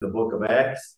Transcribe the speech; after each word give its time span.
the 0.00 0.08
book 0.08 0.32
of 0.32 0.42
Acts. 0.42 0.96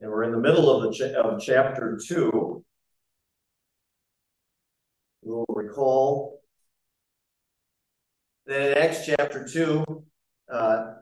And 0.00 0.10
we're 0.10 0.24
in 0.24 0.32
the 0.32 0.38
middle 0.38 0.70
of 0.70 0.82
the 0.82 1.18
of 1.18 1.40
chapter 1.40 1.98
two. 2.06 2.64
You'll 5.24 5.46
recall 5.48 6.40
that 8.46 8.70
in 8.70 8.78
Acts 8.78 9.04
chapter 9.06 9.46
two, 9.46 9.84
uh, 10.52 10.94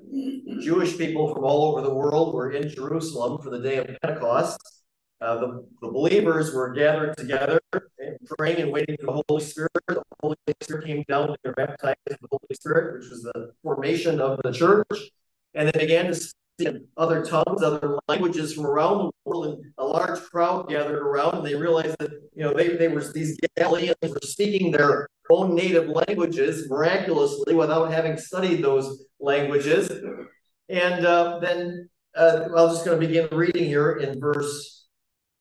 Jewish 0.61 0.97
people 0.97 1.33
from 1.35 1.45
all 1.45 1.67
over 1.67 1.83
the 1.83 1.95
world 1.95 2.35
were 2.35 2.53
in 2.53 2.69
Jerusalem 2.69 3.43
for 3.43 3.51
the 3.51 3.61
day 3.61 3.77
of 3.77 3.87
Pentecost. 4.01 4.76
Uh, 5.21 5.39
the, 5.39 5.67
the 5.81 5.89
believers 5.89 6.53
were 6.53 6.73
gathered 6.73 7.17
together 7.17 7.59
and 7.73 8.19
praying 8.37 8.61
and 8.61 8.71
waiting 8.71 8.97
for 9.01 9.07
the 9.07 9.23
Holy 9.29 9.43
Spirit. 9.43 9.71
The 9.89 10.03
Holy 10.21 10.37
Spirit 10.61 10.87
came 10.87 11.05
down 11.09 11.35
and 11.43 11.55
baptized 11.57 11.97
the 12.07 12.29
Holy 12.31 12.55
Spirit, 12.55 13.01
which 13.01 13.11
was 13.11 13.23
the 13.23 13.53
formation 13.63 14.21
of 14.21 14.39
the 14.45 14.53
church. 14.53 15.11
And 15.55 15.69
they 15.69 15.81
began 15.81 16.07
to 16.07 16.15
speak 16.15 16.37
in 16.59 16.87
other 16.99 17.25
tongues, 17.25 17.63
other 17.63 17.99
languages 18.09 18.53
from 18.53 18.67
around 18.67 18.99
the 18.99 19.11
world, 19.25 19.47
and 19.47 19.73
a 19.79 19.85
large 19.85 20.21
crowd 20.21 20.69
gathered 20.69 21.03
around, 21.03 21.37
and 21.37 21.47
they 21.47 21.55
realized 21.55 21.97
that 21.99 22.11
you 22.35 22.43
know 22.43 22.53
they, 22.53 22.77
they 22.77 22.89
were 22.89 23.03
these 23.13 23.39
Galileans 23.57 23.97
were 24.03 24.19
speaking 24.23 24.71
their 24.71 25.09
own 25.31 25.55
native 25.55 25.89
languages 25.89 26.69
miraculously 26.69 27.55
without 27.55 27.91
having 27.91 28.19
studied 28.19 28.63
those 28.63 29.05
languages. 29.19 29.91
And 30.69 31.07
uh, 31.07 31.39
then 31.41 31.89
uh, 32.17 32.49
I'm 32.57 32.69
just 32.71 32.85
going 32.85 33.01
to 33.01 33.07
begin 33.07 33.29
reading 33.33 33.65
here 33.65 33.93
in 33.97 34.21
verse 34.21 34.76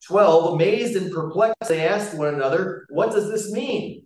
12, 0.07 0.53
amazed 0.53 0.95
and 0.95 1.11
perplexed, 1.11 1.67
they 1.67 1.87
asked 1.87 2.15
one 2.15 2.33
another, 2.33 2.85
What 2.89 3.11
does 3.11 3.29
this 3.29 3.51
mean? 3.51 4.05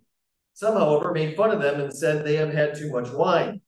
Some, 0.54 0.76
however, 0.76 1.14
made 1.14 1.36
fun 1.36 1.52
of 1.52 1.62
them 1.62 1.80
and 1.80 1.94
said 1.94 2.26
they 2.26 2.36
have 2.36 2.54
had 2.54 2.76
too 2.76 2.92
much 2.92 3.10
wine. 3.10 3.62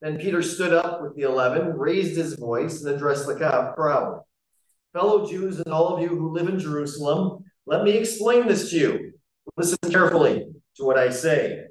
Then 0.00 0.18
Peter 0.18 0.42
stood 0.42 0.72
up 0.72 1.02
with 1.02 1.16
the 1.16 1.22
eleven, 1.22 1.76
raised 1.76 2.16
his 2.16 2.34
voice, 2.34 2.82
and 2.82 2.94
addressed 2.94 3.26
the 3.26 3.34
crowd. 3.34 4.22
Fellow 4.92 5.26
Jews 5.26 5.58
and 5.60 5.72
all 5.72 5.94
of 5.94 6.02
you 6.02 6.08
who 6.08 6.32
live 6.32 6.48
in 6.48 6.58
Jerusalem, 6.58 7.44
let 7.66 7.84
me 7.84 7.92
explain 7.92 8.46
this 8.46 8.70
to 8.70 8.78
you. 8.78 9.12
Listen 9.56 9.78
carefully 9.90 10.46
to 10.76 10.84
what 10.84 10.98
I 10.98 11.10
say. 11.10 11.64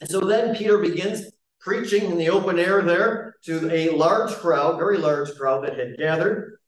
And 0.00 0.08
so 0.08 0.20
then 0.20 0.54
Peter 0.54 0.78
begins 0.78 1.30
preaching 1.60 2.10
in 2.10 2.18
the 2.18 2.30
open 2.30 2.58
air 2.58 2.82
there 2.82 3.34
to 3.44 3.70
a 3.72 3.90
large 3.90 4.32
crowd, 4.32 4.78
very 4.78 4.98
large 4.98 5.34
crowd 5.36 5.64
that 5.64 5.78
had 5.78 5.98
gathered. 5.98 6.58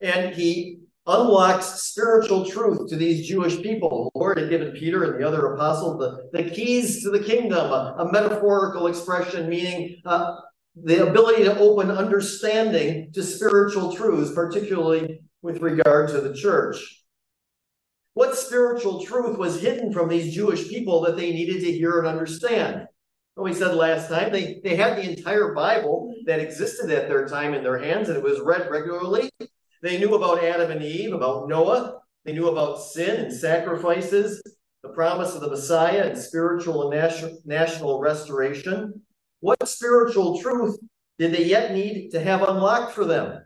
And 0.00 0.34
he 0.34 0.81
unlocks 1.06 1.82
spiritual 1.82 2.46
truth 2.46 2.88
to 2.88 2.96
these 2.96 3.26
Jewish 3.26 3.60
people. 3.60 4.10
The 4.14 4.18
Lord 4.18 4.38
had 4.38 4.50
given 4.50 4.72
Peter 4.72 5.04
and 5.04 5.20
the 5.20 5.26
other 5.26 5.54
apostles 5.54 5.98
the, 5.98 6.30
the 6.32 6.48
keys 6.48 7.02
to 7.02 7.10
the 7.10 7.22
kingdom, 7.22 7.72
a, 7.72 7.96
a 7.98 8.12
metaphorical 8.12 8.86
expression 8.86 9.48
meaning 9.48 9.96
uh, 10.04 10.36
the 10.76 11.08
ability 11.08 11.44
to 11.44 11.58
open 11.58 11.90
understanding 11.90 13.12
to 13.12 13.22
spiritual 13.22 13.94
truths, 13.94 14.32
particularly 14.32 15.20
with 15.42 15.60
regard 15.60 16.08
to 16.10 16.20
the 16.20 16.34
church. 16.34 17.02
What 18.14 18.36
spiritual 18.36 19.02
truth 19.04 19.38
was 19.38 19.60
hidden 19.60 19.92
from 19.92 20.08
these 20.08 20.34
Jewish 20.34 20.68
people 20.68 21.00
that 21.02 21.16
they 21.16 21.32
needed 21.32 21.60
to 21.60 21.72
hear 21.72 21.98
and 21.98 22.06
understand? 22.06 22.86
Well, 23.36 23.44
we 23.44 23.54
said 23.54 23.74
last 23.74 24.08
time 24.08 24.30
they, 24.30 24.60
they 24.62 24.76
had 24.76 24.98
the 24.98 25.10
entire 25.10 25.54
Bible 25.54 26.14
that 26.26 26.38
existed 26.38 26.90
at 26.90 27.08
their 27.08 27.26
time 27.26 27.54
in 27.54 27.62
their 27.62 27.78
hands 27.78 28.08
and 28.08 28.18
it 28.18 28.22
was 28.22 28.40
read 28.40 28.70
regularly. 28.70 29.30
They 29.82 29.98
knew 29.98 30.14
about 30.14 30.44
Adam 30.44 30.70
and 30.70 30.82
Eve, 30.82 31.12
about 31.12 31.48
Noah. 31.48 31.98
They 32.24 32.32
knew 32.32 32.48
about 32.48 32.80
sin 32.80 33.20
and 33.20 33.32
sacrifices, 33.32 34.40
the 34.82 34.90
promise 34.90 35.34
of 35.34 35.40
the 35.40 35.50
Messiah, 35.50 36.04
and 36.04 36.16
spiritual 36.16 36.90
and 36.90 37.40
national 37.44 38.00
restoration. 38.00 39.02
What 39.40 39.68
spiritual 39.68 40.40
truth 40.40 40.78
did 41.18 41.32
they 41.32 41.44
yet 41.44 41.72
need 41.72 42.10
to 42.12 42.20
have 42.20 42.42
unlocked 42.42 42.92
for 42.92 43.04
them? 43.04 43.42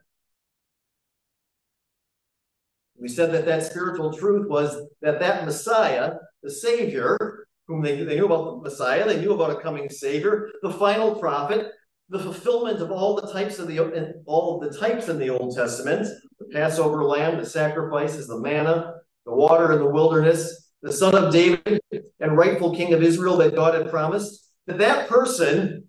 We 2.99 3.09
said 3.09 3.33
that 3.33 3.47
that 3.47 3.63
spiritual 3.63 4.13
truth 4.13 4.47
was 4.49 4.77
that 5.01 5.21
that 5.21 5.47
Messiah, 5.47 6.15
the 6.43 6.51
Savior, 6.51 7.47
whom 7.67 7.83
they, 7.83 8.03
they 8.05 8.17
knew 8.17 8.27
about 8.27 8.63
the 8.63 8.71
Messiah, 8.71 9.07
they 9.07 9.21
knew 9.21 9.33
about 9.33 9.57
a 9.57 9.61
coming 9.61 9.89
Savior, 9.89 10.51
the 10.63 10.73
final 10.73 11.15
prophet, 11.15 11.73
the 12.09 12.19
fulfillment 12.19 12.81
of 12.81 12.91
all 12.91 13.17
the 13.17 13.33
types 13.33 13.59
of 13.59 13.67
the 13.69 13.81
all 14.27 14.63
of 14.63 14.71
the 14.71 14.79
types 14.79 15.09
in 15.09 15.19
the 15.19 15.31
Old 15.31 15.57
Testament, 15.57 16.07
the 16.39 16.47
Passover 16.53 17.05
lamb, 17.05 17.39
the 17.39 17.47
sacrifices, 17.47 18.29
the 18.29 18.39
manna, 18.39 18.95
the 19.25 19.35
water 19.35 19.73
in 19.73 19.81
the 19.81 19.91
wilderness, 19.91 20.71
the 20.83 20.93
son 20.93 21.15
of 21.15 21.33
David 21.33 21.81
and 22.21 22.37
rightful 22.37 22.77
king 22.77 22.93
of 22.93 23.03
Israel 23.03 23.37
that 23.39 23.57
God 23.57 23.75
had 23.75 23.91
promised, 23.91 24.51
that 24.67 24.79
that 24.79 25.09
person 25.09 25.89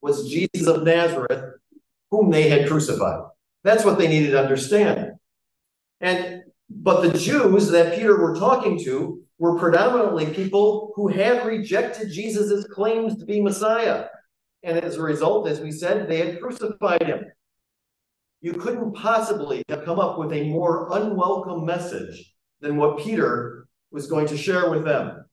was 0.00 0.28
Jesus 0.28 0.66
of 0.66 0.82
Nazareth, 0.82 1.54
whom 2.10 2.30
they 2.30 2.48
had 2.48 2.68
crucified. 2.68 3.22
That's 3.62 3.84
what 3.84 3.98
they 3.98 4.08
needed 4.08 4.32
to 4.32 4.42
understand. 4.42 5.12
And 6.00 6.42
but 6.68 7.02
the 7.02 7.16
Jews 7.16 7.68
that 7.68 7.94
Peter 7.94 8.20
were 8.20 8.34
talking 8.34 8.82
to 8.84 9.22
were 9.38 9.58
predominantly 9.58 10.26
people 10.26 10.92
who 10.96 11.08
had 11.08 11.46
rejected 11.46 12.10
Jesus' 12.10 12.66
claims 12.66 13.16
to 13.18 13.26
be 13.26 13.40
Messiah. 13.40 14.06
And 14.62 14.78
as 14.78 14.96
a 14.96 15.02
result, 15.02 15.48
as 15.48 15.60
we 15.60 15.72
said, 15.72 16.08
they 16.08 16.18
had 16.18 16.40
crucified 16.40 17.02
him. 17.02 17.24
You 18.40 18.54
couldn't 18.54 18.94
possibly 18.94 19.62
have 19.68 19.84
come 19.84 19.98
up 19.98 20.18
with 20.18 20.32
a 20.32 20.48
more 20.48 20.88
unwelcome 20.92 21.64
message 21.64 22.34
than 22.60 22.76
what 22.76 22.98
Peter 22.98 23.66
was 23.90 24.06
going 24.06 24.26
to 24.28 24.36
share 24.36 24.70
with 24.70 24.84
them. 24.84 25.24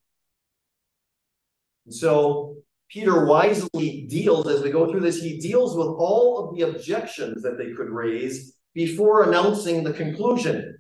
And 1.85 1.93
so 1.93 2.57
Peter 2.89 3.25
wisely 3.25 4.07
deals, 4.09 4.47
as 4.47 4.61
we 4.61 4.71
go 4.71 4.89
through 4.89 5.01
this, 5.01 5.21
he 5.21 5.39
deals 5.39 5.75
with 5.75 5.87
all 5.87 6.39
of 6.39 6.55
the 6.55 6.63
objections 6.63 7.43
that 7.43 7.57
they 7.57 7.71
could 7.73 7.89
raise 7.89 8.55
before 8.73 9.23
announcing 9.23 9.83
the 9.83 9.93
conclusion. 9.93 10.77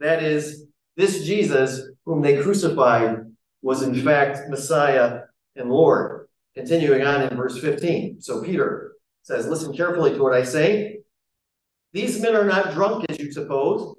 That 0.00 0.22
is, 0.22 0.66
this 0.96 1.24
Jesus, 1.24 1.82
whom 2.04 2.22
they 2.22 2.42
crucified, 2.42 3.18
was 3.62 3.82
in 3.82 3.94
fact 3.94 4.48
Messiah 4.50 5.20
and 5.56 5.70
Lord. 5.70 6.28
Continuing 6.54 7.02
on 7.02 7.22
in 7.22 7.36
verse 7.36 7.58
15. 7.58 8.20
So 8.20 8.42
Peter 8.42 8.92
says, 9.22 9.46
Listen 9.46 9.74
carefully 9.74 10.12
to 10.12 10.22
what 10.22 10.34
I 10.34 10.44
say. 10.44 10.98
These 11.92 12.20
men 12.20 12.36
are 12.36 12.44
not 12.44 12.72
drunk 12.72 13.06
as 13.08 13.18
you 13.18 13.32
suppose. 13.32 13.96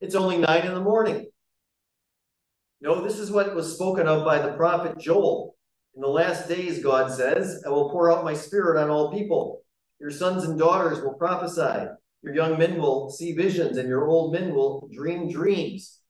It's 0.00 0.14
only 0.14 0.38
nine 0.38 0.66
in 0.66 0.74
the 0.74 0.80
morning. 0.80 1.26
No, 2.80 3.02
this 3.04 3.18
is 3.18 3.30
what 3.30 3.54
was 3.54 3.74
spoken 3.74 4.08
of 4.08 4.24
by 4.24 4.40
the 4.40 4.52
prophet 4.54 4.98
Joel. 4.98 5.56
In 5.94 6.00
the 6.00 6.08
last 6.08 6.48
days, 6.48 6.82
God 6.82 7.12
says, 7.12 7.62
I 7.64 7.68
will 7.68 7.90
pour 7.90 8.10
out 8.10 8.24
my 8.24 8.34
spirit 8.34 8.82
on 8.82 8.90
all 8.90 9.12
people. 9.12 9.62
Your 10.00 10.10
sons 10.10 10.44
and 10.44 10.58
daughters 10.58 11.00
will 11.00 11.14
prophesy. 11.14 11.86
Your 12.22 12.34
young 12.34 12.58
men 12.58 12.80
will 12.80 13.10
see 13.10 13.32
visions, 13.32 13.76
and 13.76 13.88
your 13.88 14.08
old 14.08 14.32
men 14.32 14.54
will 14.54 14.88
dream 14.92 15.30
dreams. 15.30 16.00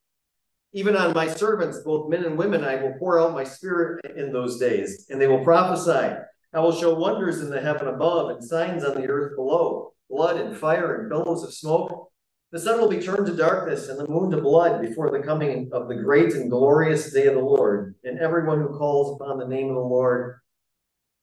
Even 0.74 0.96
on 0.96 1.12
my 1.12 1.26
servants, 1.26 1.80
both 1.80 2.08
men 2.08 2.24
and 2.24 2.38
women, 2.38 2.64
I 2.64 2.76
will 2.76 2.94
pour 2.98 3.20
out 3.20 3.34
my 3.34 3.44
spirit 3.44 4.04
in 4.16 4.32
those 4.32 4.58
days, 4.58 5.06
and 5.10 5.20
they 5.20 5.28
will 5.28 5.44
prophesy. 5.44 6.16
I 6.54 6.60
will 6.60 6.72
show 6.72 6.94
wonders 6.94 7.40
in 7.40 7.50
the 7.50 7.60
heaven 7.60 7.88
above 7.88 8.30
and 8.30 8.42
signs 8.42 8.84
on 8.84 8.94
the 8.94 9.06
earth 9.06 9.36
below 9.36 9.92
blood 10.08 10.36
and 10.36 10.56
fire 10.56 11.00
and 11.00 11.08
billows 11.08 11.42
of 11.42 11.54
smoke. 11.54 12.10
The 12.52 12.58
sun 12.58 12.78
will 12.78 12.88
be 12.88 13.00
turned 13.00 13.26
to 13.26 13.36
darkness 13.36 13.88
and 13.88 13.98
the 13.98 14.06
moon 14.06 14.30
to 14.30 14.36
blood 14.42 14.82
before 14.82 15.10
the 15.10 15.24
coming 15.24 15.70
of 15.72 15.88
the 15.88 15.94
great 15.94 16.34
and 16.34 16.50
glorious 16.50 17.10
day 17.10 17.26
of 17.26 17.34
the 17.34 17.40
Lord. 17.40 17.94
And 18.04 18.18
everyone 18.18 18.60
who 18.60 18.76
calls 18.76 19.18
upon 19.18 19.38
the 19.38 19.48
name 19.48 19.70
of 19.70 19.74
the 19.74 19.80
Lord 19.80 20.40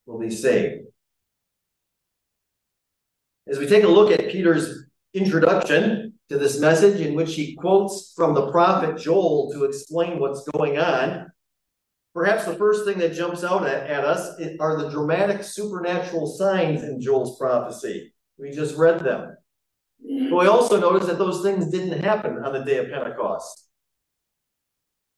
will 0.08 0.20
be 0.20 0.32
saved. 0.32 0.88
As 3.48 3.60
we 3.60 3.68
take 3.68 3.84
a 3.84 3.88
look 3.88 4.12
at 4.12 4.32
Peter's 4.32 4.86
introduction, 5.14 6.09
to 6.30 6.38
this 6.38 6.60
message 6.60 7.02
in 7.02 7.16
which 7.16 7.34
he 7.34 7.56
quotes 7.56 8.14
from 8.16 8.34
the 8.34 8.52
prophet 8.52 8.98
Joel 8.98 9.52
to 9.52 9.66
explain 9.66 10.20
what's 10.20 10.48
going 10.50 10.78
on. 10.78 11.32
Perhaps 12.14 12.46
the 12.46 12.56
first 12.56 12.86
thing 12.86 13.00
that 13.00 13.14
jumps 13.14 13.44
out 13.44 13.68
at, 13.68 13.90
at 13.90 14.06
us 14.06 14.40
are 14.60 14.78
the 14.78 14.90
dramatic 14.90 15.44
supernatural 15.44 16.28
signs 16.28 16.84
in 16.84 17.02
Joel's 17.02 17.38
prophecy. 17.38 18.14
We 18.38 18.52
just 18.52 18.78
read 18.78 19.00
them. 19.00 19.36
But 20.02 20.38
we 20.38 20.48
also 20.48 20.80
notice 20.80 21.08
that 21.08 21.18
those 21.18 21.42
things 21.42 21.70
didn't 21.70 22.04
happen 22.04 22.44
on 22.44 22.54
the 22.54 22.64
day 22.64 22.78
of 22.78 22.90
Pentecost. 22.90 23.68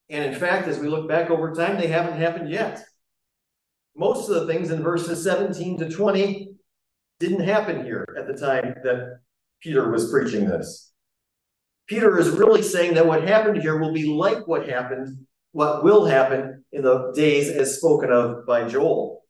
And 0.10 0.34
in 0.34 0.40
fact, 0.40 0.68
as 0.68 0.80
we 0.80 0.88
look 0.88 1.08
back 1.08 1.30
over 1.30 1.54
time, 1.54 1.78
they 1.78 1.88
haven't 1.88 2.20
happened 2.20 2.50
yet. 2.50 2.84
Most 3.96 4.30
of 4.30 4.36
the 4.36 4.52
things 4.52 4.72
in 4.72 4.82
verses 4.82 5.24
17 5.24 5.80
to 5.80 5.90
20 5.90 6.54
didn't 7.20 7.42
happen 7.42 7.84
here 7.84 8.06
at 8.18 8.28
the 8.28 8.34
time 8.34 8.76
that 8.84 9.20
Peter 9.62 9.90
was 9.92 10.10
preaching 10.10 10.46
this. 10.48 10.91
Peter 11.88 12.18
is 12.18 12.30
really 12.30 12.62
saying 12.62 12.94
that 12.94 13.06
what 13.06 13.28
happened 13.28 13.62
here 13.62 13.78
will 13.80 13.94
be 13.94 14.06
like 14.06 14.48
what 14.48 14.68
happened, 14.68 15.26
what 15.52 15.84
will 15.84 16.06
happen 16.06 16.64
in 16.72 16.82
the 16.82 17.12
days 17.14 17.50
as 17.50 17.78
spoken 17.78 18.12
of 18.12 18.46
by 18.46 18.68
Joel. 18.68 19.24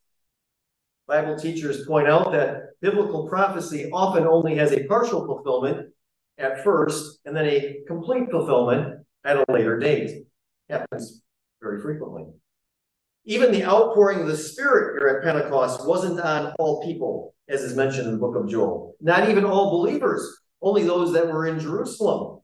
Bible 1.08 1.38
teachers 1.38 1.86
point 1.86 2.08
out 2.08 2.32
that 2.32 2.80
biblical 2.82 3.28
prophecy 3.28 3.90
often 3.92 4.26
only 4.26 4.56
has 4.56 4.72
a 4.72 4.86
partial 4.86 5.26
fulfillment 5.26 5.90
at 6.38 6.64
first 6.64 7.20
and 7.26 7.36
then 7.36 7.46
a 7.46 7.80
complete 7.88 8.30
fulfillment 8.30 9.06
at 9.24 9.38
a 9.38 9.46
later 9.52 9.78
date. 9.80 10.26
Happens 10.70 11.22
very 11.62 11.82
frequently. 11.82 12.26
Even 13.26 13.52
the 13.52 13.64
outpouring 13.64 14.22
of 14.22 14.28
the 14.28 14.38
Spirit 14.38 14.98
here 14.98 15.10
at 15.10 15.24
Pentecost 15.24 15.88
wasn't 15.88 16.20
on 16.20 16.54
all 16.58 16.84
people, 16.84 17.36
as 17.48 17.62
is 17.62 17.76
mentioned 17.76 18.08
in 18.08 18.14
the 18.14 18.20
book 18.20 18.36
of 18.36 18.50
Joel. 18.50 18.96
Not 19.00 19.30
even 19.30 19.46
all 19.46 19.70
believers, 19.70 20.42
only 20.62 20.84
those 20.84 21.14
that 21.14 21.28
were 21.28 21.46
in 21.46 21.60
Jerusalem. 21.60 22.41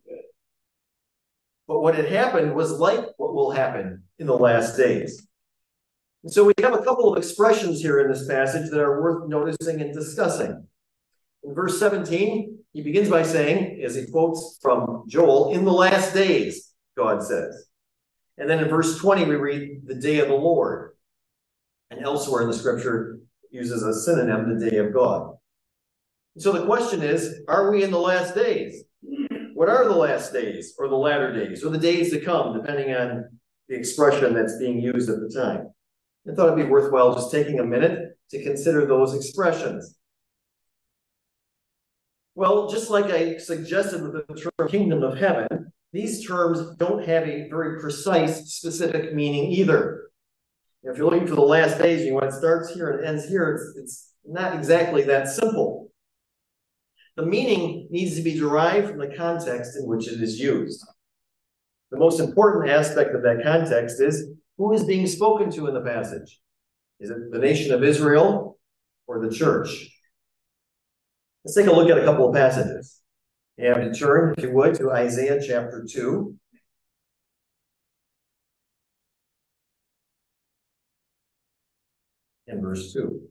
But 1.67 1.81
what 1.81 1.95
had 1.95 2.09
happened 2.09 2.55
was 2.55 2.71
like 2.71 3.05
what 3.17 3.33
will 3.33 3.51
happen 3.51 4.03
in 4.19 4.27
the 4.27 4.37
last 4.37 4.77
days. 4.77 5.27
And 6.23 6.31
so 6.31 6.43
we 6.43 6.53
have 6.61 6.73
a 6.73 6.83
couple 6.83 7.11
of 7.11 7.17
expressions 7.17 7.81
here 7.81 7.99
in 7.99 8.11
this 8.11 8.27
passage 8.27 8.69
that 8.71 8.79
are 8.79 9.01
worth 9.01 9.27
noticing 9.27 9.81
and 9.81 9.93
discussing. 9.93 10.67
In 11.43 11.53
verse 11.53 11.79
17, 11.79 12.57
he 12.73 12.81
begins 12.81 13.09
by 13.09 13.23
saying, 13.23 13.81
as 13.83 13.95
he 13.95 14.07
quotes 14.07 14.57
from 14.61 15.03
Joel, 15.07 15.53
in 15.53 15.65
the 15.65 15.71
last 15.71 16.13
days, 16.13 16.73
God 16.97 17.23
says. 17.23 17.67
And 18.37 18.49
then 18.49 18.59
in 18.59 18.69
verse 18.69 18.97
20, 18.97 19.25
we 19.25 19.35
read 19.35 19.81
the 19.85 19.95
day 19.95 20.19
of 20.19 20.27
the 20.27 20.35
Lord. 20.35 20.91
And 21.89 22.03
elsewhere 22.03 22.41
in 22.41 22.49
the 22.49 22.53
scripture 22.53 23.19
uses 23.51 23.83
a 23.83 23.93
synonym, 23.93 24.59
the 24.59 24.69
day 24.69 24.77
of 24.77 24.93
God. 24.93 25.35
So 26.37 26.51
the 26.51 26.65
question 26.65 27.01
is, 27.01 27.41
are 27.47 27.71
we 27.71 27.83
in 27.83 27.91
the 27.91 27.99
last 27.99 28.35
days? 28.35 28.83
What 29.57 29.69
are 29.69 29.86
the 29.86 29.95
last 29.95 30.33
days 30.33 30.75
or 30.77 30.88
the 30.88 30.95
latter 30.95 31.33
days 31.33 31.65
or 31.65 31.71
the 31.71 31.80
days 31.80 32.12
to 32.12 32.19
come, 32.19 32.54
depending 32.54 32.94
on 32.94 33.39
the 33.68 33.75
expression 33.75 34.36
that's 34.36 34.59
being 34.59 34.80
used 34.80 35.09
at 35.09 35.19
the 35.19 35.30
time? 35.30 35.69
I 36.30 36.36
thought 36.36 36.54
it'd 36.54 36.63
be 36.63 36.71
worthwhile 36.71 37.15
just 37.15 37.31
taking 37.31 37.59
a 37.59 37.65
minute 37.65 38.19
to 38.30 38.44
consider 38.44 38.86
those 38.86 39.15
expressions. 39.15 39.98
Well, 42.36 42.69
just 42.69 42.92
like 42.92 43.06
I 43.06 43.38
suggested 43.38 44.04
with 44.04 44.13
the 44.13 44.51
term 44.59 44.69
kingdom 44.69 45.01
of 45.01 45.18
heaven, 45.18 45.74
these 45.92 46.27
terms 46.27 46.75
don't 46.75 47.04
have 47.07 47.27
a 47.27 47.50
very 47.50 47.80
precise, 47.80 48.54
specific 48.54 49.15
meaning 49.15 49.51
either. 49.51 50.12
If 50.83 51.00
you're 51.00 51.09
looking 51.09 51.27
for 51.27 51.33
the 51.33 51.42
last 51.42 51.80
days, 51.80 52.06
you 52.06 52.13
want 52.13 52.27
it 52.27 52.33
starts 52.33 52.75
here 52.75 52.92
and 52.92 53.07
ends 53.07 53.27
here, 53.27 53.56
it's, 53.56 53.80
it's 53.80 54.13
not 54.24 54.54
exactly 54.54 55.01
that 55.06 55.27
simple. 55.30 55.76
The 57.17 57.25
meaning 57.25 57.87
needs 57.89 58.15
to 58.15 58.21
be 58.21 58.37
derived 58.37 58.89
from 58.89 58.99
the 58.99 59.13
context 59.17 59.75
in 59.75 59.87
which 59.87 60.07
it 60.07 60.21
is 60.21 60.39
used. 60.39 60.85
The 61.89 61.97
most 61.97 62.19
important 62.19 62.69
aspect 62.69 63.15
of 63.15 63.23
that 63.23 63.41
context 63.43 63.99
is 63.99 64.29
who 64.57 64.71
is 64.73 64.83
being 64.83 65.07
spoken 65.07 65.49
to 65.51 65.65
in 65.65 65.73
the 65.73 65.81
passage? 65.81 66.39
Is 66.99 67.09
it 67.09 67.17
the 67.31 67.39
nation 67.39 67.73
of 67.73 67.83
Israel 67.83 68.59
or 69.07 69.19
the 69.19 69.33
church? 69.33 69.89
Let's 71.43 71.55
take 71.55 71.65
a 71.65 71.71
look 71.71 71.89
at 71.89 71.97
a 71.97 72.05
couple 72.05 72.29
of 72.29 72.35
passages. 72.35 73.01
You 73.57 73.69
have 73.69 73.77
to 73.77 73.93
turn, 73.93 74.35
if 74.37 74.43
you 74.43 74.51
would, 74.51 74.75
to 74.75 74.91
Isaiah 74.91 75.41
chapter 75.41 75.87
2. 75.89 76.35
And 82.47 82.61
verse 82.61 82.93
2. 82.93 83.27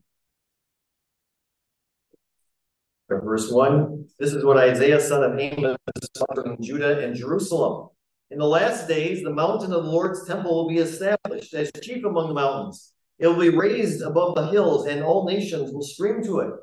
Verse 3.09 3.51
1, 3.51 4.05
this 4.19 4.33
is 4.33 4.43
what 4.43 4.57
Isaiah, 4.57 4.99
son 4.99 5.23
of 5.23 5.39
Amos, 5.39 5.77
is 6.01 6.09
in 6.45 6.61
Judah 6.61 6.99
and 6.99 7.15
Jerusalem. 7.15 7.89
In 8.29 8.39
the 8.39 8.45
last 8.45 8.87
days, 8.87 9.23
the 9.23 9.33
mountain 9.33 9.71
of 9.71 9.85
the 9.85 9.89
Lord's 9.89 10.25
temple 10.27 10.53
will 10.53 10.67
be 10.67 10.79
established 10.79 11.53
as 11.53 11.71
chief 11.81 12.03
among 12.03 12.27
the 12.27 12.33
mountains. 12.33 12.91
It 13.19 13.27
will 13.27 13.39
be 13.39 13.49
raised 13.49 14.01
above 14.01 14.35
the 14.35 14.47
hills, 14.47 14.85
and 14.85 15.01
all 15.01 15.25
nations 15.25 15.71
will 15.71 15.81
stream 15.81 16.21
to 16.23 16.39
it. 16.39 16.53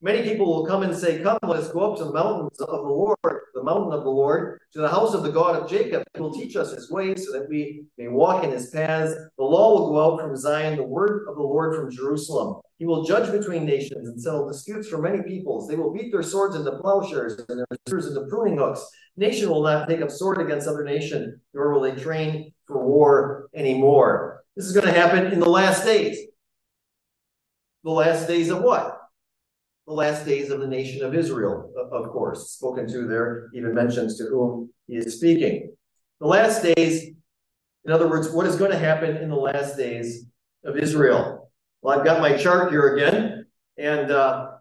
Many 0.00 0.22
people 0.22 0.46
will 0.46 0.66
come 0.66 0.82
and 0.82 0.96
say, 0.96 1.22
Come, 1.22 1.38
let 1.42 1.60
us 1.60 1.70
go 1.70 1.92
up 1.92 1.98
to 1.98 2.04
the 2.04 2.12
mountains 2.12 2.58
of 2.60 2.68
the 2.68 2.76
Lord, 2.76 3.18
mountain 3.64 3.92
of 3.92 4.04
the 4.04 4.10
Lord, 4.10 4.60
to 4.72 4.80
the 4.80 4.88
house 4.88 5.14
of 5.14 5.22
the 5.22 5.32
God 5.32 5.56
of 5.56 5.68
Jacob. 5.68 6.04
He 6.14 6.20
will 6.20 6.32
teach 6.32 6.56
us 6.56 6.72
his 6.72 6.90
ways 6.90 7.26
so 7.26 7.32
that 7.32 7.48
we 7.48 7.86
may 7.98 8.08
walk 8.08 8.44
in 8.44 8.50
his 8.50 8.70
paths. 8.70 9.14
The 9.38 9.44
law 9.44 9.74
will 9.74 9.90
go 9.90 10.14
out 10.14 10.20
from 10.20 10.36
Zion, 10.36 10.76
the 10.76 10.84
word 10.84 11.26
of 11.28 11.36
the 11.36 11.42
Lord 11.42 11.74
from 11.74 11.90
Jerusalem. 11.90 12.60
He 12.78 12.86
will 12.86 13.04
judge 13.04 13.30
between 13.30 13.64
nations 13.64 14.08
and 14.08 14.20
settle 14.20 14.48
disputes 14.48 14.88
for 14.88 14.98
many 14.98 15.22
peoples. 15.22 15.68
They 15.68 15.76
will 15.76 15.92
beat 15.92 16.12
their 16.12 16.22
swords 16.22 16.56
into 16.56 16.78
plowshares 16.78 17.40
and 17.48 17.58
their 17.58 17.66
spears 17.86 18.08
into 18.08 18.26
pruning 18.28 18.58
hooks. 18.58 18.84
Nation 19.16 19.48
will 19.48 19.62
not 19.62 19.88
take 19.88 20.02
up 20.02 20.10
sword 20.10 20.40
against 20.40 20.66
other 20.66 20.84
nation, 20.84 21.40
nor 21.54 21.72
will 21.72 21.80
they 21.80 21.94
train 21.94 22.52
for 22.66 22.84
war 22.84 23.48
anymore. 23.54 24.42
This 24.56 24.66
is 24.66 24.72
going 24.72 24.86
to 24.86 24.92
happen 24.92 25.32
in 25.32 25.40
the 25.40 25.48
last 25.48 25.84
days. 25.84 26.18
The 27.84 27.90
last 27.90 28.26
days 28.26 28.50
of 28.50 28.62
what? 28.62 29.03
The 29.86 29.92
last 29.92 30.24
days 30.24 30.50
of 30.50 30.60
the 30.60 30.66
nation 30.66 31.04
of 31.04 31.14
Israel, 31.14 31.70
of 31.92 32.10
course, 32.10 32.50
spoken 32.50 32.88
to 32.88 33.06
there, 33.06 33.50
even 33.54 33.74
mentions 33.74 34.16
to 34.18 34.24
whom 34.24 34.70
he 34.86 34.96
is 34.96 35.16
speaking. 35.16 35.74
The 36.20 36.26
last 36.26 36.62
days, 36.62 37.10
in 37.84 37.92
other 37.92 38.08
words, 38.08 38.30
what 38.30 38.46
is 38.46 38.56
going 38.56 38.70
to 38.70 38.78
happen 38.78 39.16
in 39.18 39.28
the 39.28 39.36
last 39.36 39.76
days 39.76 40.26
of 40.64 40.78
Israel? 40.78 41.50
Well, 41.82 41.98
I've 41.98 42.04
got 42.04 42.22
my 42.22 42.36
chart 42.36 42.70
here 42.70 42.96
again, 42.96 43.46
and 43.76 44.10
uh, 44.10 44.52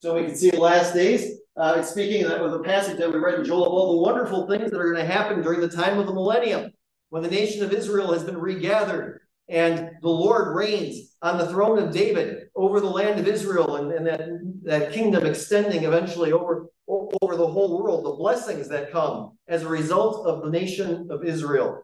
so 0.00 0.14
we 0.14 0.26
can 0.26 0.36
see 0.36 0.50
the 0.50 0.60
last 0.60 0.94
days. 0.94 1.40
Uh, 1.56 1.76
it's 1.78 1.90
speaking 1.90 2.24
of 2.24 2.52
the 2.52 2.60
passage 2.60 2.98
that 2.98 3.12
we 3.12 3.18
read 3.18 3.38
in 3.38 3.44
Joel 3.44 3.66
of 3.66 3.72
all 3.72 3.92
the 3.94 4.02
wonderful 4.02 4.46
things 4.46 4.70
that 4.70 4.80
are 4.80 4.92
going 4.92 5.04
to 5.04 5.12
happen 5.12 5.42
during 5.42 5.60
the 5.60 5.68
time 5.68 5.98
of 5.98 6.06
the 6.06 6.14
millennium, 6.14 6.70
when 7.10 7.22
the 7.22 7.30
nation 7.30 7.64
of 7.64 7.72
Israel 7.72 8.12
has 8.12 8.22
been 8.22 8.38
regathered 8.38 9.20
and 9.48 9.90
the 10.02 10.08
Lord 10.08 10.54
reigns 10.56 11.13
on 11.24 11.38
the 11.38 11.48
throne 11.48 11.78
of 11.78 11.90
David 11.90 12.48
over 12.54 12.80
the 12.80 12.86
land 12.86 13.18
of 13.18 13.26
Israel 13.26 13.76
and, 13.76 13.90
and 13.90 14.06
that, 14.06 14.20
that 14.62 14.92
kingdom 14.92 15.24
extending 15.24 15.84
eventually 15.84 16.32
over, 16.32 16.66
over 16.86 17.34
the 17.34 17.46
whole 17.46 17.82
world, 17.82 18.04
the 18.04 18.12
blessings 18.12 18.68
that 18.68 18.92
come 18.92 19.38
as 19.48 19.62
a 19.62 19.68
result 19.68 20.26
of 20.26 20.42
the 20.42 20.50
nation 20.50 21.08
of 21.10 21.24
Israel 21.24 21.82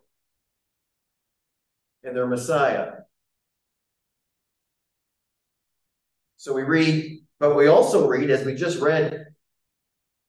and 2.04 2.14
their 2.14 2.26
Messiah. 2.26 2.92
So 6.36 6.52
we 6.52 6.62
read, 6.62 7.20
but 7.38 7.56
we 7.56 7.66
also 7.66 8.06
read, 8.06 8.28
as 8.28 8.44
we 8.44 8.54
just 8.54 8.78
read 8.78 9.24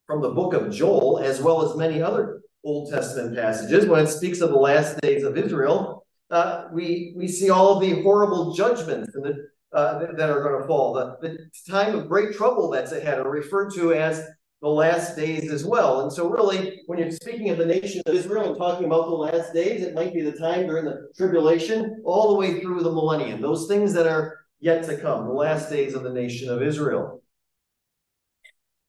from 0.06 0.22
the 0.22 0.30
book 0.30 0.54
of 0.54 0.72
Joel, 0.72 1.18
as 1.18 1.38
well 1.42 1.68
as 1.70 1.76
many 1.76 2.00
other 2.00 2.40
Old 2.64 2.90
Testament 2.90 3.36
passages, 3.36 3.84
when 3.84 4.04
it 4.04 4.08
speaks 4.08 4.40
of 4.40 4.50
the 4.50 4.56
last 4.56 4.98
days 5.02 5.22
of 5.22 5.36
Israel, 5.36 6.01
uh, 6.32 6.68
we 6.72 7.12
we 7.14 7.28
see 7.28 7.50
all 7.50 7.78
the 7.78 8.02
horrible 8.02 8.54
judgments 8.54 9.12
the, 9.12 9.46
uh, 9.72 9.98
that, 9.98 10.16
that, 10.16 10.30
are 10.30 10.42
going 10.42 10.60
to 10.60 10.66
fall. 10.66 10.94
The, 10.94 11.16
the 11.20 11.38
time 11.70 11.94
of 11.94 12.08
great 12.08 12.34
trouble 12.34 12.70
that's 12.70 12.92
ahead 12.92 13.18
are 13.18 13.30
referred 13.30 13.72
to 13.74 13.92
as 13.92 14.26
the 14.62 14.68
last 14.68 15.14
days 15.14 15.52
as 15.52 15.64
well. 15.64 16.00
And 16.00 16.12
so, 16.12 16.28
really, 16.28 16.80
when 16.86 16.98
you're 16.98 17.10
speaking 17.10 17.50
of 17.50 17.58
the 17.58 17.66
nation 17.66 18.02
of 18.06 18.14
Israel 18.14 18.48
and 18.48 18.56
talking 18.56 18.86
about 18.86 19.06
the 19.06 19.14
last 19.14 19.52
days, 19.52 19.82
it 19.82 19.94
might 19.94 20.14
be 20.14 20.22
the 20.22 20.32
time 20.32 20.66
during 20.66 20.86
the 20.86 21.08
tribulation, 21.16 22.00
all 22.04 22.32
the 22.32 22.38
way 22.38 22.60
through 22.60 22.82
the 22.82 22.92
millennium. 22.92 23.42
Those 23.42 23.68
things 23.68 23.92
that 23.92 24.06
are 24.06 24.40
yet 24.58 24.84
to 24.84 24.96
come, 24.96 25.26
the 25.26 25.32
last 25.32 25.68
days 25.68 25.94
of 25.94 26.02
the 26.02 26.12
nation 26.12 26.48
of 26.48 26.62
Israel. 26.62 27.22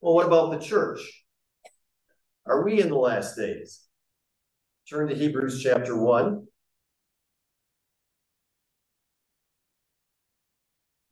Well, 0.00 0.14
what 0.14 0.26
about 0.26 0.52
the 0.52 0.64
church? 0.64 1.00
Are 2.46 2.64
we 2.64 2.80
in 2.80 2.88
the 2.88 2.96
last 2.96 3.36
days? 3.36 3.80
Turn 4.88 5.08
to 5.08 5.14
Hebrews 5.14 5.62
chapter 5.62 5.96
1. 5.96 6.46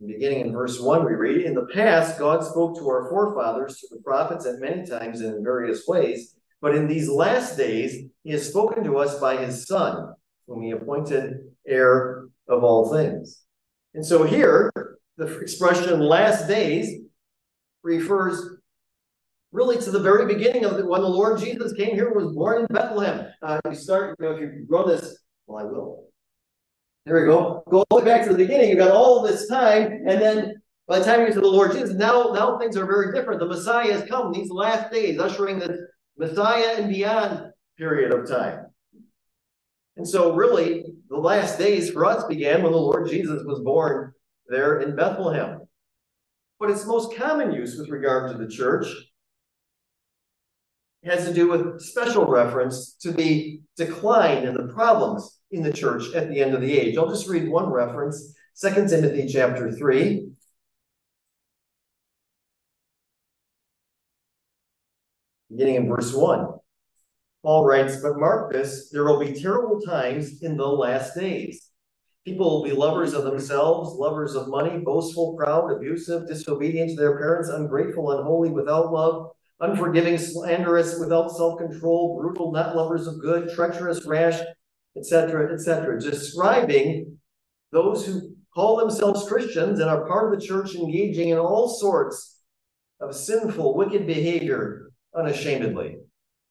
Beginning 0.06 0.40
in 0.40 0.52
verse 0.52 0.80
1, 0.80 1.04
we 1.04 1.12
read 1.12 1.46
In 1.46 1.54
the 1.54 1.66
past, 1.72 2.18
God 2.18 2.44
spoke 2.44 2.76
to 2.78 2.88
our 2.88 3.08
forefathers, 3.08 3.78
to 3.78 3.88
the 3.90 4.02
prophets, 4.02 4.46
at 4.46 4.58
many 4.58 4.84
times 4.84 5.20
and 5.20 5.36
in 5.36 5.44
various 5.44 5.86
ways. 5.86 6.34
But 6.60 6.74
in 6.74 6.88
these 6.88 7.08
last 7.08 7.56
days, 7.56 8.08
He 8.24 8.32
has 8.32 8.48
spoken 8.48 8.82
to 8.84 8.98
us 8.98 9.20
by 9.20 9.36
His 9.36 9.66
Son, 9.66 10.14
whom 10.46 10.62
He 10.62 10.72
appointed 10.72 11.38
heir 11.66 12.26
of 12.48 12.64
all 12.64 12.92
things. 12.92 13.42
And 13.94 14.04
so 14.04 14.24
here, 14.24 14.72
the 15.16 15.38
expression 15.38 16.00
last 16.00 16.48
days 16.48 17.00
refers 17.82 18.56
really 19.52 19.78
to 19.78 19.90
the 19.90 20.00
very 20.00 20.26
beginning 20.26 20.64
of 20.64 20.78
the, 20.78 20.86
when 20.86 21.02
the 21.02 21.08
Lord 21.08 21.38
Jesus 21.38 21.74
came 21.74 21.94
here 21.94 22.12
was 22.12 22.34
born 22.34 22.62
in 22.62 22.66
Bethlehem. 22.70 23.26
Uh, 23.42 23.60
you 23.68 23.74
start, 23.74 24.16
you 24.18 24.26
know, 24.26 24.32
if 24.34 24.40
you 24.40 24.66
run 24.68 24.88
this, 24.88 25.18
well, 25.46 25.64
I 25.64 25.70
will. 25.70 26.08
There 27.04 27.20
we 27.20 27.26
go. 27.26 27.64
Go 27.68 27.78
all 27.90 27.98
the 27.98 28.04
way 28.04 28.04
back 28.04 28.24
to 28.24 28.30
the 28.30 28.38
beginning. 28.38 28.70
You've 28.70 28.78
got 28.78 28.92
all 28.92 29.22
this 29.22 29.48
time, 29.48 30.04
and 30.06 30.20
then 30.20 30.62
by 30.86 30.98
the 30.98 31.04
time 31.04 31.20
you 31.20 31.26
get 31.26 31.34
to 31.34 31.40
the 31.40 31.48
Lord 31.48 31.72
Jesus, 31.72 31.94
now, 31.94 32.30
now 32.32 32.58
things 32.58 32.76
are 32.76 32.86
very 32.86 33.12
different. 33.12 33.40
The 33.40 33.46
Messiah 33.46 33.92
has 33.92 34.08
come 34.08 34.32
these 34.32 34.50
last 34.50 34.92
days, 34.92 35.18
ushering 35.18 35.58
the 35.58 35.88
Messiah 36.16 36.76
and 36.78 36.92
beyond 36.92 37.52
period 37.76 38.12
of 38.12 38.28
time. 38.28 38.66
And 39.96 40.06
so, 40.06 40.34
really, 40.34 40.84
the 41.08 41.16
last 41.16 41.58
days 41.58 41.90
for 41.90 42.06
us 42.06 42.24
began 42.24 42.62
when 42.62 42.72
the 42.72 42.78
Lord 42.78 43.08
Jesus 43.08 43.42
was 43.44 43.60
born 43.60 44.12
there 44.46 44.80
in 44.80 44.94
Bethlehem. 44.94 45.60
But 46.60 46.70
its 46.70 46.86
most 46.86 47.16
common 47.16 47.52
use 47.52 47.76
with 47.76 47.88
regard 47.88 48.30
to 48.30 48.38
the 48.38 48.48
church 48.48 48.86
has 51.04 51.26
to 51.26 51.34
do 51.34 51.48
with 51.48 51.80
special 51.80 52.26
reference 52.26 52.94
to 53.00 53.10
the 53.10 53.60
decline 53.76 54.46
and 54.46 54.56
the 54.56 54.72
problems 54.72 55.40
in 55.52 55.62
the 55.62 55.72
church 55.72 56.12
at 56.14 56.28
the 56.28 56.42
end 56.42 56.54
of 56.54 56.60
the 56.60 56.78
age. 56.78 56.96
I'll 56.96 57.10
just 57.10 57.28
read 57.28 57.48
one 57.48 57.70
reference, 57.70 58.34
2 58.60 58.88
Timothy 58.88 59.28
chapter 59.28 59.70
3. 59.70 60.28
Beginning 65.50 65.74
in 65.74 65.88
verse 65.88 66.14
1. 66.14 66.48
Paul 67.42 67.66
writes, 67.66 67.96
But 68.00 68.18
mark 68.18 68.52
this, 68.52 68.88
there 68.90 69.04
will 69.04 69.20
be 69.20 69.34
terrible 69.34 69.80
times 69.80 70.42
in 70.42 70.56
the 70.56 70.66
last 70.66 71.14
days. 71.14 71.68
People 72.24 72.48
will 72.48 72.64
be 72.64 72.72
lovers 72.72 73.14
of 73.14 73.24
themselves, 73.24 73.94
lovers 73.98 74.34
of 74.36 74.48
money, 74.48 74.78
boastful, 74.78 75.36
proud, 75.36 75.72
abusive, 75.72 76.26
disobedient 76.28 76.90
to 76.90 76.96
their 76.96 77.18
parents, 77.18 77.48
ungrateful, 77.48 78.12
unholy, 78.12 78.50
without 78.50 78.92
love, 78.92 79.32
unforgiving, 79.60 80.16
slanderous, 80.16 80.98
without 81.00 81.32
self-control, 81.32 82.18
brutal, 82.20 82.52
not 82.52 82.76
lovers 82.76 83.08
of 83.08 83.20
good, 83.20 83.52
treacherous, 83.52 84.06
rash, 84.06 84.40
etc., 84.96 85.52
etc., 85.52 86.00
describing 86.00 87.18
those 87.70 88.06
who 88.06 88.34
call 88.54 88.76
themselves 88.76 89.28
Christians 89.28 89.80
and 89.80 89.88
are 89.88 90.06
part 90.06 90.32
of 90.32 90.38
the 90.38 90.46
church 90.46 90.74
engaging 90.74 91.30
in 91.30 91.38
all 91.38 91.68
sorts 91.68 92.40
of 93.00 93.14
sinful, 93.14 93.74
wicked 93.74 94.06
behavior 94.06 94.90
unashamedly. 95.16 95.96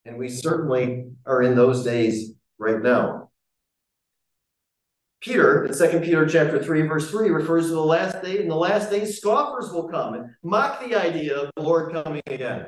And 0.06 0.18
we 0.18 0.30
certainly 0.30 1.12
are 1.26 1.44
in 1.44 1.56
those 1.56 1.84
days 1.84 2.34
right 2.58 2.82
now. 2.82 3.30
Peter, 5.22 5.66
in 5.66 5.78
2 5.78 6.00
Peter 6.00 6.26
chapter 6.26 6.62
3, 6.62 6.82
verse 6.88 7.12
3, 7.12 7.30
refers 7.30 7.68
to 7.68 7.74
the 7.74 7.80
last 7.80 8.24
day. 8.24 8.40
In 8.40 8.48
the 8.48 8.56
last 8.56 8.90
days, 8.90 9.18
scoffers 9.20 9.72
will 9.72 9.88
come 9.88 10.16
and 10.16 10.32
mock 10.42 10.84
the 10.84 10.96
idea 10.96 11.38
of 11.38 11.52
the 11.56 11.62
Lord 11.62 11.94
coming 11.94 12.24
again. 12.26 12.66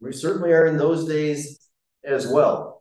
We 0.00 0.12
certainly 0.12 0.52
are 0.52 0.66
in 0.66 0.78
those 0.78 1.06
days 1.06 1.60
as 2.02 2.26
well. 2.26 2.73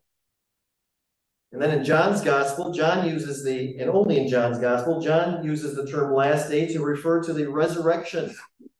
And 1.53 1.62
then 1.62 1.69
in 1.69 1.86
John's 1.86 2.22
gospel, 2.22 2.74
John 2.74 3.07
uses 3.07 3.43
the, 3.43 3.77
and 3.77 3.88
only 3.88 4.17
in 4.19 4.27
John's 4.27 4.57
gospel, 4.57 5.00
John 5.00 5.43
uses 5.43 5.75
the 5.75 5.86
term 5.86 6.12
last 6.12 6.50
day 6.50 6.65
to 6.74 6.83
refer 6.83 7.22
to 7.22 7.31
the 7.31 7.48
resurrection, 7.48 8.36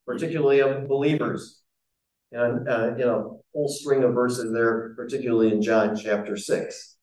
particularly 0.08 0.60
of 0.60 0.88
believers. 0.88 1.62
And, 2.32 2.68
uh, 2.68 2.96
you 2.98 3.06
know, 3.06 3.44
whole 3.53 3.70
string 3.70 4.03
of 4.03 4.15
verses 4.15 4.51
there, 4.51 4.96
particularly 4.96 5.51
in 5.51 5.62
John 5.62 5.96
chapter 5.96 6.36
6. 6.36 6.96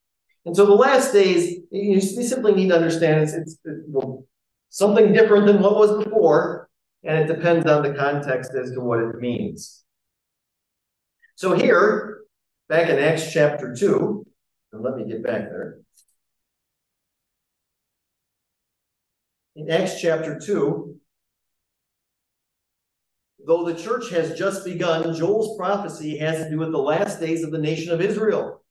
And 0.44 0.56
so 0.56 0.66
the 0.66 0.74
last 0.74 1.12
days, 1.12 1.60
you 1.70 2.00
simply 2.00 2.52
need 2.52 2.70
to 2.70 2.74
understand 2.74 3.22
it's, 3.22 3.34
it's, 3.34 3.56
it's 3.64 3.88
something 4.70 5.12
different 5.12 5.46
than 5.46 5.62
what 5.62 5.76
was 5.76 6.02
before, 6.02 6.68
and 7.04 7.16
it 7.16 7.32
depends 7.32 7.66
on 7.66 7.84
the 7.84 7.94
context 7.94 8.52
as 8.60 8.72
to 8.72 8.80
what 8.80 8.98
it 8.98 9.20
means. 9.20 9.84
So 11.36 11.54
here, 11.54 12.22
back 12.68 12.88
in 12.88 12.98
Acts 12.98 13.32
chapter 13.32 13.72
2, 13.72 14.19
and 14.19 14.19
let 14.72 14.96
me 14.96 15.04
get 15.04 15.22
back 15.22 15.48
there. 15.50 15.80
In 19.56 19.68
Acts 19.70 20.00
chapter 20.00 20.38
2, 20.38 20.96
though 23.46 23.64
the 23.64 23.74
church 23.74 24.10
has 24.10 24.38
just 24.38 24.64
begun, 24.64 25.14
Joel's 25.14 25.56
prophecy 25.56 26.16
has 26.18 26.44
to 26.44 26.50
do 26.50 26.58
with 26.58 26.72
the 26.72 26.78
last 26.78 27.20
days 27.20 27.42
of 27.42 27.50
the 27.50 27.58
nation 27.58 27.92
of 27.92 28.00
Israel, 28.00 28.62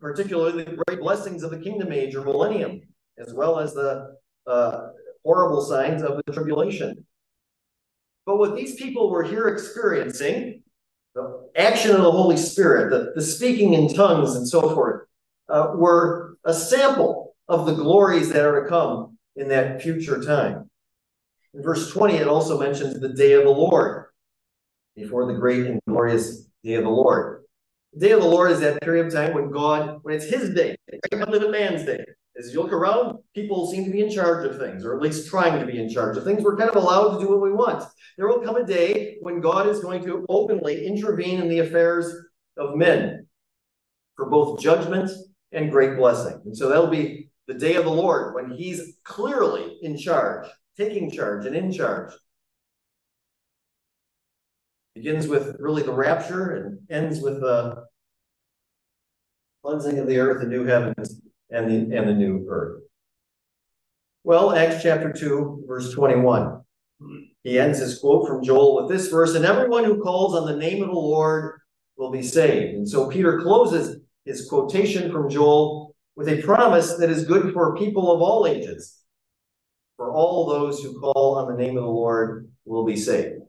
particularly 0.00 0.64
the 0.64 0.78
great 0.86 1.00
blessings 1.00 1.42
of 1.42 1.50
the 1.50 1.58
kingdom 1.58 1.92
age 1.92 2.14
or 2.14 2.24
millennium, 2.24 2.80
as 3.18 3.34
well 3.34 3.58
as 3.58 3.74
the 3.74 4.16
uh, 4.46 4.88
horrible 5.24 5.60
signs 5.60 6.02
of 6.02 6.20
the 6.24 6.32
tribulation. 6.32 7.04
But 8.24 8.38
what 8.38 8.56
these 8.56 8.76
people 8.76 9.10
were 9.10 9.24
here 9.24 9.48
experiencing, 9.48 10.62
the 11.16 11.48
action 11.56 11.92
of 11.92 12.02
the 12.02 12.12
Holy 12.12 12.36
Spirit, 12.36 12.90
the, 12.90 13.12
the 13.14 13.22
speaking 13.22 13.72
in 13.72 13.92
tongues 13.92 14.36
and 14.36 14.46
so 14.46 14.74
forth, 14.74 15.06
uh, 15.48 15.72
were 15.74 16.36
a 16.44 16.52
sample 16.52 17.34
of 17.48 17.64
the 17.64 17.72
glories 17.72 18.28
that 18.28 18.44
are 18.44 18.62
to 18.62 18.68
come 18.68 19.16
in 19.34 19.48
that 19.48 19.80
future 19.80 20.22
time. 20.22 20.70
In 21.54 21.62
verse 21.62 21.90
20, 21.90 22.16
it 22.16 22.28
also 22.28 22.60
mentions 22.60 23.00
the 23.00 23.08
day 23.08 23.32
of 23.32 23.44
the 23.44 23.50
Lord, 23.50 24.06
before 24.94 25.26
the 25.26 25.38
great 25.38 25.66
and 25.66 25.80
glorious 25.88 26.48
day 26.62 26.74
of 26.74 26.84
the 26.84 26.90
Lord. 26.90 27.44
The 27.94 28.08
day 28.08 28.12
of 28.12 28.20
the 28.20 28.28
Lord 28.28 28.50
is 28.50 28.60
that 28.60 28.82
period 28.82 29.06
of 29.06 29.12
time 29.12 29.32
when 29.32 29.50
God, 29.50 30.00
when 30.02 30.14
it's 30.14 30.26
His 30.26 30.54
day, 30.54 30.76
not 31.12 31.30
live 31.30 31.50
man's 31.50 31.86
day. 31.86 32.04
As 32.38 32.52
you 32.52 32.62
look 32.62 32.72
around, 32.72 33.18
people 33.34 33.70
seem 33.70 33.84
to 33.84 33.90
be 33.90 34.02
in 34.02 34.10
charge 34.10 34.46
of 34.46 34.58
things, 34.58 34.84
or 34.84 34.94
at 34.94 35.00
least 35.00 35.28
trying 35.28 35.58
to 35.58 35.66
be 35.66 35.80
in 35.80 35.88
charge 35.88 36.16
of 36.16 36.24
things. 36.24 36.42
We're 36.42 36.56
kind 36.56 36.68
of 36.68 36.76
allowed 36.76 37.14
to 37.14 37.24
do 37.24 37.30
what 37.30 37.40
we 37.40 37.52
want. 37.52 37.84
There 38.18 38.28
will 38.28 38.40
come 38.40 38.56
a 38.56 38.66
day 38.66 39.16
when 39.20 39.40
God 39.40 39.66
is 39.66 39.80
going 39.80 40.04
to 40.04 40.26
openly 40.28 40.86
intervene 40.86 41.40
in 41.40 41.48
the 41.48 41.60
affairs 41.60 42.14
of 42.58 42.76
men 42.76 43.26
for 44.16 44.28
both 44.28 44.60
judgment 44.60 45.10
and 45.52 45.70
great 45.70 45.96
blessing. 45.96 46.40
And 46.44 46.56
so 46.56 46.68
that'll 46.68 46.88
be 46.88 47.30
the 47.46 47.54
day 47.54 47.76
of 47.76 47.84
the 47.84 47.90
Lord 47.90 48.34
when 48.34 48.50
He's 48.50 48.96
clearly 49.04 49.78
in 49.82 49.96
charge 49.96 50.46
taking 50.76 51.10
charge 51.10 51.46
and 51.46 51.56
in 51.56 51.72
charge. 51.72 52.12
Begins 54.94 55.26
with 55.26 55.56
really 55.58 55.82
the 55.82 55.92
rapture 55.92 56.54
and 56.54 56.78
ends 56.90 57.20
with 57.20 57.40
the 57.40 57.84
cleansing 59.62 59.98
of 59.98 60.06
the 60.06 60.18
earth, 60.18 60.42
and 60.42 60.50
new 60.50 60.64
heavens, 60.64 61.20
and 61.50 61.70
the 61.70 61.96
and 61.96 62.08
the 62.08 62.14
new 62.14 62.46
earth. 62.48 62.82
Well, 64.24 64.54
Acts 64.54 64.82
chapter 64.82 65.12
2, 65.12 65.64
verse 65.68 65.92
21. 65.92 66.60
He 67.42 67.58
ends 67.58 67.78
his 67.78 67.98
quote 67.98 68.26
from 68.26 68.42
Joel 68.42 68.76
with 68.76 68.90
this 68.90 69.08
verse, 69.08 69.34
and 69.34 69.44
everyone 69.44 69.84
who 69.84 70.02
calls 70.02 70.34
on 70.34 70.46
the 70.46 70.56
name 70.56 70.82
of 70.82 70.88
the 70.88 70.94
Lord 70.94 71.60
will 71.96 72.10
be 72.10 72.22
saved. 72.22 72.74
And 72.74 72.88
so 72.88 73.08
Peter 73.08 73.40
closes 73.40 74.00
his 74.24 74.48
quotation 74.48 75.12
from 75.12 75.30
Joel 75.30 75.94
with 76.16 76.28
a 76.28 76.42
promise 76.42 76.94
that 76.94 77.10
is 77.10 77.24
good 77.24 77.52
for 77.52 77.76
people 77.76 78.10
of 78.10 78.20
all 78.20 78.46
ages 78.46 78.96
for 79.96 80.12
all 80.12 80.46
those 80.46 80.82
who 80.82 80.98
call 81.00 81.36
on 81.36 81.48
the 81.48 81.62
name 81.62 81.76
of 81.76 81.82
the 81.82 81.90
Lord 81.90 82.50
will 82.64 82.84
be 82.84 82.96
saved. 82.96 83.40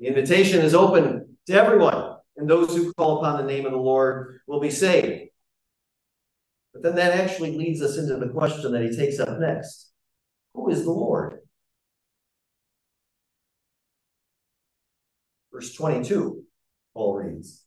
The 0.00 0.06
invitation 0.06 0.60
is 0.60 0.74
open 0.74 1.36
to 1.46 1.52
everyone, 1.52 2.16
and 2.36 2.48
those 2.48 2.74
who 2.74 2.92
call 2.94 3.18
upon 3.18 3.38
the 3.38 3.52
name 3.52 3.66
of 3.66 3.72
the 3.72 3.78
Lord 3.78 4.40
will 4.46 4.60
be 4.60 4.70
saved. 4.70 5.30
But 6.72 6.82
then 6.82 6.94
that 6.96 7.18
actually 7.18 7.56
leads 7.56 7.82
us 7.82 7.98
into 7.98 8.16
the 8.16 8.28
question 8.28 8.72
that 8.72 8.82
he 8.82 8.96
takes 8.96 9.18
up 9.20 9.38
next 9.38 9.92
Who 10.54 10.70
is 10.70 10.84
the 10.84 10.90
Lord? 10.90 11.38
Verse 15.52 15.74
22, 15.74 16.42
Paul 16.94 17.14
reads. 17.16 17.64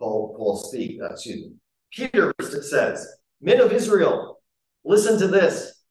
Paul, 0.00 0.34
Paul 0.36 0.56
speak, 0.56 1.00
uh, 1.00 1.10
excuse 1.12 1.44
me. 1.44 1.52
Peter 1.92 2.34
says, 2.40 3.06
Men 3.40 3.60
of 3.60 3.72
Israel, 3.72 4.40
listen 4.84 5.18
to 5.20 5.28
this. 5.28 5.82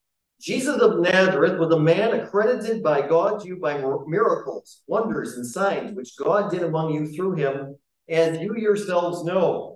Jesus 0.41 0.81
of 0.81 0.99
Nazareth 0.99 1.59
was 1.59 1.71
a 1.73 1.79
man 1.79 2.19
accredited 2.19 2.81
by 2.81 3.07
God 3.07 3.41
to 3.41 3.47
you 3.47 3.57
by 3.57 3.77
miracles, 4.07 4.81
wonders, 4.87 5.37
and 5.37 5.45
signs 5.45 5.95
which 5.95 6.17
God 6.17 6.51
did 6.51 6.63
among 6.63 6.93
you 6.93 7.07
through 7.07 7.35
him, 7.35 7.77
as 8.09 8.39
you 8.39 8.57
yourselves 8.57 9.23
know. 9.23 9.70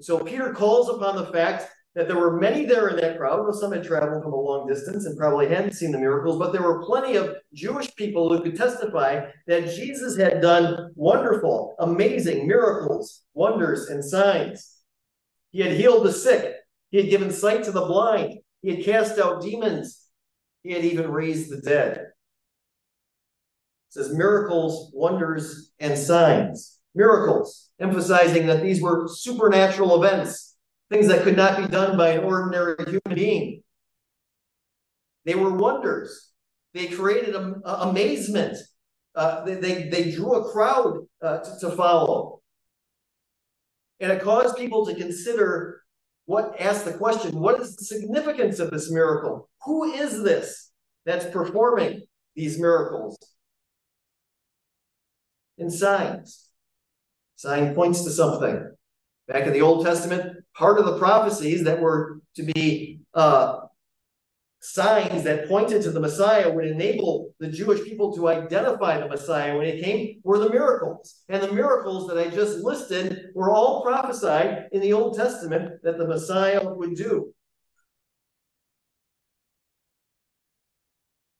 So 0.00 0.18
Peter 0.18 0.52
calls 0.52 0.88
upon 0.88 1.16
the 1.16 1.26
fact 1.26 1.68
that 1.94 2.06
there 2.06 2.18
were 2.18 2.40
many 2.40 2.64
there 2.64 2.88
in 2.88 2.96
that 2.96 3.18
crowd. 3.18 3.40
Well, 3.42 3.52
some 3.52 3.72
had 3.72 3.84
traveled 3.84 4.22
from 4.22 4.32
a 4.32 4.40
long 4.40 4.66
distance 4.66 5.06
and 5.06 5.18
probably 5.18 5.48
hadn't 5.48 5.72
seen 5.72 5.92
the 5.92 5.98
miracles, 5.98 6.38
but 6.38 6.52
there 6.52 6.62
were 6.62 6.84
plenty 6.84 7.16
of 7.16 7.34
Jewish 7.52 7.94
people 7.96 8.28
who 8.32 8.42
could 8.42 8.56
testify 8.56 9.26
that 9.46 9.74
Jesus 9.74 10.16
had 10.16 10.40
done 10.40 10.92
wonderful, 10.94 11.74
amazing 11.80 12.46
miracles, 12.46 13.22
wonders, 13.34 13.88
and 13.88 14.04
signs. 14.04 14.76
He 15.50 15.60
had 15.60 15.72
healed 15.72 16.06
the 16.06 16.12
sick. 16.12 16.54
He 16.90 16.98
had 16.98 17.10
given 17.10 17.32
sight 17.32 17.64
to 17.64 17.72
the 17.72 17.84
blind. 17.84 18.38
He 18.62 18.76
had 18.76 18.84
cast 18.84 19.18
out 19.18 19.42
demons. 19.42 20.06
He 20.62 20.72
had 20.72 20.84
even 20.84 21.10
raised 21.10 21.50
the 21.50 21.60
dead. 21.60 21.96
It 21.98 22.12
says 23.88 24.14
miracles, 24.14 24.92
wonders, 24.94 25.72
and 25.80 25.98
signs. 25.98 26.78
Miracles, 26.94 27.69
emphasizing 27.80 28.46
that 28.46 28.62
these 28.62 28.82
were 28.82 29.08
supernatural 29.08 30.02
events, 30.02 30.56
things 30.90 31.08
that 31.08 31.22
could 31.22 31.36
not 31.36 31.56
be 31.56 31.66
done 31.66 31.96
by 31.96 32.10
an 32.10 32.24
ordinary 32.24 32.76
human 32.84 33.14
being. 33.14 33.62
They 35.24 35.34
were 35.34 35.56
wonders. 35.56 36.30
They 36.74 36.86
created 36.88 37.34
a 37.34 37.60
amazement. 37.82 38.56
Uh, 39.14 39.44
they, 39.44 39.88
they, 39.88 40.12
drew 40.12 40.34
a 40.34 40.52
crowd 40.52 40.98
uh, 41.20 41.38
to, 41.38 41.58
to 41.60 41.70
follow. 41.72 42.40
And 43.98 44.12
it 44.12 44.22
caused 44.22 44.56
people 44.56 44.86
to 44.86 44.94
consider 44.94 45.82
what 46.26 46.60
ask 46.60 46.84
the 46.84 46.92
question, 46.92 47.38
what 47.40 47.60
is 47.60 47.74
the 47.74 47.84
significance 47.84 48.60
of 48.60 48.70
this 48.70 48.88
miracle? 48.90 49.50
Who 49.64 49.92
is 49.92 50.22
this 50.22 50.70
that's 51.04 51.26
performing 51.26 52.02
these 52.36 52.58
miracles? 52.58 53.18
In 55.58 55.70
signs. 55.70 56.49
Sign 57.40 57.74
points 57.74 58.04
to 58.04 58.10
something. 58.10 58.70
Back 59.26 59.46
in 59.46 59.54
the 59.54 59.62
Old 59.62 59.82
Testament, 59.82 60.44
part 60.54 60.78
of 60.78 60.84
the 60.84 60.98
prophecies 60.98 61.64
that 61.64 61.80
were 61.80 62.20
to 62.36 62.42
be 62.42 63.00
uh, 63.14 63.60
signs 64.60 65.22
that 65.24 65.48
pointed 65.48 65.80
to 65.80 65.90
the 65.90 66.00
Messiah 66.00 66.52
would 66.52 66.66
enable 66.66 67.32
the 67.40 67.48
Jewish 67.48 67.82
people 67.82 68.14
to 68.14 68.28
identify 68.28 69.00
the 69.00 69.08
Messiah 69.08 69.56
when 69.56 69.66
it 69.66 69.82
came 69.82 70.20
were 70.22 70.38
the 70.38 70.50
miracles. 70.50 71.22
And 71.30 71.42
the 71.42 71.50
miracles 71.50 72.08
that 72.08 72.18
I 72.18 72.28
just 72.28 72.58
listed 72.58 73.28
were 73.34 73.50
all 73.50 73.82
prophesied 73.82 74.68
in 74.72 74.82
the 74.82 74.92
Old 74.92 75.16
Testament 75.16 75.82
that 75.82 75.96
the 75.96 76.06
Messiah 76.06 76.60
would 76.62 76.94
do. 76.94 77.32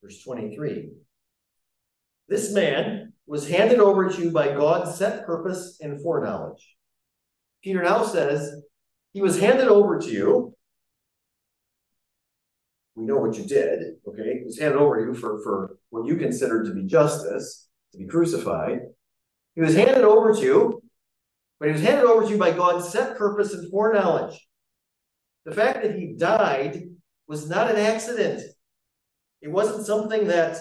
Verse 0.03 0.23
23 0.25 0.93
This 2.27 2.55
man 2.55 3.10
was 3.27 3.49
handed 3.49 3.79
over 3.79 4.09
to 4.09 4.23
you 4.23 4.31
by 4.31 4.49
God's 4.49 4.97
set 4.97 5.25
purpose 5.27 5.79
and 5.81 6.03
foreknowledge. 6.03 6.77
Peter 7.63 7.83
now 7.83 8.03
says, 8.03 8.63
He 9.13 9.21
was 9.21 9.39
handed 9.39 9.69
over 9.69 9.99
to 10.01 10.11
you 10.11 10.55
we 13.01 13.07
know 13.07 13.17
what 13.17 13.37
you 13.37 13.45
did, 13.45 13.97
okay? 14.07 14.39
He 14.41 14.45
was 14.45 14.59
handed 14.59 14.79
over 14.79 14.99
to 14.99 15.07
you 15.07 15.15
for, 15.15 15.43
for 15.43 15.79
what 15.89 16.07
you 16.07 16.17
considered 16.17 16.67
to 16.67 16.75
be 16.75 16.85
justice, 16.85 17.69
to 17.93 17.99
be 17.99 18.07
crucified. 18.07 18.81
He 19.55 19.63
was 19.63 19.75
handed 19.75 20.05
over 20.05 20.35
to 20.35 20.41
you, 20.41 20.83
but 21.59 21.69
he 21.69 21.73
was 21.73 21.83
handed 21.83 22.05
over 22.05 22.25
to 22.25 22.31
you 22.31 22.39
by 22.39 22.53
God's 22.53 22.89
set 22.89 23.17
purpose 23.17 23.55
and 23.55 23.71
foreknowledge. 23.71 24.47
The 25.47 25.53
fact 25.55 25.83
that 25.83 25.95
he 25.95 26.15
died 26.19 26.83
was 27.27 27.49
not 27.49 27.71
an 27.71 27.77
accident. 27.77 28.43
It 29.41 29.51
wasn't 29.51 29.87
something 29.87 30.29
that 30.29 30.59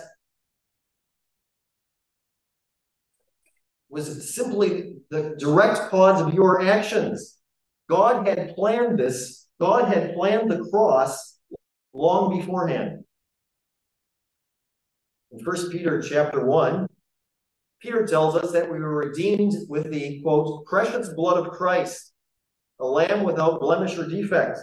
was 3.90 4.34
simply 4.36 4.96
the 5.10 5.36
direct 5.40 5.90
cause 5.90 6.22
of 6.22 6.34
your 6.34 6.62
actions. 6.62 7.38
God 7.90 8.28
had 8.28 8.56
planned 8.56 9.00
this. 9.00 9.48
God 9.60 9.92
had 9.92 10.14
planned 10.14 10.50
the 10.50 10.64
cross 10.70 11.38
long 11.94 12.38
beforehand. 12.38 13.04
In 15.32 15.40
First 15.44 15.72
Peter 15.72 16.02
chapter 16.02 16.46
1, 16.46 16.88
Peter 17.82 18.06
tells 18.06 18.36
us 18.36 18.52
that 18.52 18.72
we 18.72 18.80
were 18.80 18.96
redeemed 18.96 19.54
with 19.70 19.92
the 19.92 20.22
quote 20.22 20.66
precious 20.66 21.10
blood 21.10 21.46
of 21.46 21.54
Christ, 21.54 22.14
a 22.80 22.86
lamb 22.86 23.24
without 23.24 23.60
blemish 23.60 23.98
or 23.98 24.08
defect. 24.08 24.60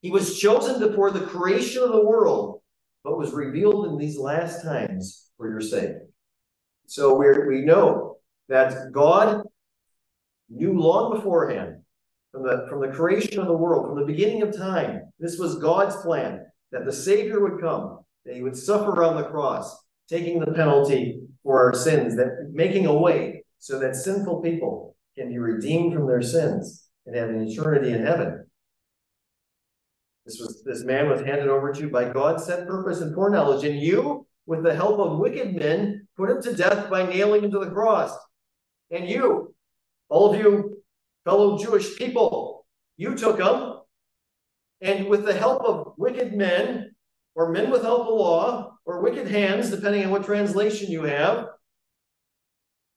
He 0.00 0.10
was 0.10 0.38
chosen 0.38 0.80
before 0.80 1.10
the 1.10 1.26
creation 1.26 1.82
of 1.82 1.92
the 1.92 2.04
world, 2.04 2.62
but 3.04 3.18
was 3.18 3.32
revealed 3.32 3.86
in 3.86 3.98
these 3.98 4.18
last 4.18 4.62
times 4.62 5.28
for 5.36 5.50
your 5.50 5.60
sake. 5.60 5.96
So 6.90 7.14
we 7.14 7.28
we 7.46 7.60
know 7.64 8.16
that 8.48 8.90
God 8.90 9.44
knew 10.48 10.72
long 10.72 11.14
beforehand, 11.14 11.82
from 12.32 12.42
the 12.42 12.66
from 12.68 12.80
the 12.80 12.88
creation 12.88 13.38
of 13.38 13.46
the 13.46 13.56
world, 13.56 13.86
from 13.86 14.00
the 14.00 14.12
beginning 14.12 14.42
of 14.42 14.56
time, 14.56 15.02
this 15.20 15.38
was 15.38 15.60
God's 15.60 15.94
plan 15.98 16.44
that 16.72 16.84
the 16.84 16.92
Savior 16.92 17.38
would 17.38 17.60
come, 17.60 18.00
that 18.24 18.34
he 18.34 18.42
would 18.42 18.56
suffer 18.56 19.04
on 19.04 19.14
the 19.14 19.28
cross, 19.28 19.84
taking 20.08 20.40
the 20.40 20.50
penalty 20.50 21.20
for 21.44 21.64
our 21.64 21.74
sins, 21.74 22.16
that 22.16 22.50
making 22.52 22.86
a 22.86 22.92
way 22.92 23.44
so 23.60 23.78
that 23.78 23.94
sinful 23.94 24.42
people 24.42 24.96
can 25.16 25.28
be 25.28 25.38
redeemed 25.38 25.94
from 25.94 26.08
their 26.08 26.22
sins 26.22 26.88
and 27.06 27.14
have 27.14 27.28
an 27.28 27.46
eternity 27.46 27.92
in 27.92 28.04
heaven. 28.04 28.46
This 30.26 30.40
was 30.40 30.64
this 30.64 30.82
man 30.82 31.08
was 31.08 31.20
handed 31.20 31.46
over 31.46 31.72
to 31.72 31.88
by 31.88 32.08
God's 32.08 32.46
set 32.46 32.66
purpose 32.66 33.00
and 33.00 33.14
foreknowledge, 33.14 33.62
and 33.62 33.78
you 33.78 34.26
with 34.50 34.64
the 34.64 34.74
help 34.74 34.98
of 34.98 35.20
wicked 35.20 35.54
men, 35.54 36.08
put 36.16 36.28
him 36.28 36.42
to 36.42 36.52
death 36.52 36.90
by 36.90 37.06
nailing 37.06 37.44
him 37.44 37.52
to 37.52 37.60
the 37.60 37.70
cross. 37.70 38.12
And 38.90 39.08
you, 39.08 39.54
all 40.08 40.34
of 40.34 40.40
you 40.40 40.82
fellow 41.24 41.56
Jewish 41.56 41.96
people, 41.96 42.66
you 42.96 43.14
took 43.14 43.38
him, 43.38 43.74
and 44.80 45.06
with 45.06 45.24
the 45.24 45.32
help 45.32 45.62
of 45.62 45.94
wicked 45.96 46.34
men, 46.34 46.90
or 47.36 47.52
men 47.52 47.70
without 47.70 48.06
the 48.06 48.10
law, 48.10 48.76
or 48.84 49.00
wicked 49.00 49.28
hands, 49.28 49.70
depending 49.70 50.04
on 50.04 50.10
what 50.10 50.24
translation 50.24 50.90
you 50.90 51.04
have, 51.04 51.46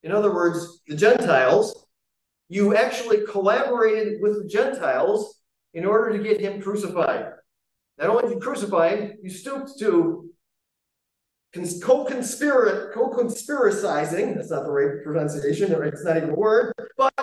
in 0.01 0.11
other 0.11 0.33
words, 0.33 0.81
the 0.87 0.95
Gentiles, 0.95 1.85
you 2.49 2.75
actually 2.75 3.27
collaborated 3.27 4.23
with 4.23 4.41
the 4.41 4.49
Gentiles 4.49 5.39
in 5.75 5.85
order 5.85 6.17
to 6.17 6.23
get 6.23 6.41
him 6.41 6.63
crucified. 6.63 7.27
Not 7.99 8.09
only 8.09 8.23
did 8.23 8.31
you 8.31 8.39
crucify 8.39 8.95
him, 8.95 9.17
you 9.21 9.29
stooped 9.29 9.77
to 9.77 10.32
co-conspir 11.53 12.93
co-conspiracizing, 12.93 14.35
that's 14.35 14.49
not 14.49 14.65
the 14.65 14.71
right 14.71 15.03
pronunciation, 15.03 15.71
it's 15.83 16.03
not 16.03 16.17
even 16.17 16.31
a 16.31 16.35
word, 16.35 16.73
but 16.97 17.13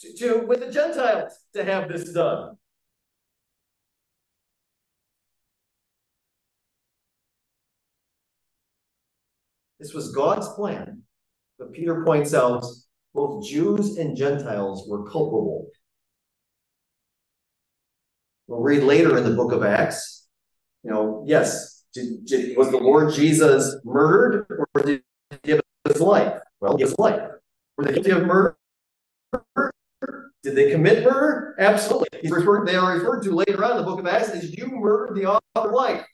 to, 0.00 0.12
to 0.16 0.46
with 0.46 0.60
the 0.60 0.70
Gentiles 0.70 1.32
to 1.54 1.64
have 1.64 1.88
this 1.88 2.12
done. 2.12 2.56
This 9.80 9.94
was 9.94 10.12
God's 10.12 10.48
plan, 10.50 11.02
but 11.58 11.72
Peter 11.72 12.04
points 12.04 12.34
out 12.34 12.64
both 13.14 13.46
Jews 13.46 13.96
and 13.96 14.16
Gentiles 14.16 14.86
were 14.88 15.04
culpable. 15.10 15.70
We'll 18.46 18.60
read 18.60 18.82
later 18.82 19.16
in 19.16 19.24
the 19.24 19.34
book 19.34 19.52
of 19.52 19.62
Acts. 19.62 20.26
You 20.82 20.90
know, 20.90 21.24
yes, 21.26 21.73
did, 21.94 22.26
did, 22.26 22.56
was 22.56 22.70
the 22.70 22.76
Lord 22.76 23.14
Jesus 23.14 23.76
murdered 23.84 24.46
or 24.50 24.82
did 24.82 25.02
he 25.30 25.38
give 25.44 25.60
his 25.86 26.00
life? 26.00 26.42
Well, 26.60 26.76
he 26.76 26.82
his 26.82 26.98
life. 26.98 27.22
Were 27.76 27.84
they 27.84 27.92
guilty 27.92 28.10
of 28.10 28.26
murder? 28.26 28.56
Did 30.42 30.56
they 30.56 30.70
commit 30.70 31.04
murder? 31.04 31.54
Absolutely. 31.58 32.08
Referred, 32.30 32.66
they 32.66 32.74
are 32.74 32.98
referred 32.98 33.22
to 33.22 33.30
later 33.30 33.64
on 33.64 33.72
in 33.72 33.76
the 33.78 33.84
book 33.84 34.00
of 34.00 34.06
Acts 34.06 34.30
as 34.30 34.56
you 34.56 34.66
murdered 34.66 35.16
the 35.16 35.26
author 35.26 35.42
of 35.54 35.70
life. 35.70 36.04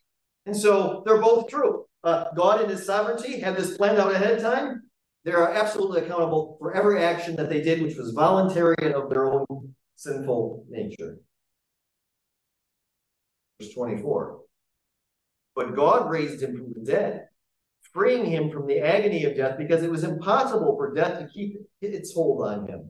And 0.46 0.56
so 0.56 1.02
they're 1.04 1.20
both 1.20 1.48
true. 1.48 1.86
Uh, 2.04 2.26
God 2.36 2.62
in 2.62 2.68
his 2.68 2.86
sovereignty 2.86 3.40
had 3.40 3.56
this 3.56 3.76
planned 3.76 3.98
out 3.98 4.12
ahead 4.12 4.32
of 4.32 4.42
time. 4.42 4.82
They 5.24 5.32
are 5.32 5.52
absolutely 5.52 6.02
accountable 6.02 6.56
for 6.58 6.74
every 6.74 7.02
action 7.02 7.36
that 7.36 7.50
they 7.50 7.60
did, 7.60 7.82
which 7.82 7.96
was 7.96 8.12
voluntary 8.12 8.76
and 8.80 8.94
of 8.94 9.10
their 9.10 9.26
own 9.26 9.74
sinful 9.96 10.64
nature. 10.68 11.18
Verse 13.60 13.72
24. 13.74 14.40
But 15.60 15.76
God 15.76 16.10
raised 16.10 16.42
him 16.42 16.56
from 16.56 16.72
the 16.72 16.90
dead, 16.90 17.28
freeing 17.92 18.24
him 18.24 18.50
from 18.50 18.66
the 18.66 18.78
agony 18.78 19.24
of 19.24 19.36
death 19.36 19.58
because 19.58 19.82
it 19.82 19.90
was 19.90 20.04
impossible 20.04 20.74
for 20.74 20.94
death 20.94 21.18
to 21.18 21.28
keep 21.28 21.58
its 21.82 22.14
hold 22.14 22.48
on 22.48 22.66
him. 22.66 22.88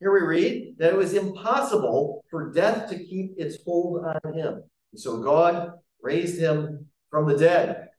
Here 0.00 0.12
we 0.12 0.26
read 0.26 0.74
that 0.78 0.92
it 0.92 0.96
was 0.96 1.14
impossible 1.14 2.24
for 2.28 2.50
death 2.50 2.90
to 2.90 2.98
keep 2.98 3.34
its 3.36 3.56
hold 3.64 4.04
on 4.04 4.34
him. 4.34 4.64
And 4.90 5.00
so 5.00 5.22
God 5.22 5.74
raised 6.02 6.40
him 6.40 6.86
from 7.08 7.28
the 7.28 7.38
dead. 7.38 7.90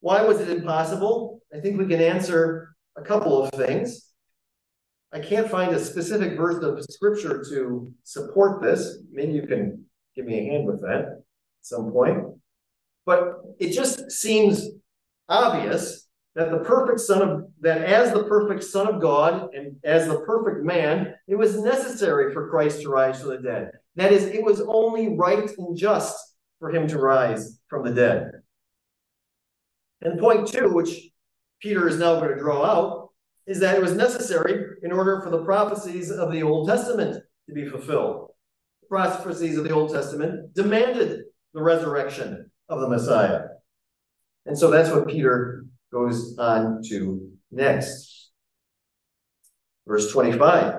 Why 0.00 0.22
was 0.22 0.40
it 0.40 0.48
impossible? 0.48 1.42
I 1.54 1.60
think 1.60 1.78
we 1.78 1.86
can 1.86 2.00
answer 2.00 2.74
a 2.96 3.02
couple 3.02 3.44
of 3.44 3.50
things. 3.50 4.12
I 5.12 5.20
can't 5.20 5.50
find 5.50 5.74
a 5.74 5.84
specific 5.84 6.38
verse 6.38 6.64
of 6.64 6.82
scripture 6.84 7.44
to 7.50 7.92
support 8.02 8.62
this. 8.62 9.00
Maybe 9.12 9.34
you 9.34 9.46
can 9.46 9.83
give 10.14 10.26
me 10.26 10.38
a 10.38 10.52
hand 10.52 10.66
with 10.66 10.80
that 10.82 11.00
at 11.00 11.22
some 11.62 11.90
point. 11.90 12.24
But 13.06 13.42
it 13.58 13.72
just 13.72 14.10
seems 14.10 14.68
obvious 15.28 16.06
that 16.34 16.50
the 16.50 16.58
perfect 16.58 17.00
son 17.00 17.22
of 17.22 17.44
that 17.60 17.82
as 17.82 18.12
the 18.12 18.24
perfect 18.24 18.64
son 18.64 18.92
of 18.92 19.00
God 19.00 19.54
and 19.54 19.76
as 19.84 20.08
the 20.08 20.20
perfect 20.20 20.64
man, 20.64 21.14
it 21.28 21.36
was 21.36 21.60
necessary 21.60 22.32
for 22.32 22.50
Christ 22.50 22.82
to 22.82 22.88
rise 22.88 23.20
from 23.20 23.30
the 23.30 23.38
dead. 23.38 23.70
That 23.96 24.12
is, 24.12 24.24
it 24.24 24.42
was 24.42 24.60
only 24.60 25.16
right 25.16 25.48
and 25.58 25.76
just 25.76 26.16
for 26.58 26.70
him 26.70 26.88
to 26.88 26.98
rise 26.98 27.60
from 27.68 27.84
the 27.84 27.94
dead. 27.94 28.32
And 30.02 30.18
point 30.18 30.48
two, 30.48 30.70
which 30.70 31.08
Peter 31.60 31.88
is 31.88 31.98
now 31.98 32.18
going 32.18 32.30
to 32.30 32.38
draw 32.38 32.64
out, 32.64 33.10
is 33.46 33.60
that 33.60 33.76
it 33.76 33.82
was 33.82 33.94
necessary 33.94 34.76
in 34.82 34.90
order 34.90 35.20
for 35.20 35.30
the 35.30 35.44
prophecies 35.44 36.10
of 36.10 36.32
the 36.32 36.42
Old 36.42 36.68
Testament 36.68 37.22
to 37.48 37.54
be 37.54 37.68
fulfilled 37.68 38.33
prophecies 38.88 39.58
of 39.58 39.64
the 39.64 39.70
Old 39.70 39.92
Testament 39.92 40.54
demanded 40.54 41.24
the 41.52 41.62
resurrection 41.62 42.50
of 42.68 42.80
the 42.80 42.88
Messiah. 42.88 43.42
And 44.46 44.58
so 44.58 44.70
that's 44.70 44.90
what 44.90 45.08
Peter 45.08 45.64
goes 45.92 46.36
on 46.38 46.82
to 46.88 47.30
next. 47.50 48.30
Verse 49.86 50.10
25. 50.12 50.74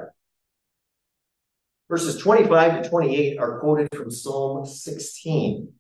Verses 1.90 2.18
25 2.18 2.84
to 2.84 2.90
28 2.90 3.38
are 3.38 3.60
quoted 3.60 3.88
from 3.96 4.10
Psalm 4.10 4.66
16. 4.66 5.72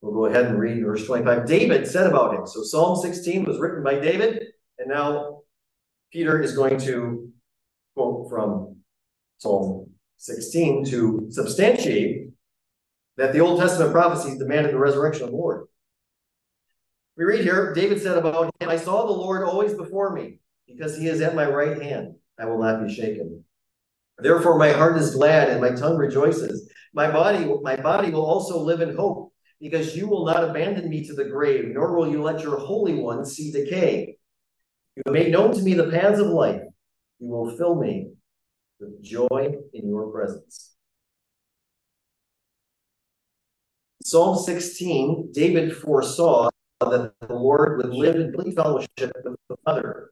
We'll 0.00 0.14
go 0.14 0.26
ahead 0.26 0.46
and 0.46 0.60
read 0.60 0.84
verse 0.84 1.04
25. 1.06 1.46
David 1.46 1.86
said 1.86 2.06
about 2.06 2.34
him. 2.34 2.46
So 2.46 2.62
Psalm 2.62 2.96
16 2.96 3.44
was 3.44 3.58
written 3.58 3.82
by 3.82 3.98
David, 3.98 4.44
and 4.78 4.88
now 4.88 5.40
Peter 6.12 6.40
is 6.40 6.54
going 6.54 6.78
to 6.80 7.32
quote 7.96 8.30
from 8.30 8.76
Psalm 9.38 9.87
16 10.18 10.84
to 10.86 11.26
substantiate 11.30 12.30
that 13.16 13.32
the 13.32 13.40
Old 13.40 13.60
Testament 13.60 13.92
prophecies 13.92 14.38
demanded 14.38 14.72
the 14.72 14.78
resurrection 14.78 15.24
of 15.24 15.30
the 15.30 15.36
Lord. 15.36 15.66
We 17.16 17.24
read 17.24 17.42
here, 17.42 17.72
David 17.72 18.00
said 18.00 18.16
about 18.16 18.52
him, 18.60 18.68
I 18.68 18.76
saw 18.76 19.06
the 19.06 19.12
Lord 19.12 19.42
always 19.42 19.74
before 19.74 20.14
me, 20.14 20.38
because 20.66 20.96
he 20.96 21.08
is 21.08 21.20
at 21.20 21.34
my 21.34 21.48
right 21.48 21.80
hand. 21.82 22.14
I 22.38 22.44
will 22.44 22.62
not 22.62 22.86
be 22.86 22.94
shaken. 22.94 23.44
Therefore, 24.18 24.58
my 24.58 24.70
heart 24.70 24.96
is 24.98 25.14
glad 25.14 25.48
and 25.48 25.60
my 25.60 25.70
tongue 25.70 25.96
rejoices. 25.96 26.70
My 26.92 27.10
body, 27.10 27.52
my 27.62 27.76
body 27.76 28.10
will 28.10 28.24
also 28.24 28.58
live 28.58 28.80
in 28.80 28.96
hope, 28.96 29.32
because 29.60 29.96
you 29.96 30.06
will 30.06 30.26
not 30.26 30.48
abandon 30.48 30.88
me 30.88 31.06
to 31.06 31.14
the 31.14 31.24
grave, 31.24 31.66
nor 31.68 31.96
will 31.96 32.10
you 32.10 32.22
let 32.22 32.40
your 32.40 32.58
Holy 32.58 32.94
One 32.94 33.24
see 33.24 33.50
decay. 33.50 34.16
You 34.94 35.02
have 35.06 35.14
made 35.14 35.32
known 35.32 35.54
to 35.54 35.62
me 35.62 35.74
the 35.74 35.90
paths 35.90 36.20
of 36.20 36.28
life. 36.28 36.62
You 37.18 37.28
will 37.28 37.56
fill 37.56 37.76
me 37.76 38.12
with 38.80 39.02
joy 39.02 39.56
in 39.72 39.88
your 39.88 40.10
presence. 40.10 40.74
Psalm 44.02 44.38
16, 44.38 45.32
David 45.32 45.76
foresaw 45.76 46.48
that 46.80 47.12
the 47.20 47.34
Lord 47.34 47.78
would 47.78 47.92
live 47.92 48.16
in 48.16 48.32
complete 48.32 48.54
fellowship 48.54 48.88
with 48.98 49.36
the 49.48 49.56
Father. 49.64 50.10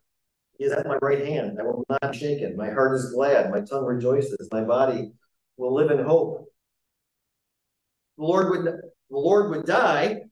He 0.58 0.64
is 0.64 0.72
at 0.72 0.86
my 0.86 0.96
right 1.00 1.24
hand. 1.26 1.58
I 1.60 1.62
will 1.62 1.84
not 1.88 2.12
be 2.12 2.18
shaken. 2.18 2.56
My 2.56 2.70
heart 2.70 2.96
is 2.96 3.12
glad. 3.12 3.50
My 3.50 3.60
tongue 3.60 3.84
rejoices. 3.84 4.48
My 4.50 4.62
body 4.62 5.12
will 5.56 5.74
live 5.74 5.90
in 5.90 6.04
hope. 6.04 6.46
The 8.18 8.24
Lord 8.24 8.50
would 8.50 8.64
the 8.64 9.16
Lord 9.16 9.50
would 9.50 9.66
die, 9.66 10.22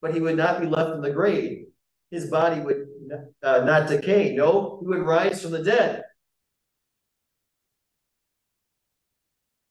but 0.00 0.14
he 0.14 0.20
would 0.20 0.36
not 0.36 0.60
be 0.60 0.66
left 0.66 0.94
in 0.94 1.00
the 1.00 1.10
grave. 1.10 1.66
His 2.10 2.30
body 2.30 2.60
would 2.60 2.86
uh, 3.42 3.60
not 3.64 3.88
decay. 3.88 4.34
No, 4.34 4.78
he 4.80 4.86
would 4.86 5.00
rise 5.00 5.42
from 5.42 5.52
the 5.52 5.62
dead. 5.62 6.04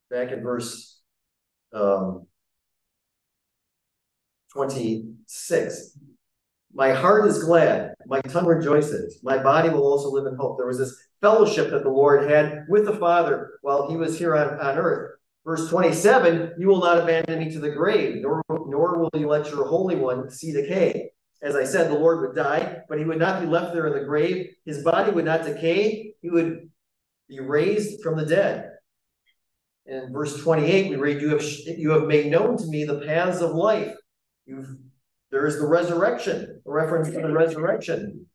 Back 0.09 0.31
in 0.31 0.41
verse 0.41 0.99
um, 1.73 2.25
26. 4.53 5.97
My 6.73 6.93
heart 6.93 7.27
is 7.27 7.43
glad, 7.43 7.93
my 8.05 8.21
tongue 8.21 8.45
rejoices, 8.45 9.19
my 9.23 9.41
body 9.41 9.69
will 9.69 9.83
also 9.83 10.09
live 10.09 10.25
in 10.27 10.35
hope. 10.35 10.57
There 10.57 10.67
was 10.67 10.77
this 10.77 10.95
fellowship 11.21 11.71
that 11.71 11.83
the 11.83 11.89
Lord 11.89 12.29
had 12.29 12.65
with 12.69 12.85
the 12.85 12.95
Father 12.95 13.59
while 13.61 13.89
he 13.89 13.97
was 13.97 14.17
here 14.17 14.35
on, 14.35 14.59
on 14.59 14.77
earth. 14.77 15.15
Verse 15.45 15.69
27 15.69 16.53
You 16.57 16.67
will 16.67 16.79
not 16.79 16.99
abandon 16.99 17.39
me 17.39 17.51
to 17.51 17.59
the 17.59 17.71
grave, 17.71 18.21
nor, 18.21 18.43
nor 18.49 18.99
will 18.99 19.09
you 19.13 19.27
let 19.27 19.49
your 19.49 19.65
Holy 19.65 19.95
One 19.95 20.29
see 20.29 20.51
decay. 20.51 21.11
As 21.41 21.55
I 21.55 21.63
said, 21.63 21.89
the 21.89 21.97
Lord 21.97 22.19
would 22.21 22.35
die, 22.35 22.79
but 22.89 22.99
he 22.99 23.05
would 23.05 23.17
not 23.17 23.41
be 23.41 23.47
left 23.47 23.73
there 23.73 23.87
in 23.87 23.93
the 23.93 24.05
grave. 24.05 24.53
His 24.65 24.83
body 24.83 25.11
would 25.11 25.25
not 25.25 25.45
decay, 25.45 26.13
he 26.21 26.29
would 26.29 26.69
be 27.27 27.39
raised 27.39 28.03
from 28.03 28.17
the 28.17 28.25
dead. 28.25 28.71
In 29.89 30.13
verse 30.13 30.39
28, 30.41 30.91
we 30.91 30.95
read, 30.97 31.21
You 31.21 31.29
have, 31.29 31.43
you 31.43 31.89
have 31.89 32.03
made 32.03 32.27
known 32.27 32.57
to 32.57 32.67
me 32.67 32.85
the 32.85 33.01
paths 33.01 33.41
of 33.41 33.55
life. 33.55 33.95
You've 34.45 34.77
there 35.31 35.45
is 35.45 35.59
the 35.59 35.67
resurrection, 35.67 36.61
a 36.65 36.71
reference 36.71 37.09
to 37.09 37.21
the 37.21 37.31
resurrection. 37.31 38.25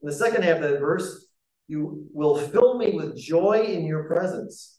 In 0.00 0.08
the 0.08 0.14
second 0.14 0.44
half 0.44 0.56
of 0.56 0.62
that 0.62 0.80
verse, 0.80 1.26
you 1.66 2.06
will 2.12 2.38
fill 2.38 2.78
me 2.78 2.92
with 2.92 3.18
joy 3.18 3.64
in 3.64 3.84
your 3.84 4.04
presence. 4.04 4.78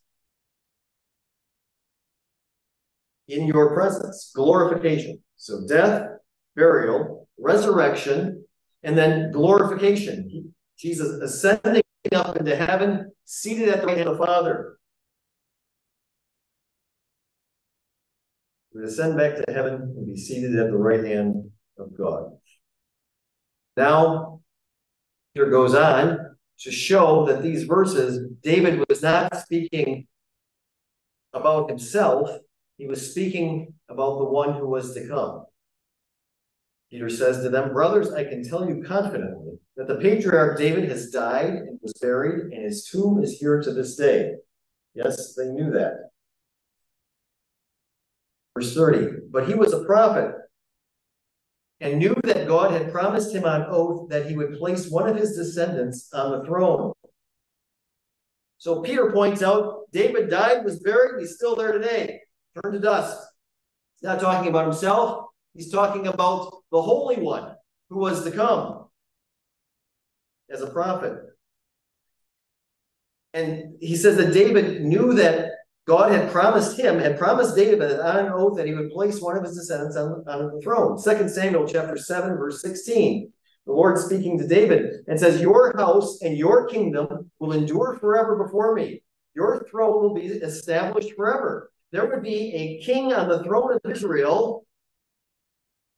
In 3.28 3.46
your 3.46 3.76
presence, 3.76 4.32
glorification. 4.34 5.22
So 5.36 5.62
death, 5.68 6.08
burial, 6.56 7.28
resurrection, 7.38 8.44
and 8.82 8.98
then 8.98 9.32
glorification. 9.32 10.56
Jesus 10.78 11.10
ascending 11.22 11.84
up 12.14 12.36
into 12.38 12.56
heaven, 12.56 13.12
seated 13.26 13.70
at 13.70 13.82
the 13.82 13.88
right 13.88 13.98
hand 13.98 14.10
of 14.10 14.18
the 14.18 14.26
Father. 14.26 14.79
We 18.80 18.86
ascend 18.86 19.18
back 19.18 19.36
to 19.36 19.54
heaven 19.54 19.74
and 19.74 20.06
be 20.08 20.16
seated 20.16 20.58
at 20.58 20.72
the 20.72 20.78
right 20.78 21.04
hand 21.04 21.52
of 21.78 21.98
God. 21.98 22.38
Now, 23.76 24.40
here 25.34 25.50
goes 25.50 25.76
on 25.76 26.38
to 26.62 26.72
show 26.72 27.26
that 27.26 27.44
these 27.44 27.64
verses, 27.64 28.32
David 28.42 28.86
was 28.88 29.02
not 29.02 29.36
speaking 29.36 30.08
about 31.34 31.70
himself, 31.70 32.30
he 32.78 32.88
was 32.88 33.12
speaking 33.12 33.74
about 33.90 34.20
the 34.20 34.26
one 34.26 34.54
who 34.54 34.68
was 34.68 34.94
to 34.94 35.06
come. 35.10 35.46
Peter 36.90 37.10
says 37.10 37.44
to 37.44 37.50
them, 37.50 37.74
Brothers, 37.74 38.14
I 38.14 38.24
can 38.24 38.48
tell 38.48 38.66
you 38.66 38.82
confidently 38.82 39.60
that 39.76 39.90
the 39.90 39.96
patriarch 39.96 40.58
David 40.58 40.88
has 40.90 41.10
died 41.10 41.50
and 41.50 41.80
was 41.82 41.94
buried, 42.02 42.54
and 42.54 42.64
his 42.64 42.86
tomb 42.86 43.22
is 43.22 43.40
here 43.40 43.62
to 43.62 43.74
this 43.74 43.98
day. 43.98 44.36
Yes, 44.94 45.36
they 45.36 45.50
knew 45.50 45.70
that. 45.72 46.09
Verse 48.60 48.74
30, 48.74 49.28
but 49.32 49.48
he 49.48 49.54
was 49.54 49.72
a 49.72 49.86
prophet 49.86 50.36
and 51.80 51.98
knew 51.98 52.14
that 52.26 52.46
God 52.46 52.72
had 52.72 52.92
promised 52.92 53.34
him 53.34 53.46
on 53.46 53.66
oath 53.70 54.10
that 54.10 54.28
he 54.28 54.36
would 54.36 54.58
place 54.58 54.90
one 54.90 55.08
of 55.08 55.16
his 55.16 55.38
descendants 55.38 56.10
on 56.14 56.32
the 56.38 56.46
throne. 56.46 56.92
So 58.58 58.82
Peter 58.82 59.14
points 59.14 59.42
out 59.42 59.90
David 59.94 60.30
died, 60.30 60.66
was 60.66 60.82
buried, 60.82 61.22
he's 61.22 61.36
still 61.36 61.56
there 61.56 61.72
today, 61.72 62.20
turned 62.62 62.74
to 62.74 62.82
dust. 62.82 63.18
He's 63.96 64.10
not 64.10 64.20
talking 64.20 64.50
about 64.50 64.66
himself, 64.66 65.28
he's 65.54 65.72
talking 65.72 66.08
about 66.08 66.52
the 66.70 66.82
Holy 66.82 67.16
One 67.16 67.56
who 67.90 68.00
was 68.00 68.26
to 68.26 68.32
come 68.32 68.90
as 70.50 70.60
a 70.62 70.68
prophet. 70.68 71.14
And 73.34 73.76
he 73.80 73.96
says 73.96 74.18
that 74.18 74.34
David 74.34 74.82
knew 74.82 75.14
that 75.14 75.49
God 75.90 76.12
had 76.12 76.30
promised 76.30 76.78
him, 76.78 77.00
had 77.00 77.18
promised 77.18 77.56
David 77.56 78.00
on 78.00 78.18
an 78.18 78.32
oath 78.32 78.56
that 78.58 78.68
he 78.68 78.76
would 78.76 78.92
place 78.92 79.20
one 79.20 79.36
of 79.36 79.44
his 79.44 79.56
descendants 79.56 79.98
on, 79.98 80.24
on 80.28 80.54
the 80.54 80.62
throne. 80.62 81.00
Second 81.00 81.32
Samuel 81.32 81.68
chapter 81.68 81.98
7, 81.98 82.38
verse 82.38 82.62
16. 82.62 83.34
The 83.66 83.72
Lord 83.72 83.98
speaking 83.98 84.38
to 84.38 84.48
David 84.48 84.98
and 85.08 85.20
says, 85.20 85.42
Your 85.42 85.76
house 85.76 86.22
and 86.22 86.38
your 86.38 86.68
kingdom 86.68 87.32
will 87.40 87.54
endure 87.54 87.98
forever 87.98 88.36
before 88.36 88.76
me. 88.76 89.02
Your 89.34 89.66
throne 89.68 90.04
will 90.04 90.14
be 90.14 90.28
established 90.28 91.16
forever. 91.16 91.72
There 91.92 92.08
would 92.08 92.22
be 92.22 92.54
a 92.54 92.86
king 92.86 93.12
on 93.12 93.28
the 93.28 93.44
throne 93.44 93.74
of 93.74 93.92
Israel, 93.92 94.68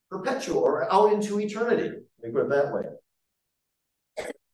perpetual 0.10 0.60
or 0.60 0.89
out 0.89 1.12
into 1.12 1.38
eternity. 1.38 1.89
Let 2.23 2.23
me 2.23 2.32
put 2.32 2.45
it 2.45 2.49
that 2.49 2.73
way. 2.73 2.84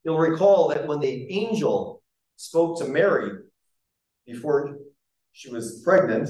You'll 0.03 0.17
recall 0.17 0.69
that 0.69 0.87
when 0.87 0.99
the 0.99 1.31
angel 1.31 2.01
spoke 2.37 2.79
to 2.79 2.85
Mary 2.85 3.43
before 4.25 4.79
she 5.37 5.51
was 5.51 5.83
pregnant, 5.83 6.29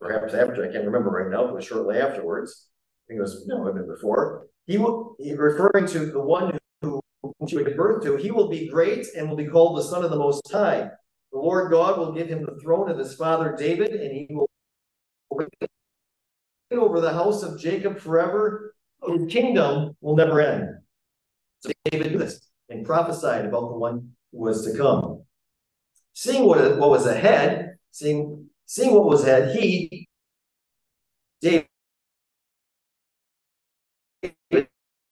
perhaps 0.00 0.34
after, 0.34 0.64
I 0.64 0.72
can't 0.72 0.86
remember 0.86 1.10
right 1.10 1.28
now, 1.28 1.52
was 1.52 1.64
shortly 1.64 1.98
afterwards. 1.98 2.68
I 2.70 3.02
think 3.08 3.18
it 3.18 3.22
was, 3.22 3.44
no, 3.48 3.66
it 3.66 3.88
before. 3.88 4.46
He 4.66 4.78
will, 4.78 5.16
referring 5.36 5.88
to 5.88 6.06
the 6.06 6.20
one 6.20 6.56
who 6.80 7.00
she 7.48 7.56
would 7.56 7.66
give 7.66 7.76
birth 7.76 8.04
to, 8.04 8.14
he 8.14 8.30
will 8.30 8.48
be 8.48 8.68
great 8.68 9.04
and 9.16 9.28
will 9.28 9.36
be 9.36 9.48
called 9.48 9.76
the 9.76 9.82
Son 9.82 10.04
of 10.04 10.12
the 10.12 10.16
Most 10.16 10.48
High. 10.52 10.90
The 11.32 11.38
Lord 11.38 11.72
God 11.72 11.98
will 11.98 12.12
give 12.12 12.28
him 12.28 12.46
the 12.46 12.56
throne 12.62 12.88
of 12.88 12.98
his 12.98 13.16
father 13.16 13.56
David, 13.58 13.90
and 13.90 14.12
he 14.12 14.28
will 14.30 14.48
over 16.72 17.00
the 17.00 17.12
house 17.12 17.42
of 17.42 17.60
Jacob 17.60 17.98
forever. 17.98 18.76
His 19.08 19.26
kingdom 19.32 19.96
will 20.00 20.14
never 20.14 20.40
end. 20.40 20.68
So 21.60 21.72
David 21.86 22.12
knew 22.12 22.18
this 22.18 22.48
and 22.68 22.86
prophesied 22.86 23.44
about 23.44 23.70
the 23.70 23.76
one 23.76 24.12
who 24.30 24.38
was 24.38 24.64
to 24.66 24.78
come. 24.78 25.24
Seeing 26.14 26.46
what, 26.46 26.78
what 26.78 26.90
was 26.90 27.06
ahead, 27.06 27.76
seeing, 27.90 28.48
seeing 28.66 28.94
what 28.94 29.06
was 29.06 29.24
ahead, 29.24 29.56
he, 29.56 30.08
David, 31.40 31.66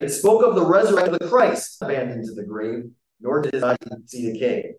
spoke 0.09 0.45
of 0.45 0.55
the 0.55 0.65
resurrection 0.65 1.15
of 1.15 1.21
the 1.21 1.29
Christ, 1.29 1.79
abandoned 1.81 2.27
to 2.27 2.35
the 2.35 2.45
grave, 2.45 2.91
nor 3.21 3.41
did 3.41 3.55
his 3.55 3.63
body 3.63 3.79
see 4.07 4.33
decay. 4.33 4.75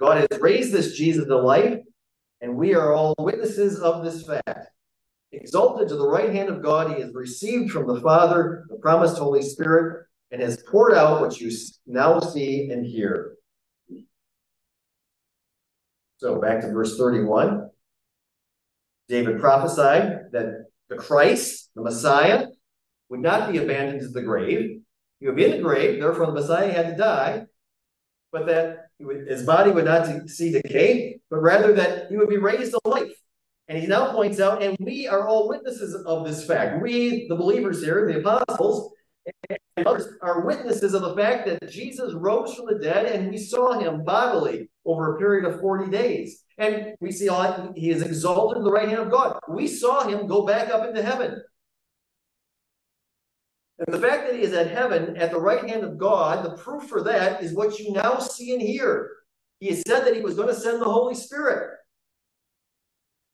God 0.00 0.18
has 0.18 0.40
raised 0.40 0.72
this 0.72 0.96
Jesus 0.96 1.26
to 1.26 1.36
life, 1.38 1.78
and 2.40 2.56
we 2.56 2.74
are 2.74 2.92
all 2.92 3.14
witnesses 3.18 3.80
of 3.80 4.04
this 4.04 4.26
fact. 4.26 4.70
Exalted 5.32 5.88
to 5.88 5.96
the 5.96 6.08
right 6.08 6.32
hand 6.32 6.48
of 6.48 6.62
God, 6.62 6.94
he 6.94 7.02
has 7.02 7.12
received 7.12 7.70
from 7.70 7.86
the 7.86 8.00
Father 8.00 8.64
the 8.70 8.76
promised 8.76 9.18
Holy 9.18 9.42
Spirit 9.42 10.06
and 10.30 10.40
has 10.40 10.62
poured 10.62 10.94
out 10.94 11.20
what 11.20 11.40
you 11.40 11.50
now 11.86 12.20
see 12.20 12.70
and 12.70 12.86
hear. 12.86 13.37
So 16.18 16.40
back 16.40 16.60
to 16.60 16.72
verse 16.72 16.98
31. 16.98 17.70
David 19.08 19.40
prophesied 19.40 20.32
that 20.32 20.66
the 20.88 20.96
Christ, 20.96 21.70
the 21.74 21.82
Messiah, 21.82 22.46
would 23.08 23.20
not 23.20 23.50
be 23.50 23.58
abandoned 23.58 24.00
to 24.00 24.08
the 24.08 24.22
grave. 24.22 24.80
He 25.20 25.26
would 25.26 25.36
be 25.36 25.44
in 25.44 25.52
the 25.52 25.62
grave, 25.62 26.00
therefore 26.00 26.26
the 26.26 26.32
Messiah 26.32 26.72
had 26.72 26.90
to 26.90 26.96
die, 26.96 27.46
but 28.32 28.46
that 28.46 28.88
his 28.98 29.44
body 29.44 29.70
would 29.70 29.84
not 29.84 30.28
see 30.28 30.52
decay, 30.52 31.20
but 31.30 31.40
rather 31.40 31.72
that 31.74 32.10
he 32.10 32.16
would 32.16 32.28
be 32.28 32.36
raised 32.36 32.72
to 32.72 32.80
life. 32.84 33.14
And 33.68 33.78
he 33.78 33.86
now 33.86 34.12
points 34.12 34.40
out, 34.40 34.62
and 34.62 34.76
we 34.80 35.06
are 35.06 35.26
all 35.26 35.48
witnesses 35.48 35.94
of 36.04 36.26
this 36.26 36.44
fact. 36.44 36.82
We, 36.82 37.28
the 37.28 37.36
believers 37.36 37.82
here, 37.82 38.06
the 38.06 38.18
apostles, 38.20 38.92
and 39.48 39.58
others 39.86 40.08
are 40.22 40.44
witnesses 40.44 40.94
of 40.94 41.02
the 41.02 41.14
fact 41.14 41.46
that 41.46 41.70
Jesus 41.70 42.14
rose 42.14 42.54
from 42.54 42.66
the 42.66 42.78
dead 42.78 43.06
and 43.06 43.30
we 43.30 43.38
saw 43.38 43.78
him 43.78 44.04
bodily 44.04 44.70
over 44.88 45.14
a 45.14 45.18
period 45.18 45.44
of 45.44 45.60
40 45.60 45.90
days. 45.90 46.42
And 46.56 46.94
we 46.98 47.12
see 47.12 47.28
all, 47.28 47.72
he 47.76 47.90
is 47.90 48.02
exalted 48.02 48.56
in 48.56 48.64
the 48.64 48.72
right 48.72 48.88
hand 48.88 49.00
of 49.00 49.10
God. 49.10 49.38
We 49.48 49.68
saw 49.68 50.08
him 50.08 50.26
go 50.26 50.46
back 50.46 50.70
up 50.70 50.88
into 50.88 51.02
heaven. 51.02 51.40
And 53.78 53.94
the 53.94 54.00
fact 54.00 54.26
that 54.26 54.34
he 54.34 54.42
is 54.42 54.54
at 54.54 54.70
heaven 54.70 55.16
at 55.16 55.30
the 55.30 55.38
right 55.38 55.68
hand 55.68 55.84
of 55.84 55.98
God, 55.98 56.44
the 56.44 56.56
proof 56.56 56.84
for 56.84 57.02
that 57.04 57.42
is 57.42 57.54
what 57.54 57.78
you 57.78 57.92
now 57.92 58.18
see 58.18 58.54
and 58.54 58.62
hear. 58.62 59.10
He 59.60 59.68
has 59.68 59.82
said 59.86 60.04
that 60.04 60.16
he 60.16 60.22
was 60.22 60.34
going 60.34 60.48
to 60.48 60.54
send 60.54 60.80
the 60.80 60.86
Holy 60.86 61.14
Spirit. 61.14 61.76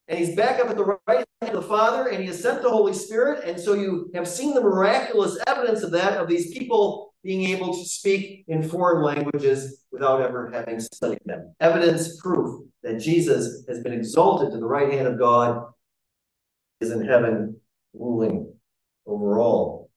And 0.09 0.19
he's 0.19 0.37
back 0.37 0.61
up 0.61 0.69
at 0.69 0.77
the 0.77 0.99
right 1.07 1.25
hand 1.41 1.55
of 1.55 1.63
the 1.63 1.69
Father, 1.69 2.09
and 2.09 2.21
he 2.21 2.27
has 2.27 2.43
sent 2.43 2.61
the 2.61 2.69
Holy 2.69 2.93
Spirit. 2.93 3.49
And 3.49 3.59
so 3.59 3.73
you 3.73 4.11
have 4.15 4.29
seen 4.29 4.55
the 4.55 4.61
miraculous 4.61 5.39
evidence 5.47 5.83
of 5.83 5.93
that, 5.93 6.19
of 6.19 6.29
these 6.29 6.53
people 6.53 7.14
being 7.25 7.49
able 7.49 7.73
to 7.73 7.85
speak 7.85 8.45
in 8.49 8.63
foreign 8.63 9.03
languages 9.03 9.83
without 9.91 10.21
ever 10.21 10.51
having 10.53 10.79
studied 10.79 11.23
them. 11.25 11.55
Evidence, 11.59 12.21
proof 12.21 12.67
that 12.83 13.01
Jesus 13.01 13.65
has 13.67 13.83
been 13.83 13.95
exalted 13.95 14.53
to 14.53 14.59
the 14.59 14.67
right 14.67 14.93
hand 14.93 15.09
of 15.09 15.19
God, 15.19 15.73
is 16.83 16.91
in 16.91 17.03
heaven 17.03 17.57
ruling 17.95 18.53
over 19.07 19.39
all. 19.41 19.91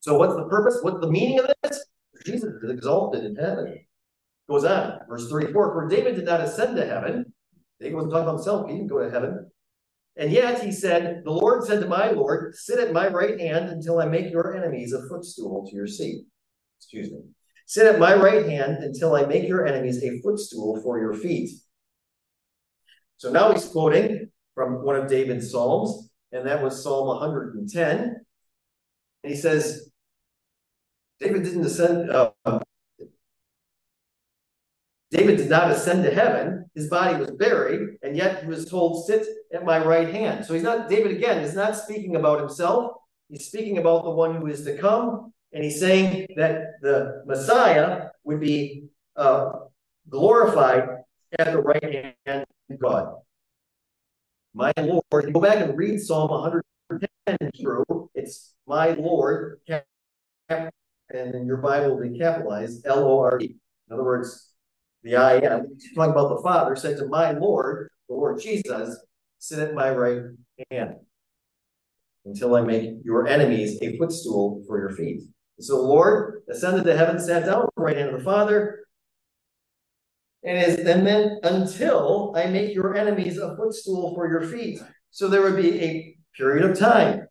So 0.00 0.16
what's 0.18 0.34
the 0.34 0.48
purpose? 0.48 0.78
What's 0.80 1.00
the 1.00 1.10
meaning 1.10 1.40
of 1.40 1.50
this? 1.62 1.84
Jesus 2.24 2.54
is 2.62 2.70
exalted 2.70 3.24
in 3.24 3.36
heaven. 3.36 3.78
Goes 4.48 4.64
on, 4.64 5.00
verse 5.08 5.30
34, 5.30 5.52
for 5.52 5.88
David 5.88 6.16
did 6.16 6.24
not 6.24 6.40
ascend 6.40 6.76
to 6.76 6.86
heaven. 6.86 7.32
David 7.82 7.94
wasn't 7.94 8.12
talking 8.12 8.24
about 8.24 8.36
himself, 8.36 8.68
he 8.68 8.76
didn't 8.76 8.88
go 8.88 9.02
to 9.02 9.10
heaven. 9.10 9.50
And 10.16 10.30
yet 10.30 10.62
he 10.62 10.72
said, 10.72 11.22
The 11.24 11.30
Lord 11.30 11.64
said 11.64 11.80
to 11.80 11.88
my 11.88 12.10
Lord, 12.10 12.54
Sit 12.54 12.78
at 12.78 12.92
my 12.92 13.08
right 13.08 13.40
hand 13.40 13.70
until 13.70 13.98
I 13.98 14.06
make 14.06 14.30
your 14.30 14.54
enemies 14.56 14.92
a 14.92 15.08
footstool 15.08 15.66
to 15.68 15.74
your 15.74 15.86
seat. 15.86 16.26
Excuse 16.78 17.10
me. 17.10 17.20
Sit 17.66 17.86
at 17.86 17.98
my 17.98 18.14
right 18.14 18.46
hand 18.46 18.84
until 18.84 19.14
I 19.14 19.24
make 19.24 19.48
your 19.48 19.66
enemies 19.66 20.02
a 20.02 20.20
footstool 20.20 20.80
for 20.82 20.98
your 20.98 21.14
feet. 21.14 21.50
So 23.16 23.30
now 23.30 23.52
he's 23.52 23.66
quoting 23.66 24.30
from 24.54 24.84
one 24.84 24.96
of 24.96 25.08
David's 25.08 25.50
Psalms, 25.50 26.10
and 26.32 26.46
that 26.46 26.62
was 26.62 26.82
Psalm 26.82 27.06
110. 27.06 27.98
And 27.98 29.32
he 29.32 29.36
says, 29.36 29.90
David 31.20 31.44
didn't 31.44 31.64
ascend, 31.64 32.10
uh, 32.10 32.32
David 35.12 35.36
did 35.36 35.50
not 35.50 35.70
ascend 35.70 36.04
to 36.04 36.10
heaven. 36.10 36.64
His 36.74 36.88
body 36.88 37.18
was 37.18 37.30
buried, 37.32 37.98
and 38.02 38.16
yet 38.16 38.42
he 38.42 38.48
was 38.48 38.64
told, 38.64 39.04
Sit 39.06 39.26
at 39.52 39.62
my 39.62 39.84
right 39.84 40.08
hand. 40.08 40.46
So 40.46 40.54
he's 40.54 40.62
not, 40.62 40.88
David 40.88 41.12
again 41.12 41.44
is 41.44 41.54
not 41.54 41.76
speaking 41.76 42.16
about 42.16 42.40
himself. 42.40 42.92
He's 43.28 43.46
speaking 43.46 43.76
about 43.76 44.04
the 44.04 44.10
one 44.10 44.36
who 44.36 44.46
is 44.46 44.64
to 44.64 44.78
come. 44.78 45.34
And 45.52 45.62
he's 45.62 45.78
saying 45.78 46.28
that 46.36 46.80
the 46.80 47.24
Messiah 47.26 48.08
would 48.24 48.40
be 48.40 48.86
uh, 49.14 49.50
glorified 50.08 50.88
at 51.38 51.52
the 51.52 51.60
right 51.60 52.14
hand 52.24 52.46
of 52.70 52.78
God. 52.78 53.16
My 54.54 54.72
Lord, 54.78 55.32
go 55.32 55.40
back 55.40 55.58
and 55.58 55.76
read 55.76 56.00
Psalm 56.00 56.30
110 56.30 57.50
through. 57.60 58.10
It's 58.14 58.54
my 58.66 58.92
Lord, 58.92 59.60
and 60.48 60.70
in 61.10 61.46
your 61.46 61.58
Bible 61.58 61.96
will 61.96 62.08
be 62.08 62.18
capitalized 62.18 62.86
L 62.86 63.04
O 63.04 63.20
R 63.20 63.38
E. 63.40 63.56
In 63.88 63.92
other 63.92 64.04
words, 64.04 64.51
the 65.02 65.16
I 65.16 65.34
am, 65.34 65.76
talking 65.94 66.12
about 66.12 66.36
the 66.36 66.42
Father, 66.42 66.76
said 66.76 66.96
to 66.98 67.06
my 67.06 67.32
Lord, 67.32 67.90
the 68.08 68.14
Lord 68.14 68.40
Jesus, 68.40 68.98
sit 69.38 69.58
at 69.58 69.74
my 69.74 69.90
right 69.90 70.22
hand 70.70 70.96
until 72.24 72.54
I 72.54 72.60
make 72.60 72.98
your 73.04 73.26
enemies 73.26 73.80
a 73.82 73.96
footstool 73.96 74.62
for 74.66 74.78
your 74.78 74.90
feet. 74.90 75.22
So 75.58 75.76
the 75.76 75.88
Lord 75.88 76.42
ascended 76.48 76.84
to 76.84 76.96
heaven, 76.96 77.18
sat 77.18 77.46
down 77.46 77.62
at 77.62 77.68
the 77.76 77.82
right 77.82 77.96
hand 77.96 78.10
of 78.10 78.18
the 78.18 78.24
Father, 78.24 78.84
and 80.44 80.58
is 80.58 80.84
then 80.84 81.06
until 81.42 82.34
I 82.36 82.46
make 82.46 82.74
your 82.74 82.96
enemies 82.96 83.38
a 83.38 83.56
footstool 83.56 84.14
for 84.14 84.28
your 84.28 84.42
feet. 84.42 84.80
So 85.10 85.28
there 85.28 85.42
would 85.42 85.56
be 85.56 85.80
a 85.80 86.16
period 86.36 86.68
of 86.68 86.78
time. 86.78 87.26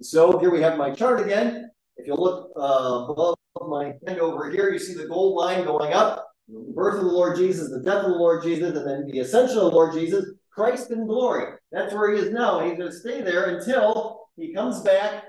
So 0.00 0.38
here 0.38 0.50
we 0.50 0.62
have 0.62 0.78
my 0.78 0.94
chart 0.94 1.20
again. 1.20 1.70
If 1.96 2.06
you 2.06 2.14
look 2.14 2.50
uh, 2.56 3.06
above 3.10 3.36
my 3.68 3.94
head 4.06 4.18
over 4.18 4.50
here, 4.50 4.70
you 4.72 4.78
see 4.78 4.94
the 4.94 5.06
gold 5.06 5.36
line 5.36 5.64
going 5.64 5.92
up 5.92 6.29
the 6.52 6.72
birth 6.74 6.98
of 6.98 7.04
the 7.04 7.10
Lord 7.10 7.36
Jesus, 7.36 7.70
the 7.70 7.80
death 7.80 8.04
of 8.04 8.10
the 8.10 8.18
Lord 8.18 8.42
Jesus, 8.42 8.76
and 8.76 8.86
then 8.86 9.06
the 9.10 9.20
ascension 9.20 9.58
of 9.58 9.64
the 9.64 9.70
Lord 9.70 9.92
Jesus, 9.94 10.26
Christ 10.50 10.90
in 10.90 11.06
glory. 11.06 11.54
That's 11.70 11.94
where 11.94 12.12
he 12.12 12.20
is 12.20 12.32
now. 12.32 12.60
He's 12.60 12.76
going 12.76 12.90
to 12.90 12.96
stay 12.96 13.22
there 13.22 13.56
until 13.56 14.28
he 14.36 14.52
comes 14.52 14.80
back 14.80 15.24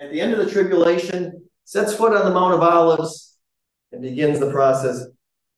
at 0.00 0.10
the 0.10 0.20
end 0.20 0.32
of 0.32 0.44
the 0.44 0.50
tribulation, 0.50 1.48
sets 1.64 1.94
foot 1.94 2.16
on 2.16 2.24
the 2.24 2.34
Mount 2.34 2.54
of 2.54 2.60
Olives, 2.60 3.36
and 3.92 4.02
begins 4.02 4.38
the 4.38 4.50
process 4.50 5.04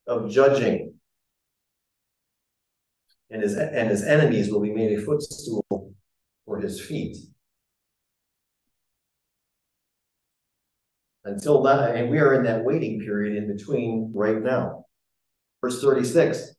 of 0.07 0.29
judging. 0.29 0.93
And 3.29 3.41
his, 3.41 3.55
and 3.55 3.89
his 3.89 4.03
enemies 4.03 4.51
will 4.51 4.61
be 4.61 4.71
made 4.71 4.97
a 4.97 5.01
footstool 5.01 5.93
for 6.45 6.59
his 6.59 6.79
feet. 6.79 7.17
Until 11.27 11.61
that, 11.63 11.95
and 11.95 12.09
we 12.09 12.19
are 12.19 12.35
in 12.35 12.43
that 12.43 12.63
waiting 12.63 13.01
period 13.01 13.35
in 13.35 13.53
between 13.53 14.11
right 14.15 14.41
now. 14.41 14.85
Verse 15.61 15.81
36. 15.81 16.55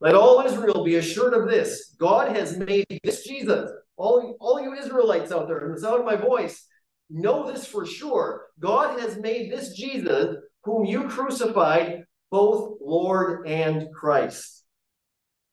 Let 0.00 0.14
all 0.14 0.40
Israel 0.40 0.84
be 0.84 0.96
assured 0.96 1.34
of 1.34 1.48
this 1.48 1.94
God 1.98 2.34
has 2.34 2.56
made 2.56 2.86
this 3.04 3.24
Jesus. 3.24 3.70
All, 3.96 4.36
all 4.40 4.60
you 4.60 4.74
Israelites 4.74 5.32
out 5.32 5.48
there, 5.48 5.66
in 5.66 5.74
the 5.74 5.80
sound 5.80 6.00
of 6.00 6.06
my 6.06 6.16
voice, 6.16 6.64
know 7.10 7.50
this 7.50 7.66
for 7.66 7.84
sure. 7.84 8.46
God 8.60 8.98
has 9.00 9.18
made 9.18 9.52
this 9.52 9.74
Jesus, 9.74 10.36
whom 10.62 10.84
you 10.84 11.08
crucified, 11.08 12.04
both 12.30 12.78
Lord 12.80 13.46
and 13.46 13.92
Christ. 13.92 14.64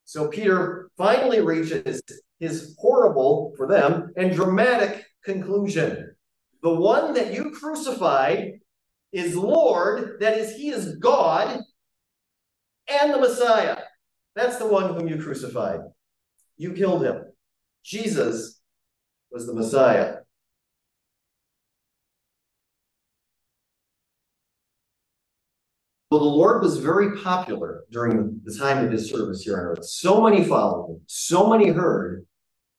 So 0.06 0.28
Peter 0.28 0.90
finally 0.98 1.42
reaches 1.42 2.02
his 2.40 2.76
horrible, 2.80 3.54
for 3.58 3.68
them, 3.68 4.12
and 4.16 4.34
dramatic 4.34 5.04
conclusion. 5.24 6.15
The 6.66 6.74
one 6.74 7.14
that 7.14 7.32
you 7.32 7.52
crucified 7.52 8.54
is 9.12 9.36
Lord, 9.36 10.20
that 10.20 10.36
is, 10.36 10.56
he 10.56 10.70
is 10.70 10.96
God, 10.96 11.60
and 12.90 13.14
the 13.14 13.20
Messiah. 13.20 13.78
That's 14.36 14.58
the 14.58 14.66
one 14.66 14.96
whom 14.96 15.08
you 15.08 15.22
crucified. 15.22 15.82
You 16.58 16.74
killed 16.74 17.04
him. 17.04 17.22
Jesus 17.84 18.60
was 19.30 19.46
the 19.46 19.54
Messiah. 19.54 20.16
Well, 26.10 26.22
the 26.22 26.26
Lord 26.26 26.64
was 26.64 26.80
very 26.80 27.16
popular 27.22 27.84
during 27.92 28.42
the 28.44 28.58
time 28.58 28.84
of 28.84 28.92
his 28.92 29.12
service 29.12 29.44
here 29.44 29.60
on 29.60 29.66
earth. 29.78 29.86
So 29.86 30.20
many 30.20 30.44
followed 30.44 30.94
him, 30.94 31.02
so 31.06 31.48
many 31.48 31.70
heard. 31.70 32.26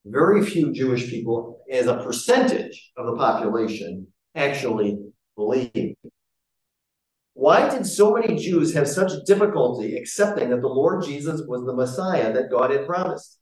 Very 0.09 0.47
few 0.47 0.73
Jewish 0.73 1.11
people, 1.11 1.65
as 1.71 1.89
a 1.89 1.97
percentage 1.97 2.93
of 2.97 3.07
the 3.07 3.17
population, 3.17 4.07
actually 4.37 4.99
believed. 5.35 5.97
Why 7.35 7.69
did 7.69 7.85
so 7.85 8.15
many 8.15 8.37
Jews 8.37 8.73
have 8.75 8.87
such 8.87 9.11
difficulty 9.27 9.97
accepting 9.97 10.51
that 10.51 10.61
the 10.61 10.69
Lord 10.69 11.03
Jesus 11.03 11.43
was 11.49 11.67
the 11.67 11.75
Messiah 11.75 12.33
that 12.33 12.53
God 12.53 12.71
had 12.71 12.87
promised? 12.87 13.39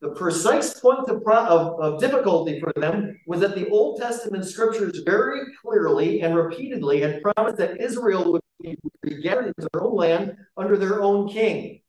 The 0.00 0.10
precise 0.10 0.80
point 0.80 1.10
of, 1.10 1.22
of, 1.26 1.80
of, 1.80 2.00
difficulty 2.00 2.58
for 2.60 2.72
them 2.76 3.20
was 3.26 3.40
that 3.40 3.54
the 3.54 3.68
Old 3.68 4.00
Testament 4.00 4.46
scriptures 4.46 5.02
very 5.04 5.40
clearly 5.60 6.22
and 6.22 6.36
repeatedly 6.36 7.00
had 7.00 7.20
promised 7.20 7.58
that 7.58 7.80
Israel 7.82 8.32
would 8.32 8.42
be 8.62 9.22
gathered 9.22 9.48
into 9.48 9.68
their 9.72 9.82
own 9.82 9.96
land 9.96 10.36
under 10.56 10.78
their 10.78 11.02
own 11.02 11.28
king. 11.28 11.82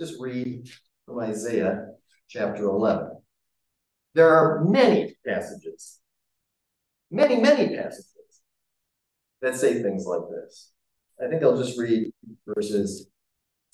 Just 0.00 0.18
read 0.18 0.68
from 1.06 1.20
Isaiah 1.20 1.95
chapter 2.28 2.64
11. 2.64 3.10
There 4.14 4.28
are 4.28 4.64
many 4.64 5.16
passages, 5.26 6.00
many, 7.10 7.36
many 7.36 7.76
passages 7.76 8.40
that 9.42 9.56
say 9.56 9.82
things 9.82 10.06
like 10.06 10.28
this. 10.30 10.72
I 11.22 11.28
think 11.28 11.42
I'll 11.42 11.56
just 11.62 11.78
read 11.78 12.12
verses 12.46 13.08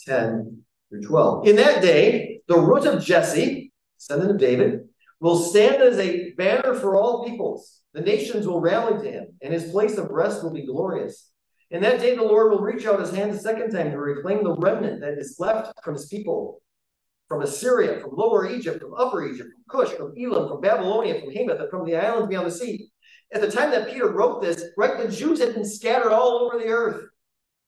10 0.07 0.65
through 0.89 1.03
12. 1.03 1.49
In 1.49 1.57
that 1.57 1.83
day, 1.83 2.41
the 2.49 2.59
root 2.59 2.87
of 2.87 3.03
Jesse, 3.03 3.73
son 3.97 4.29
of 4.29 4.39
David, 4.39 4.89
will 5.21 5.37
stand 5.37 5.83
as 5.83 5.99
a 5.99 6.33
banner 6.33 6.75
for 6.75 6.97
all 6.97 7.25
peoples. 7.25 7.81
The 7.95 8.01
nations 8.01 8.47
will 8.47 8.61
rally 8.61 9.03
to 9.03 9.11
him, 9.11 9.27
and 9.41 9.53
his 9.53 9.71
place 9.71 9.97
of 9.97 10.11
rest 10.11 10.43
will 10.43 10.53
be 10.53 10.67
glorious. 10.67 11.31
In 11.71 11.81
that 11.83 12.01
day, 12.01 12.17
the 12.17 12.23
Lord 12.23 12.51
will 12.51 12.61
reach 12.61 12.85
out 12.85 13.01
his 13.01 13.15
hand 13.15 13.31
a 13.31 13.39
second 13.39 13.71
time 13.71 13.93
to 13.93 13.99
reclaim 13.99 14.45
the 14.45 14.57
remnant 14.57 15.01
that 15.01 15.19
is 15.19 15.37
left 15.39 15.73
from 15.85 15.95
his 15.95 16.07
people, 16.07 16.61
from 17.33 17.41
Assyria, 17.41 17.99
from 17.99 18.11
Lower 18.15 18.47
Egypt, 18.47 18.83
from 18.83 18.93
Upper 18.93 19.27
Egypt, 19.27 19.49
from 19.55 19.65
Cush, 19.67 19.95
from 19.95 20.13
Elam, 20.19 20.51
from 20.51 20.61
Babylonia, 20.61 21.19
from 21.19 21.33
Hamath, 21.33 21.61
and 21.61 21.71
from 21.71 21.87
the 21.87 21.97
islands 21.97 22.29
beyond 22.29 22.47
the 22.47 22.51
sea. 22.51 22.91
At 23.33 23.41
the 23.41 23.51
time 23.51 23.71
that 23.71 23.91
Peter 23.91 24.13
wrote 24.13 24.43
this, 24.43 24.63
right, 24.77 24.99
the 24.99 25.11
Jews 25.11 25.41
had 25.41 25.55
been 25.55 25.65
scattered 25.65 26.13
all 26.13 26.41
over 26.41 26.59
the 26.59 26.69
earth. 26.69 27.07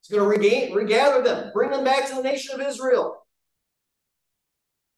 He's 0.03 0.15
going 0.15 0.21
to 0.21 0.29
regain, 0.29 0.75
regather 0.75 1.23
them, 1.23 1.49
bring 1.51 1.71
them 1.71 1.83
back 1.83 2.07
to 2.09 2.13
the 2.13 2.21
nation 2.21 2.53
of 2.53 2.61
Israel. 2.61 3.25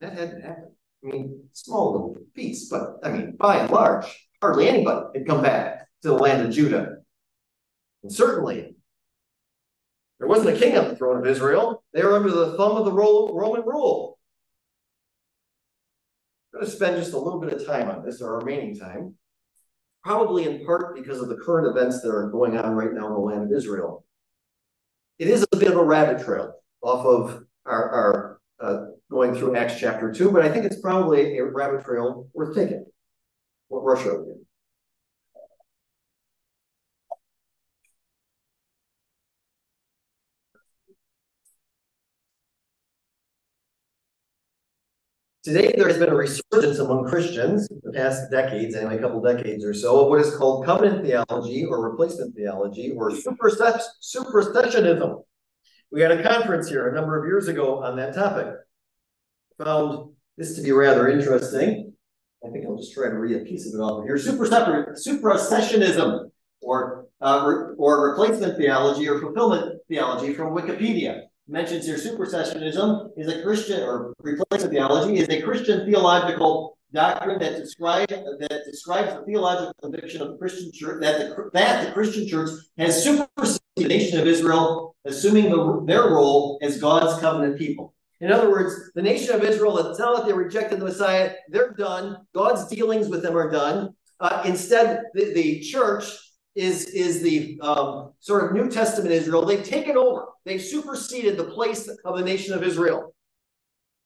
That 0.02 0.12
hadn't 0.12 0.42
happened. 0.42 0.72
I 1.02 1.08
mean, 1.08 1.44
small 1.54 1.94
little 1.94 2.18
piece, 2.36 2.68
but 2.68 2.98
I 3.04 3.12
mean, 3.12 3.38
by 3.38 3.60
and 3.60 3.72
large, 3.72 4.06
hardly 4.42 4.68
anybody 4.68 5.20
had 5.20 5.28
come 5.28 5.42
back 5.42 5.88
to 6.02 6.10
the 6.10 6.16
land 6.16 6.46
of 6.46 6.52
Judah. 6.52 6.98
And 8.04 8.12
certainly, 8.12 8.76
there 10.20 10.28
wasn't 10.28 10.58
a 10.58 10.60
king 10.60 10.78
on 10.78 10.90
the 10.90 10.96
throne 10.98 11.20
of 11.20 11.26
Israel. 11.26 11.86
They 11.94 12.04
were 12.04 12.18
under 12.18 12.32
the 12.32 12.58
thumb 12.58 12.76
of 12.76 12.84
the 12.84 12.92
Roman 12.92 13.62
rule. 13.62 14.17
Going 16.58 16.70
to 16.72 16.76
spend 16.76 16.98
just 16.98 17.14
a 17.14 17.20
little 17.20 17.40
bit 17.40 17.54
of 17.54 17.68
time 17.68 17.88
on 17.88 18.04
this, 18.04 18.20
our 18.20 18.40
remaining 18.40 18.76
time 18.76 19.14
probably 20.08 20.46
in 20.46 20.66
part 20.66 20.96
because 20.96 21.20
of 21.20 21.28
the 21.28 21.36
current 21.36 21.68
events 21.68 22.02
that 22.02 22.10
are 22.10 22.30
going 22.30 22.58
on 22.58 22.74
right 22.74 22.94
now 22.94 23.08
in 23.08 23.14
the 23.14 23.20
land 23.20 23.44
of 23.44 23.52
Israel. 23.52 24.06
It 25.20 25.28
is 25.28 25.46
a 25.52 25.58
bit 25.58 25.68
of 25.68 25.78
a 25.78 25.84
rabbit 25.84 26.24
trail 26.24 26.54
off 26.82 27.06
of 27.06 27.44
our, 27.66 27.90
our 27.90 28.40
uh, 28.62 28.86
going 29.12 29.36
through 29.36 29.58
Acts 29.58 29.78
chapter 29.78 30.14
2, 30.14 30.32
but 30.32 30.44
I 30.44 30.50
think 30.50 30.66
it's 30.66 30.80
probably 30.80 31.38
a 31.38 31.44
rabbit 31.44 31.84
trail 31.84 32.30
worth 32.34 32.56
taking. 32.56 32.86
What 33.68 33.84
Russia. 33.84 34.24
Today, 45.48 45.72
there 45.78 45.88
has 45.88 45.98
been 45.98 46.10
a 46.10 46.14
resurgence 46.14 46.80
among 46.80 47.08
Christians, 47.08 47.70
the 47.70 47.94
past 47.94 48.30
decades, 48.30 48.76
anyway, 48.76 48.98
a 48.98 49.00
couple 49.00 49.22
decades 49.22 49.64
or 49.64 49.74
so, 49.74 50.02
of 50.02 50.10
what 50.10 50.20
is 50.20 50.36
called 50.36 50.66
covenant 50.66 51.06
theology 51.06 51.64
or 51.64 51.90
replacement 51.90 52.36
theology 52.36 52.92
or 52.92 53.12
supersessionism. 53.12 55.24
We 55.90 56.02
had 56.02 56.12
a 56.12 56.22
conference 56.22 56.68
here 56.68 56.90
a 56.90 56.94
number 56.94 57.18
of 57.18 57.26
years 57.28 57.48
ago 57.48 57.82
on 57.82 57.96
that 57.96 58.14
topic. 58.14 58.56
Found 59.64 60.16
this 60.36 60.54
to 60.58 60.62
be 60.62 60.74
rather 60.74 61.08
interesting. 61.08 61.94
I 62.46 62.50
think 62.50 62.66
I'll 62.66 62.76
just 62.76 62.94
try 62.94 63.08
to 63.08 63.16
read 63.16 63.38
a 63.38 63.46
piece 63.46 63.68
of 63.68 63.76
it 63.80 63.82
off 63.82 64.00
of 64.00 64.04
here. 64.04 64.18
Supersessionism 64.18 66.30
or 66.62 67.06
uh, 67.22 67.46
re 67.48 67.74
or 67.78 68.10
replacement 68.10 68.58
theology 68.58 69.08
or 69.08 69.22
fulfillment 69.22 69.80
theology 69.88 70.34
from 70.34 70.54
Wikipedia 70.54 71.22
mentions 71.48 71.86
here 71.86 71.98
supersessionism 71.98 73.10
is 73.18 73.28
a 73.28 73.42
Christian 73.42 73.82
or 73.82 74.14
replacement 74.22 74.74
theology 74.74 75.18
is 75.18 75.30
a 75.30 75.42
Christian 75.42 75.86
theological 75.86 76.78
doctrine 76.94 77.40
that 77.40 77.58
describes 77.58 78.08
that 78.12 78.62
describes 78.66 79.14
the 79.14 79.24
theological 79.26 79.74
conviction 79.82 80.22
of 80.22 80.32
the 80.32 80.38
Christian 80.38 80.72
church 80.74 81.02
that 81.02 81.20
the 81.20 81.50
that 81.54 81.86
the 81.86 81.92
Christian 81.92 82.28
church 82.28 82.50
has 82.78 83.04
superseded 83.04 83.62
the 83.76 83.88
nation 83.88 84.20
of 84.20 84.28
Israel, 84.28 84.96
assuming 85.06 85.50
the, 85.50 85.84
their 85.86 86.10
role 86.10 86.58
as 86.62 86.82
God's 86.82 87.20
covenant 87.22 87.58
people. 87.58 87.94
In 88.20 88.32
other 88.32 88.50
words, 88.50 88.74
the 88.96 89.02
nation 89.02 89.36
of 89.36 89.44
Israel, 89.44 89.78
it's 89.78 90.00
not 90.00 90.18
that 90.18 90.26
they 90.26 90.34
rejected 90.34 90.80
the 90.80 90.86
Messiah, 90.86 91.34
they're 91.50 91.74
done. 91.74 92.18
God's 92.34 92.68
dealings 92.68 93.08
with 93.08 93.22
them 93.22 93.38
are 93.38 93.52
done. 93.52 93.94
Uh, 94.20 94.42
instead, 94.46 95.04
the, 95.14 95.34
the 95.34 95.60
church 95.60 96.06
is, 96.58 96.86
is 96.88 97.22
the 97.22 97.60
um, 97.62 98.14
sort 98.20 98.46
of 98.46 98.54
New 98.54 98.70
Testament 98.70 99.14
Israel. 99.14 99.46
They've 99.46 99.64
taken 99.64 99.96
over, 99.96 100.26
they've 100.46 100.62
superseded 100.62 101.38
the 101.38 101.46
place 101.46 101.88
of 102.04 102.18
the 102.18 102.24
nation 102.24 102.54
of 102.54 102.64
Israel. 102.64 103.14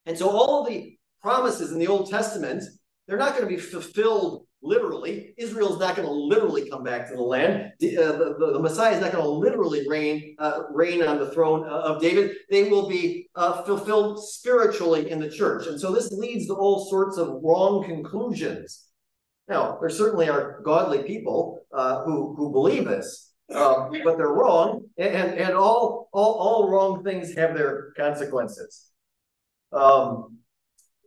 And 0.05 0.17
so 0.17 0.29
all 0.29 0.63
the 0.63 0.97
promises 1.21 1.71
in 1.71 1.79
the 1.79 1.87
Old 1.87 2.09
Testament, 2.09 2.63
they're 3.07 3.17
not 3.17 3.31
going 3.31 3.43
to 3.43 3.55
be 3.55 3.61
fulfilled 3.61 4.45
literally. 4.63 5.33
Israel's 5.37 5.79
not 5.79 5.95
going 5.95 6.07
to 6.07 6.13
literally 6.13 6.69
come 6.69 6.83
back 6.83 7.07
to 7.09 7.15
the 7.15 7.21
land. 7.21 7.71
The, 7.79 7.97
uh, 7.97 8.11
the, 8.11 8.51
the, 8.53 8.59
Messiah 8.59 8.93
is 8.93 9.01
not 9.01 9.11
going 9.11 9.23
to 9.23 9.29
literally 9.29 9.87
reign 9.87 10.35
uh, 10.37 10.63
reign 10.71 11.01
on 11.01 11.17
the 11.17 11.31
throne 11.31 11.65
of 11.67 12.01
David. 12.01 12.35
They 12.49 12.69
will 12.69 12.87
be 12.87 13.29
uh, 13.35 13.63
fulfilled 13.63 14.23
spiritually 14.23 15.09
in 15.09 15.19
the 15.19 15.29
church. 15.29 15.67
And 15.67 15.79
so 15.79 15.91
this 15.91 16.11
leads 16.11 16.47
to 16.47 16.53
all 16.53 16.89
sorts 16.89 17.17
of 17.17 17.39
wrong 17.41 17.83
conclusions 17.83 18.91
now, 19.51 19.77
there 19.81 19.89
certainly 19.89 20.29
are 20.29 20.61
godly 20.63 21.03
people 21.03 21.60
uh, 21.73 22.03
who 22.03 22.35
who 22.35 22.51
believe 22.51 22.85
this, 22.85 23.31
uh, 23.53 23.89
but 24.03 24.17
they're 24.17 24.27
wrong, 24.27 24.85
and 24.97 25.33
and 25.37 25.53
all 25.53 26.09
all 26.13 26.33
all 26.33 26.69
wrong 26.69 27.03
things 27.03 27.35
have 27.35 27.55
their 27.55 27.93
consequences. 27.97 28.91
Um, 29.71 30.37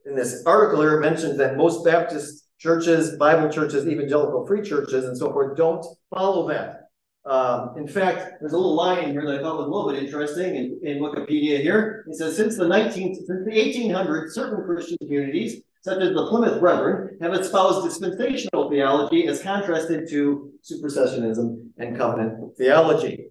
in 0.07 0.15
this 0.15 0.43
article 0.47 0.81
here, 0.81 0.99
it 0.99 1.01
mentions 1.01 1.39
that 1.39 1.57
most 1.57 1.85
Baptist 1.85 2.47
churches, 2.59 3.17
Bible 3.17 3.51
churches, 3.51 3.87
evangelical 3.87 4.47
free 4.47 4.63
churches, 4.63 5.05
and 5.05 5.17
so 5.17 5.33
forth, 5.33 5.57
don't 5.57 5.85
follow 6.11 6.49
that. 6.49 6.85
Um, 7.27 7.75
in 7.79 7.89
fact, 7.89 8.35
there's 8.41 8.53
a 8.53 8.57
little 8.57 8.75
line 8.75 9.13
here 9.13 9.25
that 9.27 9.41
I 9.41 9.43
thought 9.43 9.57
was 9.57 9.67
a 9.67 9.71
little 9.71 9.91
bit 9.91 10.03
interesting 10.03 10.57
in, 10.57 10.81
in 10.83 10.99
Wikipedia 10.99 11.61
here. 11.61 12.05
It 12.07 12.17
says, 12.17 12.37
since 12.37 12.57
the 12.57 12.65
19th, 12.65 13.17
since 13.17 13.45
the 13.47 13.51
1800s, 13.51 14.33
certain 14.33 14.65
Christian 14.65 14.99
communities 14.99 15.63
such 15.85 16.01
as 16.01 16.15
the 16.15 16.27
Plymouth 16.29 16.61
Brethren, 16.61 17.19
have 17.21 17.35
espoused 17.35 17.87
dispensational 17.87 18.71
theology 18.71 19.27
as 19.27 19.43
contrasted 19.43 20.09
to 20.09 20.51
supersessionism 20.63 21.69
and 21.77 21.99
covenant 21.99 22.57
theology. 22.57 23.27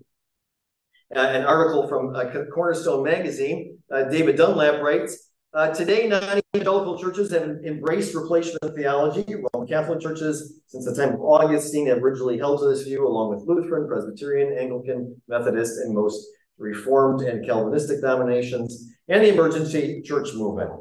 Uh, 1.15 1.19
an 1.19 1.45
article 1.45 1.87
from 1.87 2.15
uh, 2.15 2.25
Cornerstone 2.53 3.03
Magazine, 3.03 3.79
uh, 3.91 4.03
David 4.03 4.35
Dunlap 4.35 4.83
writes, 4.83 5.31
uh, 5.55 5.73
today, 5.73 6.07
non-evangelical 6.07 6.99
churches 6.99 7.31
have 7.31 7.43
embraced 7.65 8.13
replacement 8.13 8.75
theology. 8.75 9.25
Roman 9.53 9.67
Catholic 9.67 9.99
churches, 9.99 10.61
since 10.67 10.85
the 10.85 10.95
time 10.95 11.15
of 11.15 11.21
Augustine, 11.21 11.87
have 11.87 12.03
originally 12.03 12.37
held 12.37 12.59
to 12.59 12.67
this 12.67 12.83
view, 12.83 13.07
along 13.07 13.35
with 13.35 13.47
Lutheran, 13.47 13.87
Presbyterian, 13.87 14.55
Anglican, 14.59 15.19
Methodist, 15.27 15.79
and 15.79 15.95
most 15.95 16.27
Reformed 16.57 17.21
and 17.21 17.45
Calvinistic 17.45 18.01
denominations, 18.01 18.93
and 19.07 19.23
the 19.23 19.33
emergency 19.33 20.01
church 20.03 20.33
movement. 20.33 20.71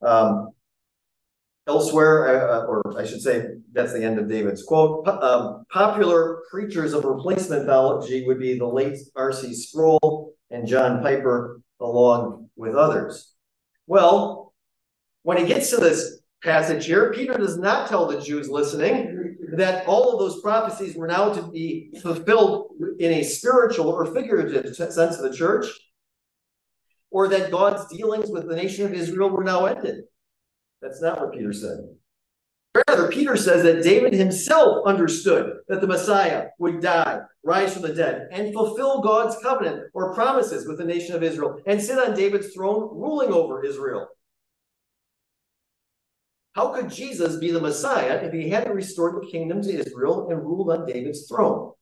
Um, 0.00 0.53
Elsewhere, 1.66 2.28
uh, 2.28 2.58
uh, 2.58 2.66
or 2.66 2.98
I 2.98 3.06
should 3.06 3.22
say, 3.22 3.46
that's 3.72 3.94
the 3.94 4.04
end 4.04 4.18
of 4.18 4.28
David's 4.28 4.62
quote. 4.62 5.08
Um, 5.08 5.64
popular 5.72 6.42
preachers 6.50 6.92
of 6.92 7.04
replacement 7.04 7.64
theology 7.64 8.26
would 8.26 8.38
be 8.38 8.58
the 8.58 8.66
late 8.66 8.98
R.C. 9.16 9.54
Sproul 9.54 10.34
and 10.50 10.66
John 10.66 11.02
Piper, 11.02 11.62
along 11.80 12.50
with 12.54 12.74
others. 12.74 13.32
Well, 13.86 14.52
when 15.22 15.38
he 15.38 15.46
gets 15.46 15.70
to 15.70 15.78
this 15.78 16.20
passage 16.42 16.84
here, 16.84 17.12
Peter 17.14 17.38
does 17.38 17.56
not 17.56 17.88
tell 17.88 18.06
the 18.06 18.20
Jews 18.20 18.50
listening 18.50 19.38
that 19.56 19.86
all 19.86 20.12
of 20.12 20.18
those 20.18 20.42
prophecies 20.42 20.96
were 20.96 21.06
now 21.06 21.32
to 21.32 21.42
be 21.50 21.90
fulfilled 22.02 22.72
in 22.98 23.12
a 23.12 23.22
spiritual 23.22 23.88
or 23.88 24.06
figurative 24.06 24.76
sense 24.76 25.16
of 25.16 25.22
the 25.22 25.34
church, 25.34 25.66
or 27.10 27.28
that 27.28 27.50
God's 27.50 27.86
dealings 27.86 28.30
with 28.30 28.48
the 28.48 28.56
nation 28.56 28.84
of 28.84 28.92
Israel 28.92 29.30
were 29.30 29.44
now 29.44 29.66
ended. 29.66 30.04
That's 30.84 31.00
not 31.00 31.18
what 31.18 31.32
Peter 31.32 31.52
said. 31.54 31.78
Rather, 32.88 33.08
Peter 33.08 33.36
says 33.36 33.62
that 33.62 33.82
David 33.82 34.12
himself 34.12 34.84
understood 34.84 35.60
that 35.68 35.80
the 35.80 35.86
Messiah 35.86 36.48
would 36.58 36.82
die, 36.82 37.20
rise 37.42 37.72
from 37.72 37.82
the 37.82 37.94
dead, 37.94 38.28
and 38.30 38.52
fulfill 38.52 39.00
God's 39.00 39.36
covenant 39.42 39.84
or 39.94 40.12
promises 40.12 40.68
with 40.68 40.76
the 40.76 40.84
nation 40.84 41.16
of 41.16 41.22
Israel 41.22 41.58
and 41.66 41.80
sit 41.80 41.98
on 41.98 42.14
David's 42.14 42.52
throne, 42.52 42.82
ruling 42.92 43.32
over 43.32 43.64
Israel. 43.64 44.08
How 46.52 46.68
could 46.68 46.90
Jesus 46.90 47.36
be 47.36 47.50
the 47.50 47.62
Messiah 47.62 48.16
if 48.16 48.32
he 48.34 48.50
hadn't 48.50 48.76
restored 48.76 49.22
the 49.22 49.30
kingdom 49.30 49.62
to 49.62 49.72
Israel 49.72 50.28
and 50.28 50.38
ruled 50.42 50.70
on 50.70 50.86
David's 50.86 51.26
throne? 51.26 51.72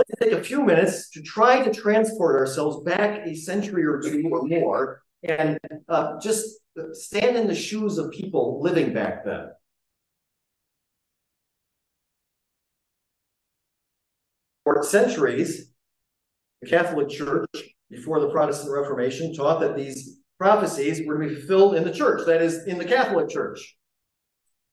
Let's 0.00 0.20
take 0.20 0.32
a 0.32 0.42
few 0.42 0.64
minutes 0.64 1.10
to 1.10 1.22
try 1.22 1.62
to 1.62 1.72
transport 1.72 2.34
ourselves 2.34 2.82
back 2.82 3.24
a 3.24 3.36
century 3.36 3.84
or 3.84 4.00
two 4.00 4.28
or 4.32 4.42
more 4.42 5.02
and 5.22 5.58
uh, 5.88 6.18
just 6.20 6.58
stand 6.92 7.36
in 7.36 7.46
the 7.46 7.54
shoes 7.54 7.98
of 7.98 8.10
people 8.10 8.60
living 8.62 8.92
back 8.92 9.24
then. 9.24 9.50
For 14.64 14.82
centuries, 14.82 15.70
the 16.62 16.68
Catholic 16.68 17.08
Church, 17.08 17.48
before 17.90 18.20
the 18.20 18.30
Protestant 18.30 18.72
Reformation, 18.72 19.34
taught 19.34 19.60
that 19.60 19.76
these 19.76 20.18
prophecies 20.38 21.06
were 21.06 21.18
to 21.18 21.28
be 21.28 21.34
fulfilled 21.34 21.74
in 21.76 21.84
the 21.84 21.92
church, 21.92 22.26
that 22.26 22.42
is, 22.42 22.66
in 22.66 22.78
the 22.78 22.84
Catholic 22.84 23.28
Church. 23.28 23.76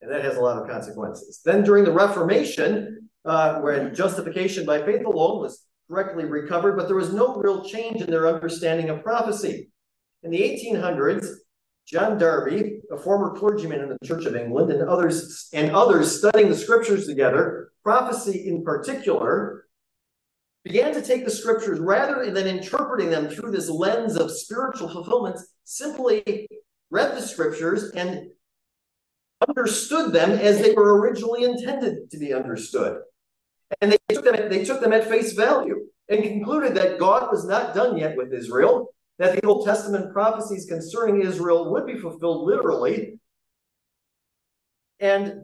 And 0.02 0.10
that 0.12 0.24
has 0.24 0.38
a 0.38 0.42
lot 0.42 0.62
of 0.62 0.70
consequences. 0.70 1.42
Then 1.46 1.64
during 1.64 1.84
the 1.84 1.92
Reformation, 1.92 3.10
uh, 3.26 3.60
when 3.60 3.94
justification 3.94 4.66
by 4.66 4.84
faith 4.84 5.06
alone 5.06 5.42
was 5.42 5.66
correctly 5.90 6.26
recovered, 6.26 6.78
but 6.78 6.88
there 6.88 6.96
was 6.96 7.14
no 7.14 7.36
real 7.36 7.64
change 7.64 8.02
in 8.02 8.10
their 8.10 8.28
understanding 8.28 8.90
of 8.90 9.04
prophecy. 9.04 9.70
In 10.24 10.32
the 10.32 10.40
1800s, 10.40 11.28
John 11.92 12.18
Darby, 12.18 12.80
a 12.90 12.98
former 12.98 13.38
clergyman 13.38 13.82
in 13.82 13.90
the 13.90 13.98
Church 14.08 14.26
of 14.26 14.36
England, 14.36 14.72
and 14.72 14.88
others 14.88 15.50
and 15.52 15.72
others 15.72 16.20
studying 16.20 16.50
the 16.50 16.56
scriptures 16.56 17.06
together, 17.06 17.72
prophecy 17.84 18.48
in 18.48 18.64
particular, 18.64 19.66
began 20.64 20.94
to 20.94 21.02
take 21.02 21.26
the 21.26 21.32
scriptures 21.32 21.80
rather 21.80 22.32
than 22.32 22.48
interpreting 22.48 23.10
them 23.10 23.28
through 23.28 23.52
this 23.52 23.70
lens 23.70 24.16
of 24.16 24.32
spiritual 24.32 24.88
fulfillments, 24.88 25.48
simply 25.66 26.48
read 26.92 27.18
the 27.18 27.22
scriptures 27.22 27.92
and 27.92 28.30
understood 29.50 30.14
them 30.14 30.32
as 30.32 30.62
they 30.62 30.74
were 30.74 30.98
originally 30.98 31.44
intended 31.44 32.10
to 32.12 32.18
be 32.18 32.34
understood. 32.34 33.02
And 33.82 33.92
they 33.92 33.98
took 34.16 34.24
them, 34.24 34.50
they 34.50 34.64
took 34.64 34.80
them 34.80 34.94
at 34.94 35.10
face 35.10 35.34
value 35.34 35.88
and 36.08 36.24
concluded 36.24 36.76
that 36.76 37.00
God 37.00 37.30
was 37.32 37.46
not 37.46 37.74
done 37.76 37.98
yet 37.98 38.16
with 38.16 38.34
Israel, 38.34 38.94
that 39.22 39.40
the 39.40 39.48
Old 39.48 39.68
Testament 39.68 40.12
prophecies 40.12 40.66
concerning 40.66 41.22
Israel 41.22 41.72
would 41.72 41.86
be 41.86 42.00
fulfilled 42.00 42.48
literally, 42.48 43.20
and 45.00 45.44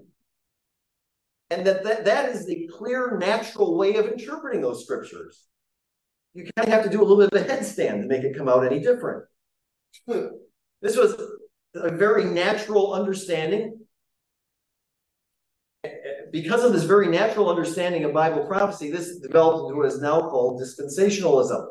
and 1.52 1.68
that, 1.68 1.84
that 1.84 2.06
that 2.06 2.30
is 2.30 2.48
the 2.48 2.68
clear, 2.76 3.20
natural 3.20 3.78
way 3.78 3.98
of 3.98 4.08
interpreting 4.08 4.62
those 4.62 4.84
scriptures. 4.84 5.44
You 6.34 6.50
kind 6.56 6.68
of 6.68 6.74
have 6.74 6.86
to 6.86 6.90
do 6.90 7.02
a 7.02 7.06
little 7.06 7.18
bit 7.18 7.32
of 7.32 7.40
a 7.40 7.54
headstand 7.54 8.02
to 8.02 8.08
make 8.08 8.24
it 8.24 8.36
come 8.36 8.50
out 8.50 8.66
any 8.66 8.80
different. 8.80 9.26
this 10.08 10.98
was 10.98 11.16
a 11.76 11.92
very 11.92 12.26
natural 12.26 12.94
understanding. 12.94 13.78
Because 16.32 16.64
of 16.64 16.74
this 16.74 16.84
very 16.84 17.10
natural 17.10 17.48
understanding 17.48 18.06
of 18.06 18.12
Bible 18.12 18.48
prophecy, 18.48 18.92
this 18.92 19.20
developed 19.20 19.70
into 19.70 19.78
what 19.78 19.86
is 19.86 20.02
now 20.02 20.22
called 20.22 20.60
dispensationalism. 20.60 21.68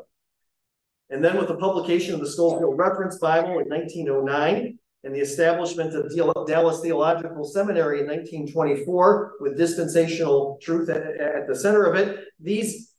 And 1.09 1.23
then 1.23 1.37
with 1.37 1.47
the 1.47 1.55
publication 1.55 2.13
of 2.13 2.19
the 2.19 2.29
Scofield 2.29 2.77
Reference 2.77 3.17
Bible 3.17 3.59
in 3.59 3.69
1909 3.69 4.77
and 5.03 5.15
the 5.15 5.19
establishment 5.19 5.95
of 5.95 6.13
Dallas 6.47 6.81
Theological 6.81 7.45
Seminary 7.45 8.01
in 8.01 8.07
1924 8.07 9.35
with 9.39 9.57
dispensational 9.57 10.57
truth 10.61 10.89
at, 10.89 11.03
at 11.19 11.47
the 11.47 11.55
center 11.55 11.85
of 11.85 11.95
it, 11.95 12.25
these 12.39 12.93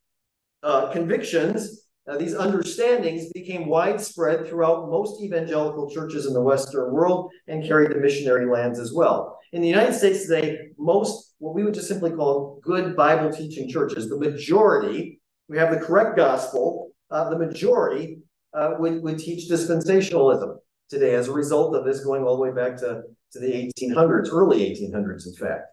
uh, 0.62 0.90
convictions 0.90 1.84
uh, 2.08 2.16
these 2.16 2.34
understandings 2.34 3.30
became 3.32 3.68
widespread 3.68 4.48
throughout 4.48 4.88
most 4.88 5.22
evangelical 5.22 5.90
churches 5.90 6.24
in 6.24 6.32
the 6.32 6.40
Western 6.40 6.90
world 6.90 7.30
and 7.48 7.64
carried 7.64 7.90
to 7.90 8.00
missionary 8.00 8.46
lands 8.46 8.78
as 8.78 8.94
well. 8.94 9.38
In 9.52 9.60
the 9.60 9.68
United 9.68 9.92
States 9.92 10.26
today, 10.26 10.70
most, 10.78 11.34
what 11.38 11.54
we 11.54 11.64
would 11.64 11.74
just 11.74 11.88
simply 11.88 12.10
call 12.10 12.60
good 12.62 12.96
Bible 12.96 13.30
teaching 13.30 13.68
churches, 13.68 14.08
the 14.08 14.16
majority, 14.16 15.20
we 15.48 15.58
have 15.58 15.70
the 15.70 15.84
correct 15.84 16.16
gospel, 16.16 16.87
uh, 17.10 17.30
the 17.30 17.38
majority 17.38 18.18
uh, 18.54 18.74
would, 18.78 19.02
would 19.02 19.18
teach 19.18 19.50
dispensationalism 19.50 20.56
today 20.88 21.14
as 21.14 21.28
a 21.28 21.32
result 21.32 21.74
of 21.74 21.84
this 21.84 22.04
going 22.04 22.24
all 22.24 22.36
the 22.36 22.42
way 22.42 22.52
back 22.52 22.76
to, 22.78 23.02
to 23.32 23.38
the 23.38 23.70
1800s, 23.78 24.28
early 24.32 24.60
1800s, 24.60 25.26
in 25.26 25.34
fact. 25.34 25.66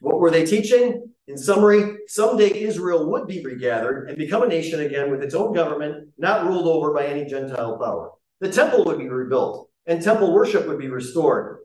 What 0.00 0.18
were 0.18 0.30
they 0.30 0.44
teaching? 0.44 1.06
In 1.28 1.38
summary, 1.38 1.98
someday 2.08 2.50
Israel 2.60 3.08
would 3.10 3.28
be 3.28 3.44
regathered 3.44 4.08
and 4.08 4.18
become 4.18 4.42
a 4.42 4.48
nation 4.48 4.80
again 4.80 5.12
with 5.12 5.22
its 5.22 5.34
own 5.34 5.54
government, 5.54 6.08
not 6.18 6.46
ruled 6.46 6.66
over 6.66 6.92
by 6.92 7.06
any 7.06 7.24
Gentile 7.24 7.78
power. 7.78 8.10
The 8.40 8.50
temple 8.50 8.84
would 8.84 8.98
be 8.98 9.08
rebuilt 9.08 9.70
and 9.86 10.02
temple 10.02 10.32
worship 10.32 10.66
would 10.66 10.78
be 10.78 10.88
restored. 10.88 11.58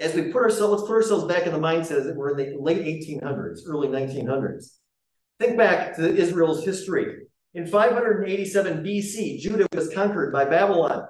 As 0.00 0.14
we 0.14 0.32
put 0.32 0.42
ourselves, 0.42 0.80
let's 0.80 0.88
put 0.88 0.96
ourselves 0.96 1.24
back 1.24 1.46
in 1.46 1.52
the 1.52 1.58
mindset 1.58 2.04
that 2.04 2.16
we're 2.16 2.30
in 2.30 2.36
the 2.38 2.58
late 2.58 2.82
1800s, 2.82 3.60
early 3.66 3.88
1900s. 3.88 4.78
Think 5.38 5.58
back 5.58 5.94
to 5.96 6.16
Israel's 6.16 6.64
history. 6.64 7.26
In 7.52 7.66
587 7.66 8.82
BC, 8.82 9.40
Judah 9.40 9.66
was 9.74 9.92
conquered 9.92 10.32
by 10.32 10.46
Babylon. 10.46 11.06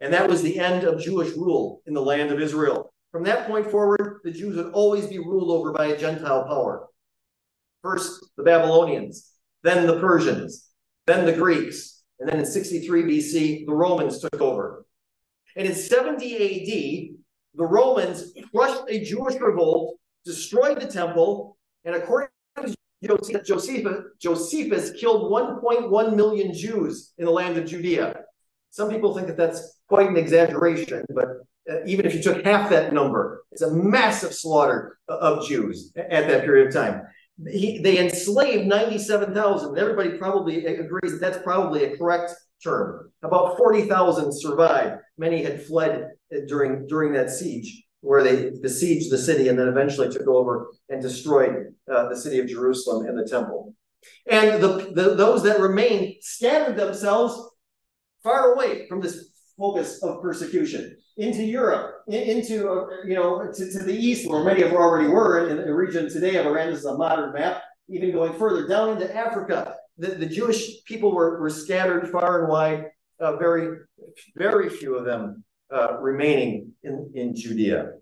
And 0.00 0.12
that 0.12 0.28
was 0.28 0.42
the 0.42 0.58
end 0.58 0.84
of 0.84 1.00
Jewish 1.00 1.30
rule 1.34 1.80
in 1.86 1.94
the 1.94 2.02
land 2.02 2.30
of 2.30 2.40
Israel. 2.40 2.92
From 3.10 3.22
that 3.24 3.46
point 3.46 3.70
forward, 3.70 4.20
the 4.22 4.32
Jews 4.32 4.56
would 4.56 4.72
always 4.72 5.06
be 5.06 5.18
ruled 5.18 5.50
over 5.50 5.72
by 5.72 5.86
a 5.86 5.98
Gentile 5.98 6.44
power. 6.44 6.88
First, 7.82 8.26
the 8.36 8.42
Babylonians, 8.42 9.30
then 9.62 9.86
the 9.86 9.98
Persians, 9.98 10.68
then 11.06 11.24
the 11.24 11.32
Greeks, 11.32 12.02
and 12.18 12.28
then 12.28 12.40
in 12.40 12.46
63 12.46 13.02
BC, 13.04 13.66
the 13.66 13.74
Romans 13.74 14.20
took 14.20 14.40
over. 14.40 14.84
And 15.56 15.66
in 15.66 15.74
70 15.74 16.34
AD, 16.36 17.21
the 17.54 17.66
Romans 17.66 18.32
crushed 18.54 18.82
a 18.88 19.04
Jewish 19.04 19.40
revolt, 19.40 19.96
destroyed 20.24 20.80
the 20.80 20.86
temple, 20.86 21.56
and 21.84 21.94
according 21.94 22.28
to 22.62 22.74
Josephus, 23.44 24.04
Josephus 24.20 24.92
killed 24.92 25.30
1.1 25.30 26.16
million 26.16 26.54
Jews 26.54 27.12
in 27.18 27.24
the 27.24 27.30
land 27.30 27.56
of 27.56 27.66
Judea. 27.66 28.20
Some 28.70 28.88
people 28.88 29.14
think 29.14 29.26
that 29.26 29.36
that's 29.36 29.80
quite 29.88 30.08
an 30.08 30.16
exaggeration, 30.16 31.04
but 31.14 31.26
uh, 31.70 31.84
even 31.84 32.06
if 32.06 32.14
you 32.14 32.22
took 32.22 32.44
half 32.44 32.70
that 32.70 32.92
number, 32.92 33.44
it's 33.50 33.62
a 33.62 33.70
massive 33.70 34.32
slaughter 34.32 34.98
of 35.08 35.46
Jews 35.46 35.92
at 35.96 36.28
that 36.28 36.44
period 36.44 36.68
of 36.68 36.74
time. 36.74 37.02
He, 37.50 37.78
they 37.78 37.98
enslaved 37.98 38.66
97,000. 38.66 39.78
Everybody 39.78 40.18
probably 40.18 40.66
agrees 40.66 41.12
that 41.12 41.20
that's 41.20 41.42
probably 41.42 41.84
a 41.84 41.96
correct 41.96 42.32
term. 42.62 43.10
About 43.22 43.56
40,000 43.56 44.32
survived. 44.32 45.00
Many 45.18 45.42
had 45.42 45.62
fled 45.62 46.10
during, 46.46 46.86
during 46.86 47.12
that 47.14 47.30
siege, 47.30 47.84
where 48.00 48.22
they 48.22 48.50
besieged 48.62 49.10
the 49.10 49.18
city 49.18 49.48
and 49.48 49.58
then 49.58 49.68
eventually 49.68 50.10
took 50.10 50.26
over 50.26 50.68
and 50.88 51.00
destroyed 51.00 51.74
uh, 51.92 52.08
the 52.08 52.16
city 52.16 52.38
of 52.38 52.48
Jerusalem 52.48 53.06
and 53.06 53.18
the 53.18 53.28
temple. 53.28 53.74
And 54.30 54.62
the, 54.62 54.92
the, 54.94 55.14
those 55.14 55.42
that 55.44 55.60
remained 55.60 56.16
scattered 56.20 56.76
themselves 56.76 57.50
far 58.22 58.54
away 58.54 58.86
from 58.88 59.00
this 59.00 59.31
focus 59.56 60.02
of 60.02 60.22
persecution 60.22 60.96
into 61.16 61.42
Europe, 61.42 62.02
into 62.08 62.68
uh, 62.70 62.86
you 63.04 63.14
know 63.14 63.50
to, 63.52 63.72
to, 63.72 63.78
the 63.80 63.94
east, 63.94 64.28
where 64.28 64.44
many 64.44 64.62
of 64.62 64.72
already 64.72 65.08
were 65.08 65.48
in 65.48 65.56
the 65.56 65.74
region 65.74 66.08
today 66.08 66.36
of 66.36 66.46
Iran. 66.46 66.70
This 66.70 66.80
is 66.80 66.86
a 66.86 66.96
modern 66.96 67.32
map. 67.32 67.62
Even 67.88 68.12
going 68.12 68.32
further 68.38 68.66
down 68.66 68.90
into 68.90 69.14
Africa, 69.14 69.74
the, 69.98 70.08
the 70.08 70.26
Jewish 70.26 70.82
people 70.84 71.14
were, 71.14 71.40
were 71.40 71.50
scattered 71.50 72.08
far 72.10 72.42
and 72.42 72.48
wide. 72.50 72.86
Uh, 73.20 73.36
very, 73.36 73.78
very 74.36 74.68
few 74.68 74.96
of 74.96 75.04
them 75.04 75.44
uh, 75.72 76.00
remaining 76.00 76.72
in, 76.82 77.12
in 77.14 77.36
Judea. 77.36 77.92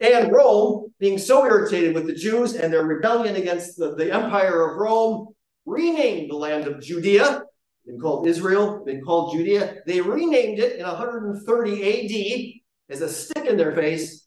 And 0.00 0.32
Rome, 0.32 0.92
being 0.98 1.16
so 1.16 1.46
irritated 1.46 1.94
with 1.94 2.06
the 2.06 2.14
Jews 2.14 2.54
and 2.54 2.72
their 2.72 2.84
rebellion 2.84 3.36
against 3.36 3.78
the, 3.78 3.94
the 3.94 4.12
empire 4.12 4.68
of 4.68 4.76
Rome, 4.76 5.28
renamed 5.64 6.30
the 6.30 6.36
land 6.36 6.66
of 6.66 6.82
Judea 6.82 7.44
been 7.86 7.98
called 7.98 8.26
Israel, 8.26 8.84
been 8.84 9.02
called 9.04 9.34
Judea. 9.34 9.76
They 9.86 10.00
renamed 10.00 10.58
it 10.58 10.78
in 10.78 10.86
130 10.86 12.60
AD 12.90 12.94
as 12.94 13.00
a 13.00 13.08
stick 13.08 13.46
in 13.46 13.56
their 13.56 13.72
face, 13.72 14.26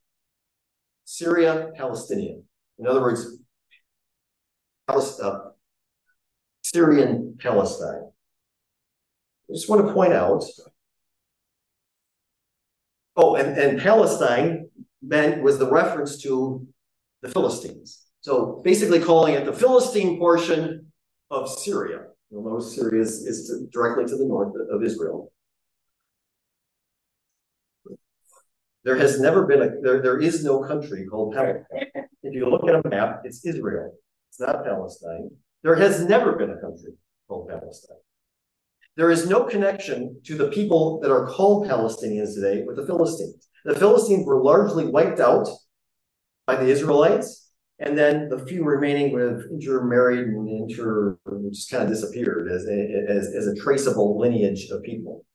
Syria 1.05 1.71
Palestinian. 1.75 2.43
In 2.79 2.87
other 2.87 3.01
words, 3.01 3.37
Palestine, 4.87 5.25
uh, 5.25 5.39
Syrian 6.63 7.37
Palestine. 7.39 8.11
I 9.49 9.53
just 9.53 9.69
want 9.69 9.87
to 9.87 9.93
point 9.93 10.13
out. 10.13 10.43
Oh, 13.15 13.35
and, 13.35 13.57
and 13.57 13.79
Palestine 13.79 14.69
meant 15.01 15.41
was 15.41 15.57
the 15.57 15.69
reference 15.69 16.21
to 16.23 16.67
the 17.21 17.29
Philistines. 17.29 18.01
So 18.21 18.61
basically 18.63 18.99
calling 18.99 19.35
it 19.35 19.45
the 19.45 19.53
Philistine 19.53 20.17
portion 20.17 20.91
of 21.29 21.49
Syria. 21.49 22.07
You'll 22.35 22.43
notice 22.43 22.75
Syria 22.75 23.01
is, 23.01 23.25
is 23.25 23.47
to, 23.47 23.65
directly 23.71 24.03
to 24.03 24.17
the 24.17 24.25
north 24.25 24.53
of 24.69 24.83
Israel. 24.83 25.31
There 28.83 28.97
has 28.97 29.21
never 29.21 29.47
been 29.47 29.61
a 29.61 29.69
there, 29.81 30.01
there 30.01 30.19
is 30.19 30.43
no 30.43 30.61
country 30.61 31.05
called 31.09 31.33
Palestine. 31.33 31.87
If 32.23 32.33
you 32.33 32.49
look 32.49 32.67
at 32.67 32.85
a 32.85 32.89
map, 32.89 33.21
it's 33.23 33.45
Israel. 33.45 33.93
It's 34.29 34.41
not 34.41 34.65
Palestine. 34.65 35.29
There 35.63 35.75
has 35.75 36.03
never 36.03 36.33
been 36.33 36.49
a 36.49 36.59
country 36.59 36.91
called 37.29 37.47
Palestine. 37.47 38.03
There 38.97 39.11
is 39.11 39.29
no 39.29 39.45
connection 39.45 40.19
to 40.25 40.35
the 40.35 40.49
people 40.49 40.99
that 40.99 41.11
are 41.11 41.27
called 41.27 41.67
Palestinians 41.67 42.33
today 42.33 42.63
with 42.63 42.75
the 42.75 42.85
Philistines. 42.85 43.47
The 43.63 43.75
Philistines 43.75 44.25
were 44.25 44.43
largely 44.43 44.85
wiped 44.85 45.21
out 45.21 45.47
by 46.45 46.57
the 46.57 46.67
Israelites 46.67 47.44
and 47.79 47.97
then 47.97 48.29
the 48.29 48.39
few 48.39 48.63
remaining 48.63 49.11
would 49.11 49.21
have 49.21 49.41
intermarried 49.51 50.27
and 50.27 50.49
inter 50.49 51.17
just 51.51 51.69
kind 51.69 51.83
of 51.83 51.89
disappeared 51.89 52.49
as 52.49 52.65
as, 52.65 53.33
as 53.35 53.47
a 53.47 53.55
traceable 53.55 54.17
lineage 54.17 54.69
of 54.69 54.83
people. 54.83 55.25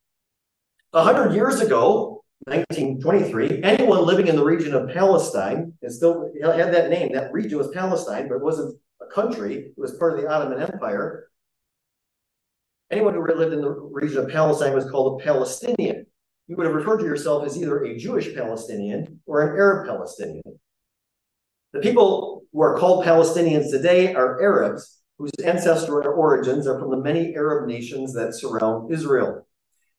A 0.92 1.04
hundred 1.04 1.34
years 1.34 1.60
ago, 1.60 2.24
1923, 2.46 3.62
anyone 3.62 4.06
living 4.06 4.26
in 4.26 4.36
the 4.36 4.44
region 4.44 4.74
of 4.74 4.88
Palestine, 4.88 5.74
and 5.82 5.92
still 5.92 6.32
had 6.42 6.72
that 6.72 6.88
name, 6.88 7.12
that 7.12 7.32
region 7.32 7.58
was 7.58 7.68
Palestine, 7.68 8.28
but 8.28 8.36
it 8.36 8.42
wasn't 8.42 8.74
a 9.02 9.06
country, 9.06 9.56
it 9.56 9.74
was 9.76 9.96
part 9.98 10.14
of 10.14 10.22
the 10.22 10.28
Ottoman 10.28 10.62
Empire. 10.62 11.28
Anyone 12.90 13.14
who 13.14 13.24
lived 13.24 13.52
in 13.52 13.60
the 13.60 13.70
region 13.70 14.18
of 14.18 14.30
Palestine 14.30 14.74
was 14.74 14.90
called 14.90 15.20
a 15.20 15.24
Palestinian. 15.24 16.06
You 16.48 16.56
would 16.56 16.66
have 16.66 16.74
referred 16.74 16.98
to 16.98 17.04
yourself 17.04 17.46
as 17.46 17.56
either 17.56 17.84
a 17.84 17.96
Jewish 17.96 18.34
Palestinian 18.34 19.20
or 19.26 19.42
an 19.42 19.56
Arab 19.56 19.86
Palestinian. 19.86 20.58
The 21.72 21.80
people 21.80 22.42
who 22.52 22.62
are 22.62 22.76
called 22.76 23.04
Palestinians 23.04 23.70
today 23.70 24.14
are 24.14 24.42
Arabs 24.42 25.00
whose 25.20 25.30
ancestral 25.44 26.06
origins 26.08 26.66
are 26.66 26.78
from 26.78 26.90
the 26.90 26.96
many 26.96 27.34
Arab 27.34 27.68
nations 27.68 28.14
that 28.14 28.34
surround 28.34 28.90
Israel. 28.90 29.46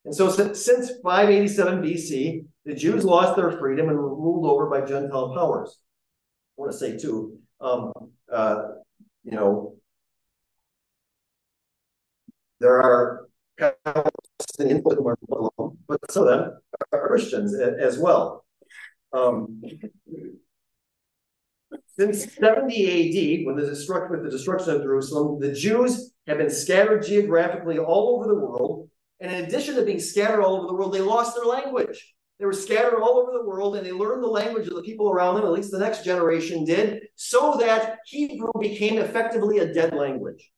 And 0.04 0.16
so 0.16 0.32
since, 0.32 0.66
since 0.66 0.90
587 1.04 1.84
BC, 1.84 2.46
the 2.66 2.74
Jews 2.74 3.06
lost 3.06 3.36
their 3.36 3.52
freedom 3.52 3.90
and 3.90 3.98
were 4.00 4.16
ruled 4.16 4.48
over 4.48 4.68
by 4.68 4.82
Gentile 4.82 5.34
powers. 5.36 5.78
I 6.58 6.62
want 6.62 6.72
to 6.72 6.78
say 6.78 6.98
too, 6.98 7.38
um, 7.60 7.94
uh, 8.32 8.64
you 9.24 9.34
know, 9.34 9.76
there 12.60 12.82
are 12.82 13.28
Palestinians, 13.60 14.82
but 15.88 16.12
some 16.12 16.24
of 16.24 16.30
them 16.30 16.60
are 16.92 17.08
Christians 17.08 17.54
as 17.54 18.00
well. 18.00 18.44
Um, 19.14 19.62
since 21.88 22.34
70 22.36 23.42
AD, 23.42 23.46
when 23.46 23.56
the 23.56 23.70
destruction, 23.70 24.12
with 24.12 24.24
the 24.24 24.30
destruction 24.30 24.76
of 24.76 24.82
Jerusalem, 24.82 25.40
the 25.40 25.54
Jews 25.54 26.14
have 26.28 26.38
been 26.38 26.50
scattered 26.50 27.06
geographically 27.06 27.80
all 27.80 28.16
over 28.16 28.28
the 28.28 28.40
world. 28.40 28.90
And 29.20 29.32
in 29.32 29.46
addition 29.46 29.76
to 29.76 29.84
being 29.84 30.00
scattered 30.00 30.42
all 30.42 30.58
over 30.58 30.68
the 30.68 30.74
world, 30.74 30.94
they 30.94 31.02
lost 31.02 31.36
their 31.36 31.46
language. 31.46 32.14
They 32.40 32.46
were 32.46 32.54
scattered 32.54 33.00
all 33.00 33.20
over 33.20 33.32
the 33.34 33.46
world 33.46 33.76
and 33.76 33.86
they 33.86 33.92
learned 33.92 34.24
the 34.24 34.28
language 34.28 34.68
of 34.68 34.74
the 34.74 34.82
people 34.82 35.12
around 35.12 35.36
them, 35.36 35.46
at 35.46 35.52
least 35.52 35.72
the 35.72 35.78
next 35.78 36.04
generation 36.04 36.66
did, 36.66 37.04
so 37.16 37.56
that 37.60 38.00
Hebrew 38.08 38.52
became 38.60 38.98
effectively 38.98 39.60
a 39.60 39.72
dead 39.72 39.94
language. 39.94 40.50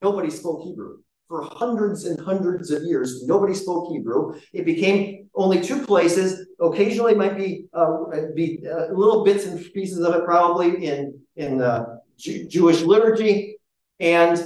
Nobody 0.00 0.30
spoke 0.30 0.62
Hebrew 0.62 0.98
for 1.26 1.42
hundreds 1.42 2.04
and 2.04 2.20
hundreds 2.20 2.70
of 2.70 2.84
years. 2.84 3.26
Nobody 3.26 3.52
spoke 3.52 3.90
Hebrew. 3.92 4.38
It 4.52 4.64
became 4.64 5.28
only 5.34 5.60
two 5.60 5.84
places. 5.84 6.46
Occasionally, 6.60 7.14
might 7.14 7.36
be 7.36 7.66
uh, 7.72 8.04
be 8.34 8.64
uh, 8.66 8.92
little 8.92 9.24
bits 9.24 9.46
and 9.46 9.64
pieces 9.72 10.00
of 10.00 10.14
it, 10.14 10.24
probably 10.24 10.84
in 10.86 11.20
in 11.36 11.62
uh, 11.62 11.84
Jewish 12.18 12.82
liturgy, 12.82 13.58
and 14.00 14.36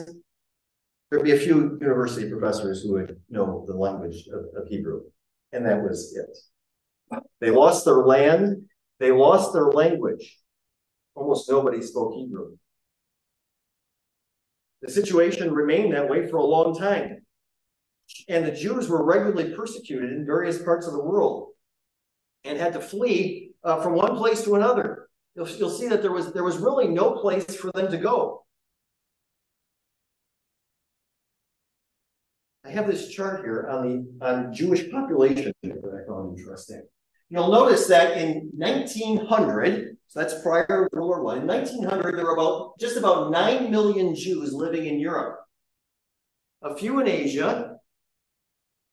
there'd 1.10 1.24
be 1.24 1.32
a 1.32 1.38
few 1.38 1.78
university 1.80 2.28
professors 2.28 2.82
who 2.82 2.92
would 2.92 3.18
know 3.30 3.64
the 3.66 3.74
language 3.74 4.28
of, 4.28 4.62
of 4.62 4.68
Hebrew, 4.68 5.02
and 5.52 5.64
that 5.64 5.82
was 5.82 6.14
it. 6.14 7.22
They 7.40 7.50
lost 7.50 7.86
their 7.86 8.04
land. 8.04 8.68
They 8.98 9.10
lost 9.10 9.52
their 9.52 9.70
language. 9.70 10.38
almost 11.14 11.50
nobody 11.50 11.82
spoke 11.82 12.14
Hebrew. 12.14 12.56
The 14.82 14.90
situation 14.90 15.52
remained 15.52 15.94
that 15.94 16.08
way 16.08 16.26
for 16.28 16.36
a 16.36 16.44
long 16.44 16.76
time. 16.76 17.24
And 18.28 18.44
the 18.44 18.52
Jews 18.52 18.88
were 18.88 19.04
regularly 19.04 19.54
persecuted 19.54 20.12
in 20.12 20.26
various 20.26 20.62
parts 20.62 20.86
of 20.86 20.92
the 20.92 21.02
world 21.02 21.51
and 22.44 22.58
had 22.58 22.72
to 22.74 22.80
flee 22.80 23.52
uh, 23.64 23.80
from 23.80 23.94
one 23.94 24.16
place 24.16 24.42
to 24.44 24.54
another. 24.54 25.08
You'll, 25.34 25.48
you'll 25.48 25.70
see 25.70 25.88
that 25.88 26.02
there 26.02 26.12
was 26.12 26.32
there 26.32 26.44
was 26.44 26.58
really 26.58 26.88
no 26.88 27.12
place 27.12 27.56
for 27.56 27.72
them 27.72 27.90
to 27.90 27.96
go. 27.96 28.44
I 32.64 32.70
have 32.70 32.86
this 32.86 33.08
chart 33.08 33.44
here 33.44 33.68
on 33.68 33.82
the 34.20 34.26
on 34.26 34.52
Jewish 34.52 34.90
population 34.90 35.52
that 35.62 36.02
I 36.04 36.06
found 36.06 36.38
interesting. 36.38 36.82
You'll 37.28 37.50
notice 37.50 37.86
that 37.86 38.18
in 38.18 38.50
1900, 38.52 39.96
so 40.06 40.20
that's 40.20 40.42
prior 40.42 40.66
to 40.66 40.88
World 40.92 41.08
War 41.08 41.22
One. 41.22 41.38
In 41.38 41.46
1900, 41.46 42.16
there 42.16 42.26
were 42.26 42.34
about 42.34 42.78
just 42.78 42.98
about 42.98 43.30
nine 43.30 43.70
million 43.70 44.14
Jews 44.14 44.52
living 44.52 44.84
in 44.84 45.00
Europe, 45.00 45.40
a 46.60 46.76
few 46.76 47.00
in 47.00 47.08
Asia, 47.08 47.78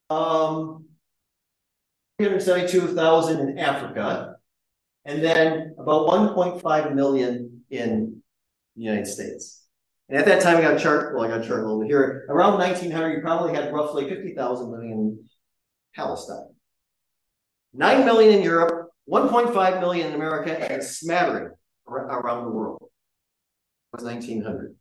um, 0.09 0.85
372,000 2.19 3.39
in 3.39 3.59
Africa, 3.59 4.35
and 5.05 5.23
then 5.23 5.73
about 5.79 6.09
1.5 6.09 6.93
million 6.93 7.63
in 7.69 8.21
the 8.75 8.83
United 8.83 9.07
States. 9.07 9.65
And 10.09 10.17
at 10.17 10.25
that 10.25 10.41
time, 10.41 10.57
I 10.57 10.61
got 10.61 10.75
a 10.75 10.79
chart. 10.79 11.15
Well, 11.15 11.23
I 11.23 11.29
got 11.29 11.45
a 11.45 11.47
chart 11.47 11.65
bit 11.79 11.87
here. 11.87 12.25
Around 12.27 12.59
1900, 12.59 13.13
you 13.13 13.21
probably 13.21 13.55
had 13.55 13.71
roughly 13.71 14.09
50,000 14.09 14.69
living 14.69 14.91
in 14.91 15.29
Palestine. 15.95 16.53
9 17.73 18.05
million 18.05 18.37
in 18.37 18.43
Europe, 18.43 18.89
1.5 19.09 19.79
million 19.79 20.07
in 20.07 20.13
America, 20.13 20.59
and 20.59 20.81
a 20.81 20.83
smattering 20.83 21.51
around 21.87 22.43
the 22.43 22.51
world. 22.51 22.89
It 23.93 23.97
was 23.97 24.03
1900. 24.03 24.75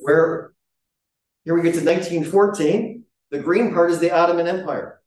Where 0.00 0.55
here 1.46 1.54
we 1.54 1.62
get 1.62 1.74
to 1.74 1.84
1914. 1.84 3.04
The 3.30 3.38
green 3.38 3.72
part 3.72 3.92
is 3.92 4.00
the 4.00 4.10
Ottoman 4.10 4.48
Empire. 4.48 5.00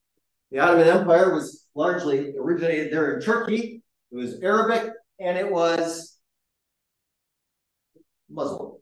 The 0.51 0.59
Ottoman 0.59 0.87
Empire 0.87 1.33
was 1.33 1.67
largely 1.75 2.33
originated 2.39 2.93
there 2.93 3.13
in 3.13 3.21
Turkey. 3.21 3.83
It 4.09 4.15
was 4.15 4.39
Arabic 4.39 4.89
and 5.19 5.37
it 5.37 5.51
was 5.51 6.17
Muslim. 8.29 8.77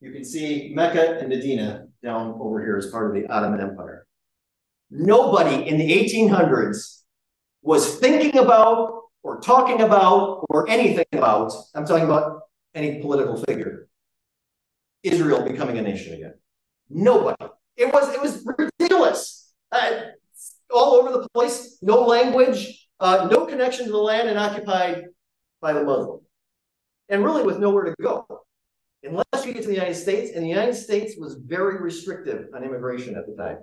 You 0.00 0.12
can 0.12 0.24
see 0.24 0.70
Mecca 0.72 1.18
and 1.18 1.28
Medina 1.28 1.88
down 2.00 2.38
over 2.40 2.60
here 2.60 2.76
as 2.76 2.86
part 2.92 3.08
of 3.08 3.20
the 3.20 3.28
Ottoman 3.28 3.60
Empire. 3.60 4.06
Nobody 4.88 5.68
in 5.68 5.78
the 5.78 5.90
1800s 5.90 7.02
was 7.60 7.96
thinking 7.96 8.38
about 8.38 9.00
or 9.24 9.40
talking 9.40 9.80
about 9.80 10.46
or 10.48 10.70
anything 10.70 11.06
about, 11.12 11.52
I'm 11.74 11.84
talking 11.84 12.04
about 12.04 12.42
any 12.72 13.00
political 13.00 13.36
figure, 13.36 13.88
Israel 15.02 15.42
becoming 15.42 15.76
a 15.78 15.82
nation 15.82 16.14
again. 16.14 16.34
Nobody. 16.90 17.46
It 17.76 17.92
was 17.92 18.14
it 18.14 18.20
was 18.20 18.44
ridiculous. 18.44 19.52
Uh, 19.70 20.00
all 20.70 20.94
over 20.94 21.12
the 21.12 21.28
place, 21.34 21.78
no 21.82 22.02
language, 22.02 22.88
uh, 23.00 23.28
no 23.30 23.46
connection 23.46 23.86
to 23.86 23.92
the 23.92 23.98
land 23.98 24.28
and 24.28 24.38
occupied 24.38 25.04
by 25.60 25.72
the 25.72 25.82
Muslim. 25.82 26.20
And 27.08 27.24
really 27.24 27.42
with 27.42 27.58
nowhere 27.58 27.84
to 27.84 27.94
go 28.00 28.26
unless 29.02 29.46
you 29.46 29.52
get 29.52 29.62
to 29.62 29.68
the 29.68 29.74
United 29.74 29.94
States, 29.94 30.32
and 30.34 30.44
the 30.44 30.48
United 30.48 30.74
States 30.74 31.14
was 31.16 31.34
very 31.34 31.80
restrictive 31.80 32.48
on 32.54 32.64
immigration 32.64 33.16
at 33.16 33.26
the 33.26 33.34
time. 33.34 33.58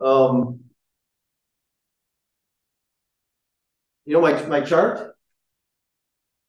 Um, 0.00 0.60
you 4.04 4.12
know 4.12 4.20
my, 4.20 4.40
my 4.46 4.60
chart? 4.60 5.15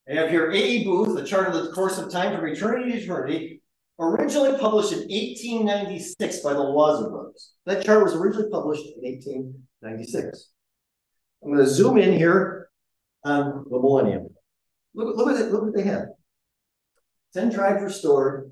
I 0.08 0.14
have 0.14 0.30
here 0.30 0.50
A.E. 0.50 0.84
Booth, 0.84 1.18
a 1.18 1.24
chart 1.24 1.48
of 1.48 1.54
the 1.54 1.72
course 1.72 1.98
of 1.98 2.10
time 2.10 2.34
from 2.34 2.48
eternity 2.48 2.92
to 2.92 2.98
eternity, 2.98 3.62
originally 3.98 4.58
published 4.58 4.92
in 4.92 5.00
1896 5.00 6.40
by 6.40 6.54
the 6.54 6.60
Loizeaux 6.60 7.10
brothers. 7.10 7.52
That 7.66 7.84
chart 7.84 8.02
was 8.02 8.14
originally 8.14 8.48
published 8.50 8.84
in 8.84 9.12
1896. 9.12 10.50
I'm 11.42 11.52
going 11.52 11.64
to 11.64 11.70
zoom 11.70 11.98
in 11.98 12.16
here 12.16 12.70
on 13.24 13.66
the 13.70 13.78
millennium. 13.78 14.28
Look, 14.94 15.16
look 15.16 15.38
at 15.38 15.52
look 15.52 15.64
what 15.64 15.74
they 15.74 15.82
had. 15.82 16.06
Ten 17.34 17.52
tribes 17.52 17.82
restored, 17.82 18.50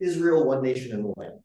Israel, 0.00 0.46
one 0.46 0.62
nation 0.62 0.92
in 0.92 1.02
the 1.02 1.14
land. 1.16 1.38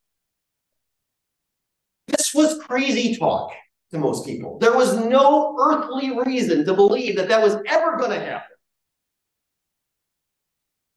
This 2.07 2.33
was 2.33 2.59
crazy 2.59 3.15
talk 3.15 3.53
to 3.91 3.97
most 3.97 4.25
people. 4.25 4.59
There 4.59 4.75
was 4.75 4.97
no 4.97 5.55
earthly 5.57 6.19
reason 6.25 6.65
to 6.65 6.73
believe 6.73 7.15
that 7.15 7.29
that 7.29 7.41
was 7.41 7.55
ever 7.67 7.97
going 7.97 8.11
to 8.11 8.19
happen. 8.19 8.52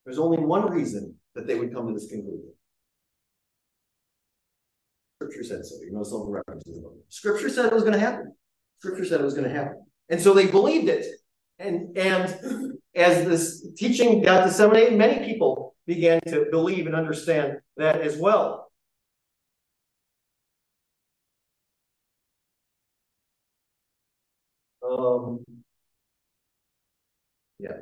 There's 0.06 0.20
only 0.20 0.38
one 0.38 0.70
reason 0.70 1.16
that 1.34 1.48
they 1.48 1.56
would 1.56 1.74
come 1.74 1.88
to 1.88 1.92
this 1.92 2.08
conclusion. 2.08 2.52
Scripture 5.20 5.42
said 5.42 5.64
so. 5.66 5.74
You 5.82 5.92
know 5.92 6.04
some 6.04 6.28
references. 6.28 6.78
Scripture 7.08 7.50
said 7.50 7.66
it 7.66 7.72
was 7.72 7.82
going 7.82 7.94
to 7.94 7.98
happen. 7.98 8.32
Scripture 8.78 9.04
said 9.04 9.20
it 9.20 9.24
was 9.24 9.34
going 9.34 9.48
to 9.48 9.54
happen. 9.54 9.84
And 10.08 10.20
so 10.20 10.32
they 10.32 10.46
believed 10.46 10.88
it. 10.88 11.04
And, 11.58 11.96
and 11.96 12.78
as 12.94 13.26
this 13.26 13.66
teaching 13.76 14.22
got 14.22 14.46
disseminated, 14.46 14.96
many 14.96 15.26
people 15.26 15.74
began 15.86 16.20
to 16.28 16.46
believe 16.52 16.86
and 16.86 16.94
understand 16.94 17.58
that 17.76 18.00
as 18.00 18.16
well. 18.16 18.70
Um, 24.88 25.44
yeah. 27.58 27.72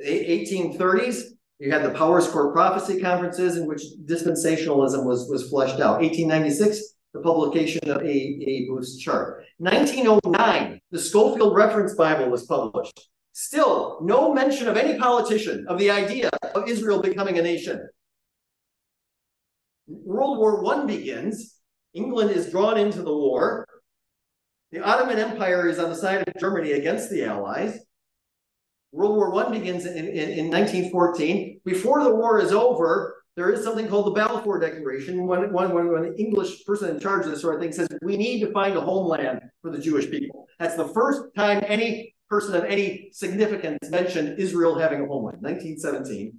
1830s, 0.00 1.22
you 1.58 1.70
had 1.70 1.84
the 1.84 1.90
Powerscourt 1.90 2.52
Prophecy 2.52 3.00
Conferences 3.00 3.56
in 3.56 3.66
which 3.66 3.82
dispensationalism 4.04 5.04
was, 5.04 5.28
was 5.28 5.48
fleshed 5.48 5.80
out. 5.80 6.00
1896, 6.00 6.94
the 7.14 7.20
publication 7.20 7.88
of 7.88 8.02
A. 8.02 8.08
A. 8.08 8.66
Booth's 8.68 8.98
chart. 8.98 9.44
1909, 9.58 10.80
the 10.90 10.98
Scofield 10.98 11.54
Reference 11.54 11.94
Bible 11.94 12.30
was 12.30 12.46
published. 12.46 13.08
Still, 13.32 13.98
no 14.02 14.32
mention 14.34 14.68
of 14.68 14.76
any 14.76 14.98
politician 14.98 15.66
of 15.68 15.78
the 15.78 15.90
idea 15.90 16.30
of 16.54 16.68
Israel 16.68 17.00
becoming 17.00 17.38
a 17.38 17.42
nation. 17.42 17.88
World 19.86 20.38
War 20.38 20.64
I 20.74 20.84
begins. 20.84 21.56
England 21.94 22.30
is 22.30 22.50
drawn 22.50 22.78
into 22.78 23.02
the 23.02 23.14
war. 23.14 23.66
The 24.70 24.82
Ottoman 24.82 25.18
Empire 25.18 25.68
is 25.68 25.78
on 25.78 25.90
the 25.90 25.94
side 25.94 26.26
of 26.26 26.40
Germany 26.40 26.72
against 26.72 27.10
the 27.10 27.24
Allies. 27.24 27.78
World 28.92 29.16
War 29.16 29.34
I 29.46 29.50
begins 29.50 29.86
in, 29.86 29.96
in, 29.96 30.06
in 30.06 30.50
1914. 30.50 31.60
Before 31.64 32.04
the 32.04 32.14
war 32.14 32.40
is 32.40 32.52
over, 32.52 33.22
there 33.36 33.50
is 33.50 33.64
something 33.64 33.88
called 33.88 34.06
the 34.06 34.10
Balfour 34.10 34.60
Declaration. 34.60 35.26
When, 35.26 35.52
when, 35.52 35.72
when, 35.72 35.88
when 35.88 36.04
an 36.04 36.14
English 36.18 36.64
person 36.66 36.90
in 36.90 37.00
charge 37.00 37.24
of 37.24 37.32
this 37.32 37.40
sort 37.40 37.54
of 37.54 37.62
thing 37.62 37.72
says, 37.72 37.88
we 38.02 38.18
need 38.18 38.40
to 38.40 38.52
find 38.52 38.76
a 38.76 38.80
homeland 38.80 39.40
for 39.62 39.70
the 39.70 39.78
Jewish 39.78 40.10
people. 40.10 40.46
That's 40.58 40.76
the 40.76 40.88
first 40.88 41.22
time 41.34 41.64
any 41.66 42.14
person 42.28 42.54
of 42.54 42.64
any 42.64 43.08
significance 43.12 43.78
mentioned 43.90 44.38
Israel 44.38 44.78
having 44.78 45.00
a 45.00 45.06
homeland, 45.06 45.38
1917. 45.40 46.38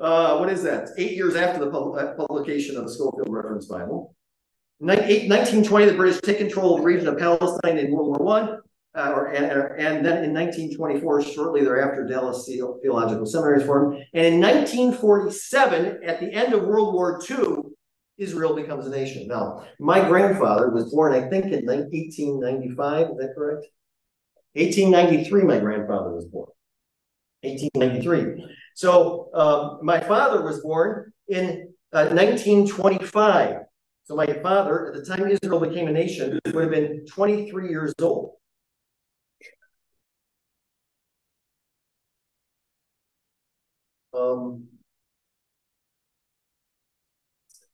Uh, 0.00 0.38
what 0.38 0.48
is 0.48 0.62
that? 0.62 0.88
Eight 0.96 1.12
years 1.12 1.36
after 1.36 1.62
the 1.62 1.70
pub 1.70 1.94
uh, 1.94 2.14
publication 2.14 2.76
of 2.76 2.84
the 2.84 2.92
Scofield 2.92 3.28
Reference 3.28 3.66
Bible. 3.66 4.16
1920, 4.78 5.86
the 5.86 5.94
British 5.94 6.20
take 6.22 6.38
control 6.38 6.74
of 6.74 6.80
the 6.80 6.86
region 6.86 7.06
of 7.06 7.18
Palestine 7.18 7.78
in 7.78 7.92
World 7.92 8.18
War 8.18 8.26
One. 8.26 8.58
Uh, 8.94 9.12
or, 9.16 9.26
and, 9.28 9.46
and, 9.46 10.04
then 10.04 10.22
in 10.22 10.34
1924, 10.34 11.22
shortly 11.22 11.64
thereafter, 11.64 12.06
Dallas 12.06 12.46
Theological 12.46 13.24
Seminary 13.24 13.60
is 13.60 13.66
formed. 13.66 14.04
And 14.12 14.26
in 14.26 14.40
1947, 14.40 16.00
at 16.04 16.20
the 16.20 16.30
end 16.30 16.52
of 16.52 16.64
World 16.64 16.92
War 16.92 17.18
II, 17.30 17.72
Israel 18.18 18.54
becomes 18.54 18.86
a 18.86 18.90
nation. 18.90 19.26
Now, 19.28 19.64
my 19.80 20.06
grandfather 20.06 20.70
was 20.70 20.92
born, 20.92 21.14
I 21.14 21.28
think, 21.28 21.46
in 21.46 21.64
1895. 21.64 23.10
Is 23.10 23.16
that 23.16 23.34
correct? 23.34 23.66
1893, 24.54 25.42
my 25.44 25.58
grandfather 25.58 26.10
was 26.10 26.26
born. 26.26 26.48
1893. 27.42 28.44
So 28.74 29.30
um, 29.34 29.78
my 29.82 30.00
father 30.00 30.42
was 30.42 30.60
born 30.60 31.12
in 31.28 31.72
uh, 31.92 32.06
1925. 32.08 33.56
So 34.04 34.16
my 34.16 34.26
father, 34.26 34.88
at 34.88 34.94
the 34.94 35.04
time 35.04 35.26
Israel 35.28 35.60
became 35.60 35.88
a 35.88 35.92
nation, 35.92 36.38
would 36.46 36.62
have 36.62 36.70
been 36.70 37.06
23 37.06 37.68
years 37.68 37.94
old. 38.00 38.34
Um, 44.14 44.68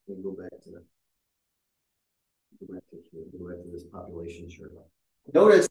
let 0.07 0.17
me 0.17 0.23
go 0.23 0.31
back 0.31 0.51
to 0.63 0.69
the 0.69 0.83
go 2.59 2.73
back 2.73 2.83
to 2.89 2.97
here, 3.11 3.23
go 3.37 3.49
back 3.49 3.63
to 3.63 3.71
this 3.71 3.83
population 3.91 4.49
chart. 4.49 4.71
Notice, 5.33 5.67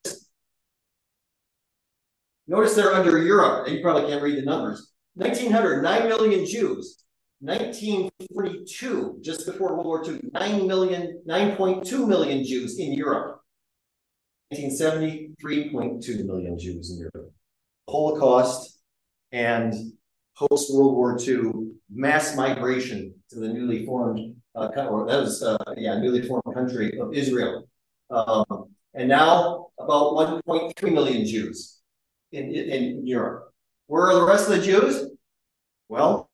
notice 2.46 2.74
they're 2.74 2.94
under 2.94 3.18
Europe. 3.18 3.68
You 3.68 3.80
probably 3.80 4.10
can't 4.10 4.22
read 4.22 4.38
the 4.38 4.42
numbers. 4.42 4.92
1900, 5.14 5.82
9 5.82 6.08
million 6.08 6.46
Jews. 6.46 7.02
1942, 7.40 9.18
just 9.22 9.46
before 9.46 9.74
World 9.74 9.86
War 9.86 10.04
II, 10.04 10.20
9 10.32 10.66
million, 10.66 11.22
9.2 11.26 12.08
million 12.08 12.44
Jews 12.44 12.78
in 12.78 12.92
Europe. 12.92 13.40
1970, 14.50 15.34
3.2 15.42 16.26
million 16.26 16.58
Jews 16.58 16.90
in 16.90 16.98
Europe. 16.98 17.32
Holocaust 17.88 18.80
and 19.30 19.74
post 20.38 20.72
World 20.72 20.94
War 20.94 21.18
II 21.20 21.72
mass 21.90 22.36
migration 22.36 23.14
to 23.30 23.40
the 23.40 23.48
newly 23.48 23.84
formed, 23.84 24.36
uh, 24.54 24.68
that 24.68 24.90
was, 24.90 25.42
uh, 25.42 25.56
yeah, 25.76 25.98
newly 25.98 26.22
formed 26.22 26.54
country 26.54 26.98
of 26.98 27.12
Israel. 27.12 27.68
Um, 28.10 28.44
and 28.94 29.08
now 29.08 29.68
about 29.78 30.14
1.3 30.14 30.92
million 30.92 31.26
Jews 31.26 31.78
in, 32.32 32.44
in, 32.54 32.70
in 32.70 33.06
Europe. 33.06 33.52
Where 33.86 34.08
are 34.08 34.14
the 34.14 34.24
rest 34.24 34.48
of 34.48 34.56
the 34.56 34.62
Jews? 34.62 35.10
Well, 35.88 36.28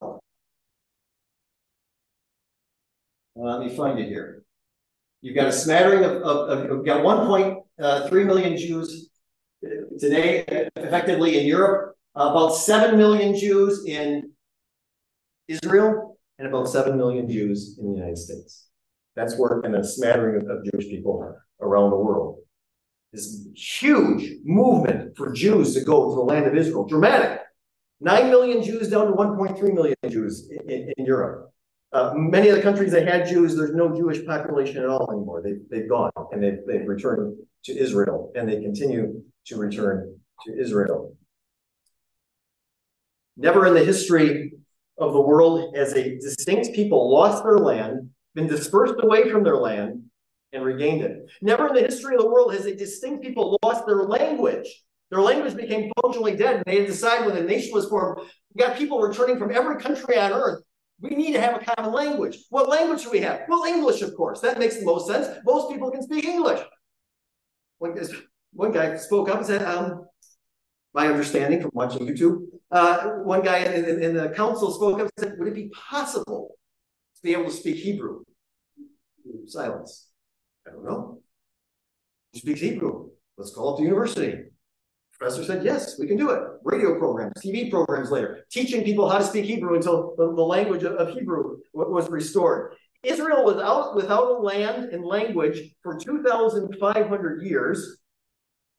let 3.37 3.61
me 3.61 3.75
find 3.75 3.99
it 3.99 4.09
here. 4.09 4.43
You've 5.23 5.37
got 5.37 5.47
a 5.47 5.53
smattering 5.53 6.05
of, 6.05 6.13
of, 6.23 6.49
of 6.49 6.71
you've 6.71 6.85
got 6.85 7.03
1.3 7.03 7.63
uh, 7.81 8.57
Jews 8.57 9.09
today, 9.99 10.69
effectively 10.77 11.39
in 11.39 11.47
Europe, 11.47 11.94
about 12.15 12.51
7 12.51 12.97
million 12.97 13.37
Jews 13.37 13.85
in 13.87 14.31
Israel, 15.49 16.19
and 16.39 16.49
about 16.49 16.69
7 16.69 16.97
million 16.97 17.29
Jews 17.29 17.79
in 17.79 17.93
the 17.93 17.99
United 17.99 18.19
States. 18.19 18.69
That's 19.17 19.39
where, 19.39 19.61
and 19.61 19.77
a 19.77 19.85
smattering 19.85 20.43
of, 20.43 20.49
of 20.49 20.65
Jewish 20.65 20.87
people 20.87 21.37
around 21.61 21.91
the 21.91 21.97
world. 21.97 22.39
This 23.13 23.47
huge 23.55 24.39
movement 24.45 25.17
for 25.17 25.33
Jews 25.33 25.75
to 25.75 25.85
go 25.85 26.09
to 26.09 26.15
the 26.17 26.23
land 26.23 26.47
of 26.47 26.57
Israel, 26.57 26.85
dramatic. 26.85 27.41
9 28.01 28.29
million 28.29 28.63
Jews 28.63 28.91
down 28.91 29.07
to 29.07 29.13
1.3 29.13 29.73
million 29.73 29.95
Jews 30.09 30.51
in, 30.51 30.69
in, 30.69 30.93
in 30.97 31.07
Europe. 31.07 31.53
Uh, 31.93 32.13
many 32.17 32.49
of 32.49 32.57
the 32.57 32.63
countries 32.63 32.91
that 32.91 33.07
had 33.07 33.29
Jews, 33.29 33.57
there's 33.57 33.75
no 33.75 33.95
Jewish 33.95 34.27
population 34.27 34.79
at 34.79 34.89
all 34.89 35.09
anymore. 35.13 35.43
They, 35.43 35.55
they've 35.71 35.89
gone 35.89 36.11
and 36.33 36.43
they've, 36.43 36.59
they've 36.67 36.87
returned 36.87 37.37
to 37.67 37.79
Israel 37.79 38.33
and 38.35 38.49
they 38.49 38.61
continue 38.61 39.23
to 39.47 39.57
return 39.57 40.19
to 40.45 40.61
Israel. 40.61 41.17
Never 43.37 43.67
in 43.67 43.75
the 43.75 43.85
history 43.85 44.53
of 44.99 45.13
the 45.13 45.21
world 45.21 45.77
has 45.77 45.93
a 45.93 46.19
distinct 46.19 46.75
people 46.75 47.13
lost 47.13 47.43
their 47.43 47.59
land, 47.59 48.11
been 48.35 48.47
dispersed 48.47 48.95
away 49.03 49.31
from 49.31 49.43
their 49.43 49.57
land, 49.57 50.03
and 50.53 50.65
regained 50.65 51.03
it. 51.03 51.27
Never 51.43 51.69
in 51.69 51.75
the 51.75 51.81
history 51.83 52.15
of 52.15 52.23
the 52.23 52.29
world 52.29 52.55
has 52.55 52.67
a 52.67 52.75
distinct 52.75 53.25
people 53.25 53.59
lost 53.63 53.87
their 53.87 54.05
language. 54.05 54.69
Their 55.11 55.21
language 55.21 55.57
became 55.57 55.91
functionally 56.01 56.37
dead, 56.37 56.57
and 56.57 56.65
they 56.67 56.79
had 56.79 56.87
decided 56.87 57.27
when 57.27 57.35
the 57.35 57.43
nation 57.43 57.73
was 57.73 57.89
formed, 57.89 58.29
we 58.55 58.63
got 58.63 58.79
people 58.79 59.01
returning 59.01 59.39
from 59.39 59.51
every 59.51 59.81
country 59.81 60.17
on 60.17 60.33
earth 60.33 60.63
we 61.01 61.11
need 61.11 61.33
to 61.33 61.41
have 61.41 61.61
a 61.61 61.65
common 61.65 61.93
language. 61.93 62.39
What 62.51 62.69
language 62.69 63.03
do 63.03 63.11
we 63.11 63.21
have? 63.21 63.43
Well, 63.49 63.65
English, 63.65 64.03
of 64.03 64.15
course. 64.17 64.41
That 64.41 64.59
makes 64.59 64.79
the 64.79 64.85
most 64.85 65.07
sense. 65.07 65.29
Most 65.45 65.71
people 65.71 65.91
can 65.91 66.03
speak 66.03 66.25
English. 66.25 66.61
One, 67.79 67.95
one 68.53 68.73
guy 68.73 68.97
spoke 68.97 69.29
up 69.29 69.39
and 69.39 69.47
said, 69.47 69.63
um, 69.63 70.07
my 70.95 71.09
understanding 71.09 71.61
from 71.61 71.73
watching 71.75 72.07
YouTube, 72.07 72.39
uh, 72.75 73.11
one 73.23 73.43
guy 73.43 73.59
in, 73.59 73.85
in, 73.85 74.03
in, 74.03 74.17
the 74.17 74.31
council 74.31 74.73
spoke 74.73 75.01
up 75.01 75.03
and 75.03 75.13
said, 75.17 75.39
would 75.39 75.49
it 75.49 75.55
be 75.55 75.69
possible 75.69 76.57
to 77.15 77.23
be 77.23 77.33
able 77.33 77.45
to 77.45 77.51
speak 77.53 77.77
Hebrew? 77.77 78.25
Silence. 79.47 80.09
I 80.67 80.73
don't 80.73 80.85
know. 80.85 81.21
He 82.33 82.41
speaks 82.41 82.61
Hebrew. 82.61 83.11
Let's 83.39 83.55
call 83.55 83.73
up 83.73 83.79
the 83.79 83.85
university. 83.85 84.43
Professor 85.17 85.45
said, 85.45 85.65
yes, 85.65 85.99
we 86.01 86.09
can 86.09 86.17
do 86.17 86.31
it. 86.31 86.43
Radio 86.65 86.99
programs, 86.99 87.35
TV 87.41 87.71
programs 87.71 88.11
later, 88.11 88.45
teaching 88.51 88.83
people 88.83 89.09
how 89.09 89.19
to 89.19 89.25
speak 89.25 89.45
Hebrew 89.45 89.77
until 89.77 90.15
the, 90.19 90.35
the 90.35 90.43
language 90.43 90.83
of, 90.83 91.15
Hebrew 91.15 91.59
was 91.73 92.11
restored. 92.11 92.75
Israel 93.05 93.45
was 93.45 93.59
out 93.59 93.95
without 93.95 94.31
a 94.33 94.39
land 94.43 94.87
and 94.93 95.05
language 95.05 95.75
for 95.83 95.97
2,500 95.97 97.43
years, 97.43 97.99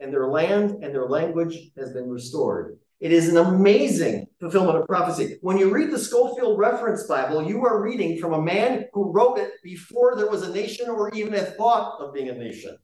and 0.01 0.11
their 0.11 0.27
land 0.27 0.83
and 0.83 0.93
their 0.93 1.05
language 1.05 1.71
has 1.77 1.93
been 1.93 2.09
restored. 2.09 2.77
It 3.01 3.11
is 3.11 3.27
an 3.27 3.37
amazing 3.37 4.27
fulfillment 4.39 4.77
of 4.77 4.87
prophecy. 4.87 5.37
When 5.41 5.57
you 5.57 5.69
read 5.69 5.91
the 5.91 5.99
Scofield 5.99 6.57
Reference 6.57 7.03
Bible, 7.03 7.43
you 7.43 7.65
are 7.65 7.83
reading 7.83 8.17
from 8.19 8.33
a 8.33 8.41
man 8.41 8.85
who 8.93 9.11
wrote 9.11 9.37
it 9.37 9.51
before 9.63 10.15
there 10.15 10.29
was 10.29 10.43
a 10.43 10.53
nation 10.53 10.89
or 10.89 11.13
even 11.13 11.33
a 11.33 11.41
thought 11.41 11.99
of 11.99 12.13
being 12.13 12.29
a 12.29 12.33
nation. 12.33 12.77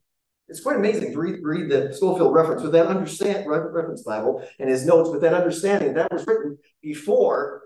It's 0.48 0.60
quite 0.60 0.76
amazing 0.76 1.12
to 1.12 1.18
read, 1.18 1.40
read 1.42 1.70
the 1.70 1.94
Scofield 1.94 2.34
reference 2.34 2.62
with 2.62 2.72
that 2.72 2.88
understand 2.88 3.48
reference 3.48 4.02
Bible 4.02 4.46
and 4.58 4.68
his 4.68 4.84
notes 4.84 5.08
with 5.08 5.22
that 5.22 5.32
understanding 5.32 5.94
that 5.94 6.12
was 6.12 6.26
written 6.26 6.58
before 6.82 7.62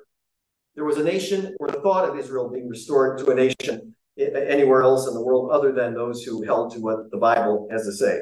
there 0.76 0.84
was 0.84 0.98
a 0.98 1.02
nation 1.02 1.56
or 1.58 1.68
the 1.68 1.80
thought 1.80 2.08
of 2.08 2.16
Israel 2.16 2.48
being 2.48 2.68
restored 2.68 3.18
to 3.18 3.30
a 3.30 3.34
nation 3.34 3.94
eh, 4.18 4.28
anywhere 4.46 4.82
else 4.82 5.08
in 5.08 5.14
the 5.14 5.22
world 5.22 5.50
other 5.50 5.72
than 5.72 5.94
those 5.94 6.22
who 6.22 6.42
held 6.42 6.72
to 6.74 6.80
what 6.80 7.10
the 7.10 7.16
Bible 7.16 7.66
has 7.72 7.84
to 7.86 7.92
say. 7.92 8.20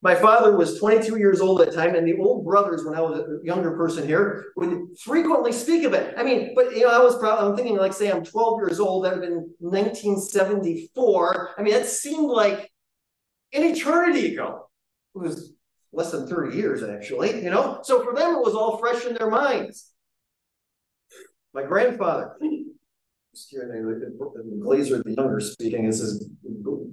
My 0.00 0.14
father 0.14 0.56
was 0.56 0.78
22 0.78 1.18
years 1.18 1.40
old 1.40 1.60
at 1.60 1.70
the 1.70 1.76
time, 1.76 1.96
and 1.96 2.06
the 2.06 2.16
old 2.18 2.44
brothers, 2.44 2.84
when 2.84 2.94
I 2.94 3.00
was 3.00 3.18
a 3.18 3.38
younger 3.44 3.76
person 3.76 4.06
here, 4.06 4.52
would 4.54 4.96
frequently 5.02 5.50
speak 5.50 5.82
of 5.84 5.92
it. 5.92 6.14
I 6.16 6.22
mean, 6.22 6.52
but 6.54 6.70
you 6.76 6.82
know, 6.82 6.90
I 6.90 7.02
was 7.02 7.18
probably 7.18 7.48
I'm 7.48 7.56
thinking 7.56 7.76
like, 7.76 7.92
say, 7.92 8.08
I'm 8.08 8.24
12 8.24 8.60
years 8.60 8.78
old. 8.78 9.04
That 9.04 9.14
would 9.14 9.24
have 9.24 9.30
been 9.30 9.52
1974. 9.58 11.54
I 11.58 11.62
mean, 11.62 11.74
that 11.74 11.86
seemed 11.86 12.30
like 12.30 12.70
an 13.52 13.64
eternity 13.64 14.34
ago. 14.34 14.68
It 15.16 15.18
was 15.18 15.52
less 15.92 16.12
than 16.12 16.28
30 16.28 16.56
years, 16.56 16.84
actually, 16.84 17.42
you 17.42 17.50
know? 17.50 17.80
So 17.82 18.04
for 18.04 18.14
them, 18.14 18.36
it 18.36 18.44
was 18.44 18.54
all 18.54 18.78
fresh 18.78 19.04
in 19.04 19.14
their 19.14 19.30
minds. 19.30 19.90
My 21.52 21.64
grandfather, 21.64 22.36
Glaeser 24.60 25.02
the 25.02 25.14
Younger 25.16 25.40
speaking, 25.40 25.86
this 25.86 26.00
is 26.00 26.28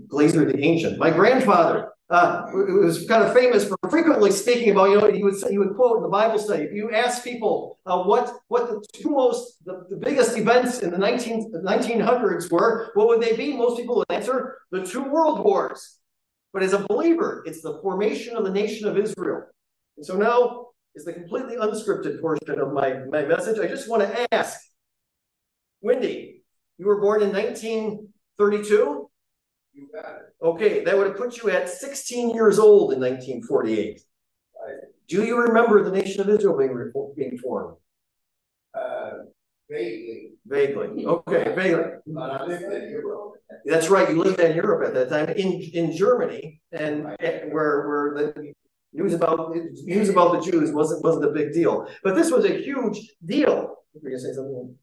Glaeser 0.07 0.45
the 0.45 0.59
Ancient. 0.59 0.97
My 0.97 1.09
grandfather 1.09 1.91
uh, 2.09 2.45
was 2.53 3.05
kind 3.07 3.23
of 3.23 3.33
famous 3.33 3.67
for 3.67 3.77
frequently 3.89 4.31
speaking 4.31 4.69
about, 4.71 4.89
you 4.89 4.99
know, 4.99 5.11
he 5.11 5.23
would 5.23 5.35
he 5.49 5.57
would 5.57 5.75
quote 5.75 5.97
in 5.97 6.03
the 6.03 6.09
Bible 6.09 6.37
study. 6.37 6.63
If 6.63 6.73
you 6.73 6.91
ask 6.91 7.23
people 7.23 7.79
uh, 7.85 8.03
what 8.03 8.31
what 8.47 8.67
the 8.69 8.85
two 8.93 9.09
most 9.09 9.65
the, 9.65 9.85
the 9.89 9.97
biggest 9.97 10.37
events 10.37 10.79
in 10.79 10.91
the 10.91 10.97
19, 10.97 11.51
1900s 11.53 12.51
were, 12.51 12.91
what 12.93 13.07
would 13.07 13.21
they 13.21 13.35
be? 13.35 13.57
Most 13.57 13.77
people 13.77 13.95
would 13.97 14.11
answer 14.11 14.57
the 14.71 14.85
two 14.85 15.03
world 15.03 15.43
wars. 15.43 15.97
But 16.53 16.63
as 16.63 16.73
a 16.73 16.79
believer, 16.87 17.43
it's 17.45 17.61
the 17.61 17.79
formation 17.81 18.37
of 18.37 18.45
the 18.45 18.51
nation 18.51 18.87
of 18.87 18.97
Israel. 18.97 19.43
And 19.97 20.05
so 20.05 20.15
now 20.15 20.67
is 20.95 21.05
the 21.05 21.13
completely 21.13 21.57
unscripted 21.57 22.21
portion 22.21 22.59
of 22.59 22.71
my, 22.73 22.99
my 23.09 23.25
message. 23.25 23.59
I 23.59 23.67
just 23.67 23.89
want 23.89 24.03
to 24.03 24.33
ask, 24.33 24.59
Wendy, 25.81 26.34
you 26.77 26.85
were 26.85 26.99
born 26.99 27.21
in 27.21 27.31
1932? 27.31 29.09
You 29.73 29.89
got 29.93 30.05
it. 30.05 30.21
Okay, 30.41 30.83
that 30.83 30.97
would 30.97 31.07
have 31.07 31.17
put 31.17 31.37
you 31.37 31.49
at 31.49 31.69
16 31.69 32.33
years 32.33 32.59
old 32.59 32.93
in 32.93 32.99
1948. 32.99 34.01
Right. 34.65 34.73
Do 35.07 35.23
you 35.23 35.37
remember 35.37 35.83
the 35.83 35.91
nation 35.91 36.21
of 36.21 36.29
Israel 36.29 36.57
being, 36.57 36.91
being 37.15 37.37
formed? 37.37 37.77
Uh, 38.73 39.11
vaguely. 39.69 40.31
Vaguely. 40.45 41.05
Okay, 41.05 41.53
vaguely. 41.55 41.83
That's 43.65 43.89
right. 43.89 44.09
You 44.09 44.23
lived 44.23 44.39
in 44.39 44.55
Europe 44.55 44.87
at 44.87 44.93
that 44.93 45.09
time, 45.09 45.35
in 45.35 45.61
in 45.73 45.95
Germany, 45.95 46.61
and 46.71 47.03
where 47.51 47.87
where 47.87 48.13
the 48.15 48.53
news 48.93 49.13
about 49.13 49.55
news 49.55 50.09
about 50.09 50.33
the 50.33 50.51
Jews 50.51 50.71
wasn't 50.71 51.03
wasn't 51.03 51.25
a 51.25 51.29
big 51.29 51.53
deal. 51.53 51.87
But 52.03 52.15
this 52.15 52.31
was 52.31 52.45
a 52.45 52.53
huge 52.53 52.99
deal. 53.25 53.75
Were 54.01 54.09
you 54.09 54.19
say 54.19 54.33
something? 54.33 54.75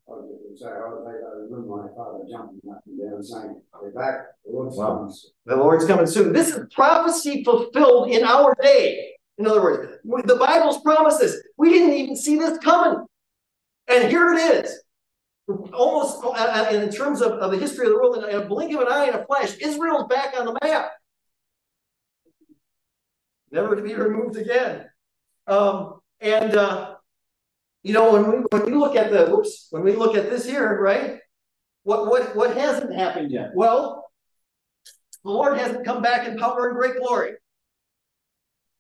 I, 0.64 0.68
I 0.68 1.34
remember 1.36 1.76
my 1.76 1.88
father 1.96 2.24
jumping 2.30 2.60
up 2.70 2.82
and 2.86 2.98
down 2.98 3.22
saying, 3.22 3.60
back, 3.94 4.14
the 4.44 4.52
Lord's 4.52 4.76
wow. 4.76 4.98
coming 4.98 5.14
The 5.46 5.56
Lord's 5.56 5.86
coming 5.86 6.06
soon. 6.06 6.32
This 6.32 6.48
is 6.48 6.66
prophecy 6.74 7.44
fulfilled 7.44 8.10
in 8.10 8.24
our 8.24 8.54
day. 8.60 9.12
In 9.38 9.46
other 9.46 9.62
words, 9.62 9.98
the 10.04 10.36
Bible's 10.36 10.80
promises. 10.82 11.42
We 11.56 11.70
didn't 11.70 11.94
even 11.94 12.16
see 12.16 12.36
this 12.36 12.58
coming. 12.58 13.06
And 13.88 14.10
here 14.10 14.32
it 14.34 14.38
is 14.38 14.82
almost 15.72 16.22
uh, 16.24 16.30
uh, 16.30 16.70
in 16.72 16.90
terms 16.90 17.20
of, 17.20 17.32
of 17.32 17.50
the 17.50 17.58
history 17.58 17.86
of 17.86 17.92
the 17.92 17.98
world, 17.98 18.24
in 18.24 18.34
a 18.34 18.44
blink 18.44 18.72
of 18.74 18.80
an 18.80 18.88
eye 18.88 19.08
in 19.08 19.14
a 19.14 19.24
flash, 19.24 19.56
Israel's 19.58 20.06
back 20.08 20.34
on 20.38 20.46
the 20.46 20.58
map. 20.62 20.90
Never 23.50 23.76
to 23.76 23.82
be 23.82 23.94
removed 23.94 24.36
again. 24.36 24.86
Um, 25.46 26.00
and 26.20 26.56
uh, 26.56 26.94
you 27.82 27.92
know, 27.92 28.12
when 28.12 28.30
we 28.30 28.38
when 28.50 28.66
we 28.66 28.72
look 28.72 28.96
at 28.96 29.10
the 29.10 29.44
when 29.70 29.82
we 29.82 29.92
look 29.94 30.16
at 30.16 30.30
this 30.30 30.46
here, 30.46 30.80
right? 30.80 31.18
What 31.82 32.06
what 32.06 32.36
what 32.36 32.56
hasn't 32.56 32.94
happened 32.94 33.30
yet? 33.30 33.50
Well, 33.54 34.10
the 35.24 35.30
Lord 35.30 35.58
hasn't 35.58 35.84
come 35.84 36.02
back 36.02 36.26
in 36.26 36.38
power 36.38 36.68
and 36.68 36.76
great 36.76 36.96
glory. 36.96 37.32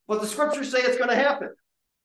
But 0.08 0.20
the 0.20 0.26
scriptures 0.26 0.70
say 0.70 0.80
it's 0.80 0.98
going 0.98 1.10
to 1.10 1.16
happen. 1.16 1.50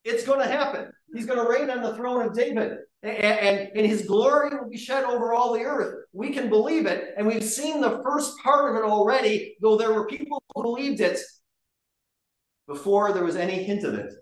It's 0.04 0.24
going 0.24 0.38
to 0.38 0.50
happen. 0.50 0.90
He's 1.12 1.26
going 1.26 1.38
to 1.38 1.50
reign 1.50 1.70
on 1.70 1.82
the 1.82 1.94
throne 1.94 2.26
of 2.26 2.34
David 2.34 2.78
and, 3.02 3.12
and, 3.12 3.70
and, 3.76 3.86
his 3.86 4.06
glory 4.06 4.50
will 4.50 4.68
be 4.68 4.76
shed 4.76 5.04
over 5.04 5.32
all 5.32 5.52
the 5.52 5.62
earth. 5.62 6.06
We 6.12 6.30
can 6.30 6.48
believe 6.48 6.86
it, 6.86 7.14
and 7.16 7.26
we've 7.26 7.44
seen 7.44 7.80
the 7.80 8.02
first 8.02 8.38
part 8.42 8.70
of 8.70 8.76
it 8.76 8.84
already, 8.84 9.56
though 9.60 9.76
there 9.76 9.92
were 9.92 10.06
people 10.06 10.42
who 10.54 10.62
believed 10.62 11.00
it 11.00 11.18
before 12.66 13.12
there 13.12 13.24
was 13.24 13.36
any 13.36 13.62
hint 13.62 13.84
of 13.84 13.94
it. 13.94 14.12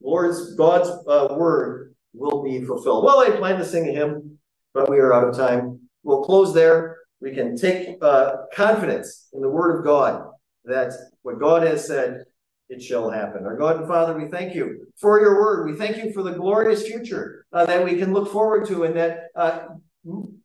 Lord's 0.00 0.54
God's 0.54 0.90
uh, 1.08 1.34
word 1.36 1.87
will 2.14 2.42
be 2.42 2.64
fulfilled. 2.64 3.04
Well, 3.04 3.20
I 3.20 3.30
plan 3.30 3.58
to 3.58 3.64
sing 3.64 3.88
a 3.88 3.92
hymn, 3.92 4.38
but 4.74 4.90
we 4.90 4.98
are 4.98 5.12
out 5.12 5.28
of 5.28 5.36
time. 5.36 5.80
We'll 6.02 6.24
close 6.24 6.54
there. 6.54 6.98
We 7.20 7.34
can 7.34 7.56
take 7.56 7.98
uh, 8.02 8.32
confidence 8.54 9.28
in 9.32 9.40
the 9.40 9.48
word 9.48 9.78
of 9.78 9.84
God 9.84 10.30
that 10.64 10.92
what 11.22 11.40
God 11.40 11.62
has 11.62 11.86
said, 11.86 12.24
it 12.68 12.82
shall 12.82 13.10
happen. 13.10 13.44
Our 13.44 13.56
God 13.56 13.76
and 13.76 13.88
Father, 13.88 14.16
we 14.16 14.28
thank 14.28 14.54
you 14.54 14.86
for 14.96 15.20
your 15.20 15.40
word. 15.40 15.70
We 15.70 15.76
thank 15.76 15.96
you 15.96 16.12
for 16.12 16.22
the 16.22 16.32
glorious 16.32 16.86
future 16.86 17.46
uh, 17.52 17.64
that 17.66 17.84
we 17.84 17.96
can 17.96 18.12
look 18.12 18.30
forward 18.30 18.66
to, 18.68 18.84
and 18.84 18.94
that 18.96 19.28
uh, 19.34 19.60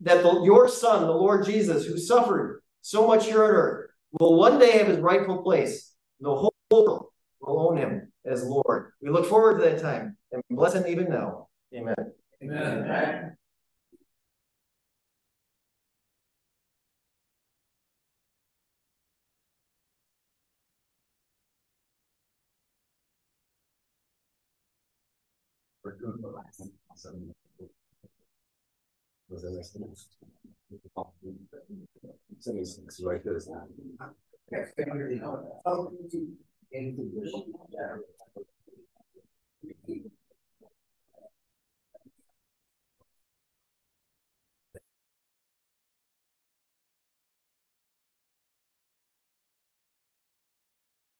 that 0.01 0.23
the, 0.23 0.41
your 0.43 0.67
Son, 0.67 1.01
the 1.01 1.11
Lord 1.11 1.45
Jesus, 1.45 1.85
who 1.85 1.97
suffered 1.97 2.61
so 2.81 3.05
much 3.05 3.25
here 3.25 3.43
on 3.43 3.51
earth, 3.51 3.91
will 4.19 4.37
one 4.37 4.57
day 4.57 4.71
have 4.77 4.87
his 4.87 4.99
rightful 4.99 5.43
place. 5.43 5.93
The 6.21 6.33
whole 6.33 6.53
world 6.71 7.07
will 7.41 7.67
own 7.69 7.77
him 7.77 8.11
as 8.25 8.43
Lord. 8.43 8.93
We 9.01 9.09
look 9.09 9.25
forward 9.25 9.59
to 9.59 9.69
that 9.69 9.81
time 9.81 10.17
and 10.31 10.41
bless 10.49 10.73
him 10.73 10.87
even 10.87 11.09
now. 11.09 11.49
Amen. 11.75 11.95
Amen. 12.43 12.83
Amen. 12.83 13.37